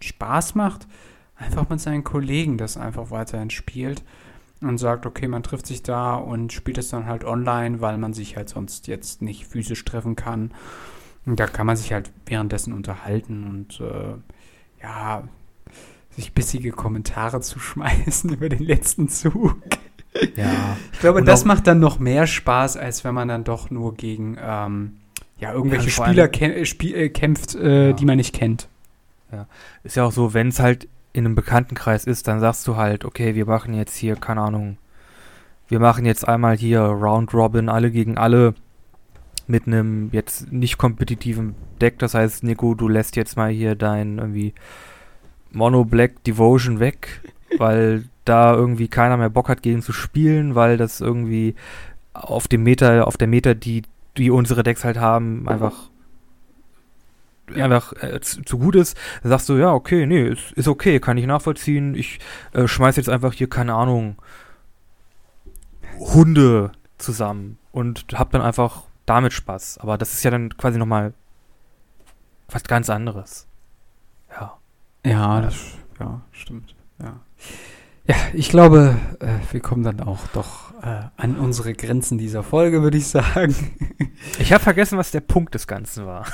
Spaß 0.00 0.54
macht, 0.54 0.86
einfach 1.36 1.68
mit 1.68 1.80
seinen 1.80 2.04
Kollegen 2.04 2.58
das 2.58 2.76
einfach 2.76 3.10
weiterhin 3.10 3.50
spielt 3.50 4.02
und 4.60 4.78
sagt, 4.78 5.06
okay, 5.06 5.28
man 5.28 5.42
trifft 5.42 5.66
sich 5.66 5.82
da 5.82 6.14
und 6.14 6.52
spielt 6.52 6.78
es 6.78 6.90
dann 6.90 7.06
halt 7.06 7.24
online, 7.24 7.80
weil 7.80 7.98
man 7.98 8.12
sich 8.12 8.36
halt 8.36 8.48
sonst 8.48 8.86
jetzt 8.86 9.22
nicht 9.22 9.46
physisch 9.46 9.84
treffen 9.84 10.16
kann. 10.16 10.52
Und 11.26 11.38
da 11.38 11.46
kann 11.46 11.66
man 11.66 11.76
sich 11.76 11.92
halt 11.92 12.10
währenddessen 12.26 12.72
unterhalten 12.72 13.44
und 13.48 13.80
äh, 13.80 14.14
ja, 14.82 15.22
sich 16.10 16.32
bissige 16.32 16.72
Kommentare 16.72 17.40
zu 17.40 17.58
schmeißen 17.58 18.30
über 18.34 18.48
den 18.48 18.62
letzten 18.64 19.08
Zug. 19.08 19.56
Ja. 20.36 20.76
Ich 20.92 20.98
glaube, 21.00 21.20
Und 21.20 21.26
das 21.26 21.44
macht 21.44 21.66
dann 21.66 21.78
noch 21.80 21.98
mehr 21.98 22.26
Spaß, 22.26 22.76
als 22.76 23.02
wenn 23.04 23.14
man 23.14 23.28
dann 23.28 23.44
doch 23.44 23.70
nur 23.70 23.94
gegen 23.94 24.36
ähm, 24.40 24.96
ja, 25.38 25.52
irgendwelche 25.52 25.86
Ja, 25.88 26.04
Spieler 26.04 26.22
allem- 26.24 26.32
kä 26.32 26.94
äh, 26.94 27.08
kämpft, 27.08 27.54
äh, 27.54 27.88
Ja. 27.88 27.92
die 27.94 28.04
man 28.04 28.16
nicht 28.16 28.34
kennt. 28.34 28.68
Ist 29.82 29.96
ja 29.96 30.04
auch 30.04 30.12
so, 30.12 30.34
wenn 30.34 30.48
es 30.48 30.60
halt 30.60 30.86
in 31.14 31.24
einem 31.24 31.34
Bekanntenkreis 31.34 32.04
ist, 32.04 32.28
dann 32.28 32.40
sagst 32.40 32.66
du 32.68 32.76
halt, 32.76 33.06
okay, 33.06 33.34
wir 33.34 33.46
machen 33.46 33.72
jetzt 33.72 33.96
hier, 33.96 34.16
keine 34.16 34.42
Ahnung, 34.42 34.76
wir 35.68 35.80
machen 35.80 36.04
jetzt 36.04 36.28
einmal 36.28 36.56
hier 36.58 36.80
Round 36.82 37.32
Robin, 37.32 37.70
alle 37.70 37.90
gegen 37.90 38.18
alle 38.18 38.54
mit 39.48 39.66
einem 39.66 40.08
jetzt 40.12 40.52
nicht 40.52 40.78
kompetitiven 40.78 41.54
Deck. 41.80 41.98
Das 41.98 42.14
heißt, 42.14 42.44
Nico, 42.44 42.74
du 42.74 42.88
lässt 42.88 43.16
jetzt 43.16 43.36
mal 43.36 43.50
hier 43.50 43.74
dein 43.74 44.18
irgendwie 44.18 44.54
Mono 45.50 45.84
Black 45.84 46.24
Devotion 46.24 46.80
weg, 46.80 47.20
weil 47.58 48.04
da 48.24 48.54
irgendwie 48.54 48.88
keiner 48.88 49.16
mehr 49.16 49.30
Bock 49.30 49.48
hat, 49.48 49.62
gegen 49.62 49.82
zu 49.82 49.92
spielen, 49.92 50.54
weil 50.54 50.76
das 50.76 51.00
irgendwie 51.00 51.54
auf 52.14 52.46
dem 52.48 52.62
Meter, 52.62 53.06
auf 53.06 53.16
der 53.16 53.28
Meter, 53.28 53.54
die, 53.54 53.82
die 54.16 54.30
unsere 54.30 54.62
Decks 54.62 54.84
halt 54.84 54.98
haben, 54.98 55.48
einfach 55.48 55.90
Ja. 57.54 57.64
einfach 57.64 57.92
äh, 58.02 58.20
zu, 58.20 58.42
zu 58.42 58.58
gut 58.58 58.76
ist, 58.76 58.96
dann 59.22 59.30
sagst 59.30 59.48
du, 59.48 59.56
ja, 59.56 59.72
okay, 59.72 60.06
nee, 60.06 60.28
ist, 60.28 60.52
ist 60.52 60.68
okay, 60.68 61.00
kann 61.00 61.18
ich 61.18 61.26
nachvollziehen. 61.26 61.94
Ich 61.94 62.20
äh, 62.52 62.68
schmeiß 62.68 62.96
jetzt 62.96 63.08
einfach 63.08 63.32
hier, 63.32 63.48
keine 63.48 63.74
Ahnung, 63.74 64.16
Hunde 65.98 66.72
zusammen 66.98 67.58
und 67.72 68.06
hab 68.14 68.30
dann 68.30 68.42
einfach 68.42 68.84
damit 69.14 69.32
Spaß. 69.32 69.78
Aber 69.78 69.98
das 69.98 70.14
ist 70.14 70.22
ja 70.22 70.30
dann 70.30 70.56
quasi 70.56 70.78
nochmal 70.78 71.12
was 72.48 72.64
ganz 72.64 72.90
anderes. 72.90 73.46
Ja. 74.30 74.58
Ja, 75.04 75.40
das 75.40 75.56
ja, 75.98 76.20
stimmt. 76.32 76.74
Ja. 77.00 77.20
Ja, 78.08 78.16
ich 78.32 78.48
glaube, 78.48 78.96
äh, 79.20 79.52
wir 79.52 79.60
kommen 79.60 79.84
dann 79.84 80.00
auch 80.00 80.26
doch 80.32 80.72
äh, 80.82 81.02
an 81.16 81.36
unsere 81.36 81.72
Grenzen 81.72 82.18
dieser 82.18 82.42
Folge, 82.42 82.82
würde 82.82 82.98
ich 82.98 83.06
sagen. 83.08 83.54
Ich 84.38 84.52
habe 84.52 84.62
vergessen, 84.62 84.98
was 84.98 85.10
der 85.10 85.20
Punkt 85.20 85.54
des 85.54 85.66
Ganzen 85.66 86.06
war. 86.06 86.26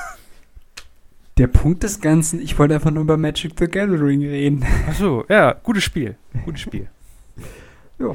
Der 1.38 1.46
Punkt 1.46 1.82
des 1.82 2.00
Ganzen, 2.02 2.38
ich 2.40 2.58
wollte 2.58 2.74
einfach 2.74 2.90
nur 2.90 3.02
über 3.02 3.16
Magic 3.16 3.52
the 3.58 3.66
Gathering 3.66 4.20
reden. 4.20 4.64
Achso, 4.86 5.24
ja, 5.28 5.52
gutes 5.54 5.84
Spiel. 5.84 6.16
Gutes 6.44 6.60
Spiel. 6.60 6.88
ja. 7.98 8.14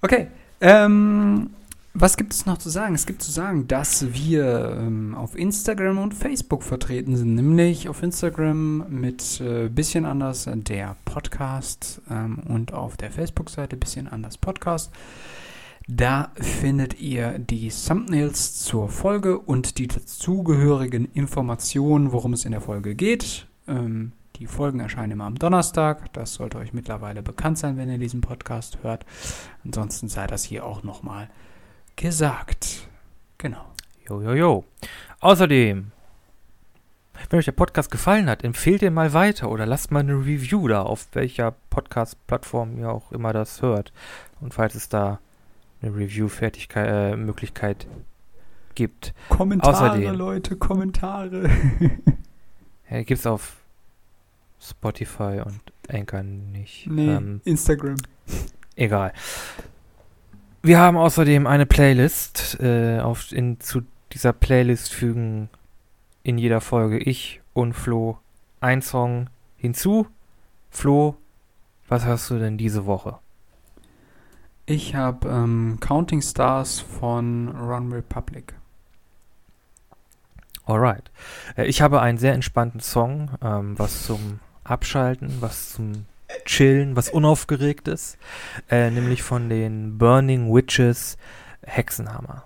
Okay. 0.00 0.28
Ähm, 0.62 1.50
was 1.92 2.16
gibt 2.16 2.32
es 2.32 2.46
noch 2.46 2.58
zu 2.58 2.70
sagen? 2.70 2.94
Es 2.94 3.04
gibt 3.04 3.22
zu 3.22 3.32
sagen, 3.32 3.66
dass 3.66 4.12
wir 4.12 4.76
ähm, 4.78 5.14
auf 5.14 5.36
Instagram 5.36 5.98
und 5.98 6.14
Facebook 6.14 6.62
vertreten 6.62 7.16
sind. 7.16 7.34
Nämlich 7.34 7.88
auf 7.88 8.02
Instagram 8.02 8.88
mit 8.88 9.40
äh, 9.40 9.68
bisschen 9.68 10.06
anders 10.06 10.48
der 10.48 10.96
Podcast 11.04 12.00
ähm, 12.08 12.38
und 12.48 12.72
auf 12.72 12.96
der 12.96 13.10
Facebook-Seite 13.10 13.76
bisschen 13.76 14.06
anders 14.06 14.38
Podcast. 14.38 14.92
Da 15.88 16.30
findet 16.36 17.00
ihr 17.00 17.40
die 17.40 17.70
Thumbnails 17.70 18.62
zur 18.62 18.88
Folge 18.88 19.40
und 19.40 19.78
die 19.78 19.88
dazugehörigen 19.88 21.10
Informationen, 21.12 22.12
worum 22.12 22.34
es 22.34 22.44
in 22.44 22.52
der 22.52 22.60
Folge 22.60 22.94
geht. 22.94 23.48
Ähm, 23.66 24.12
die 24.36 24.46
Folgen 24.46 24.78
erscheinen 24.78 25.12
immer 25.12 25.24
am 25.24 25.34
Donnerstag. 25.34 26.12
Das 26.12 26.34
sollte 26.34 26.58
euch 26.58 26.72
mittlerweile 26.72 27.22
bekannt 27.22 27.58
sein, 27.58 27.76
wenn 27.76 27.90
ihr 27.90 27.98
diesen 27.98 28.20
Podcast 28.20 28.78
hört. 28.82 29.04
Ansonsten 29.64 30.08
sei 30.08 30.28
das 30.28 30.44
hier 30.44 30.64
auch 30.64 30.84
nochmal 30.84 31.28
gesagt. 32.00 32.88
Genau. 33.38 33.64
Jo, 34.08 34.22
jo, 34.22 34.32
jo. 34.34 34.64
Außerdem, 35.20 35.92
wenn 37.28 37.38
euch 37.38 37.44
der 37.44 37.52
Podcast 37.52 37.90
gefallen 37.90 38.28
hat, 38.28 38.42
empfehlt 38.42 38.82
ihr 38.82 38.90
mal 38.90 39.12
weiter 39.12 39.50
oder 39.50 39.66
lasst 39.66 39.90
mal 39.90 40.00
eine 40.00 40.14
Review 40.14 40.66
da, 40.68 40.82
auf 40.82 41.06
welcher 41.12 41.52
Podcast-Plattform 41.70 42.78
ihr 42.78 42.90
auch 42.90 43.12
immer 43.12 43.32
das 43.32 43.60
hört. 43.62 43.92
Und 44.40 44.54
falls 44.54 44.74
es 44.74 44.88
da 44.88 45.20
eine 45.82 45.94
Review-Fertigkeit, 45.94 47.14
äh, 47.14 47.86
gibt. 48.74 49.14
Kommentare, 49.28 49.72
Außerdem. 49.90 50.14
Leute, 50.14 50.56
Kommentare. 50.56 51.50
Ja, 52.90 53.04
gibt's 53.04 53.24
auf 53.24 53.56
Spotify 54.60 55.42
und 55.46 55.60
Anchor 55.88 56.24
nicht. 56.24 56.88
nee, 56.88 57.08
Ähm, 57.08 57.40
Instagram. 57.44 57.94
egal. 58.74 59.12
Wir 60.62 60.78
haben 60.78 60.98
außerdem 60.98 61.46
eine 61.46 61.66
Playlist. 61.66 62.58
Äh, 62.60 63.00
auf, 63.00 63.32
in, 63.32 63.60
zu 63.60 63.82
dieser 64.12 64.32
Playlist 64.32 64.92
fügen 64.92 65.48
in 66.22 66.36
jeder 66.36 66.60
Folge 66.60 66.98
ich 66.98 67.40
und 67.54 67.72
Flo 67.72 68.18
ein 68.60 68.82
Song 68.82 69.30
hinzu. 69.56 70.06
Flo, 70.70 71.16
was 71.88 72.04
hast 72.04 72.30
du 72.30 72.38
denn 72.38 72.58
diese 72.58 72.84
Woche? 72.84 73.18
Ich 74.66 74.94
habe 74.94 75.28
ähm, 75.28 75.78
Counting 75.80 76.20
Stars 76.22 76.80
von 76.80 77.48
Run 77.48 77.92
Republic. 77.92 78.54
Alright. 80.66 81.10
Äh, 81.56 81.64
ich 81.64 81.80
habe 81.80 82.02
einen 82.02 82.18
sehr 82.18 82.34
entspannten 82.34 82.80
Song, 82.80 83.30
ähm, 83.42 83.78
was 83.78 84.04
zum 84.04 84.40
Abschalten, 84.62 85.38
was 85.40 85.72
zum 85.72 86.04
Chillen, 86.44 86.96
was 86.96 87.08
unaufgeregtes, 87.08 88.18
äh, 88.70 88.90
nämlich 88.90 89.22
von 89.22 89.48
den 89.48 89.98
Burning 89.98 90.52
Witches 90.52 91.16
Hexenhammer. 91.62 92.44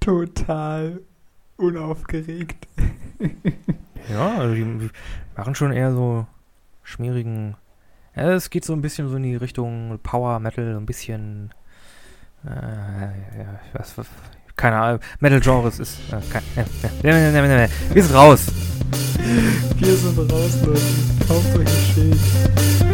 Total 0.00 1.00
unaufgeregt. 1.56 2.66
Ja, 4.08 4.38
also 4.38 4.54
die 4.54 4.90
machen 5.36 5.54
schon 5.54 5.72
eher 5.72 5.92
so 5.92 6.26
schmierigen. 6.82 7.56
Ja, 8.16 8.32
es 8.32 8.50
geht 8.50 8.64
so 8.64 8.72
ein 8.72 8.82
bisschen 8.82 9.08
so 9.08 9.16
in 9.16 9.22
die 9.22 9.36
Richtung 9.36 9.98
Power 10.02 10.40
Metal, 10.40 10.76
ein 10.76 10.86
bisschen. 10.86 11.52
Äh, 12.44 12.48
ja, 12.50 13.60
was, 13.72 13.98
was, 13.98 14.06
keine 14.56 14.76
Ahnung. 14.76 15.00
Metal 15.20 15.40
Genres 15.40 15.78
ist. 15.78 15.98
Äh, 16.10 16.20
kein, 16.30 16.42
ja. 17.02 17.68
Wir 17.92 18.02
sind 18.02 18.14
raus. 18.14 18.46
Wir 19.78 19.96
sind 19.96 20.18
raus, 20.18 20.58
Leute. 20.64 20.80
Kauft 21.26 21.56
euch 21.56 21.66
ein 21.66 21.94
Schild. 21.94 22.87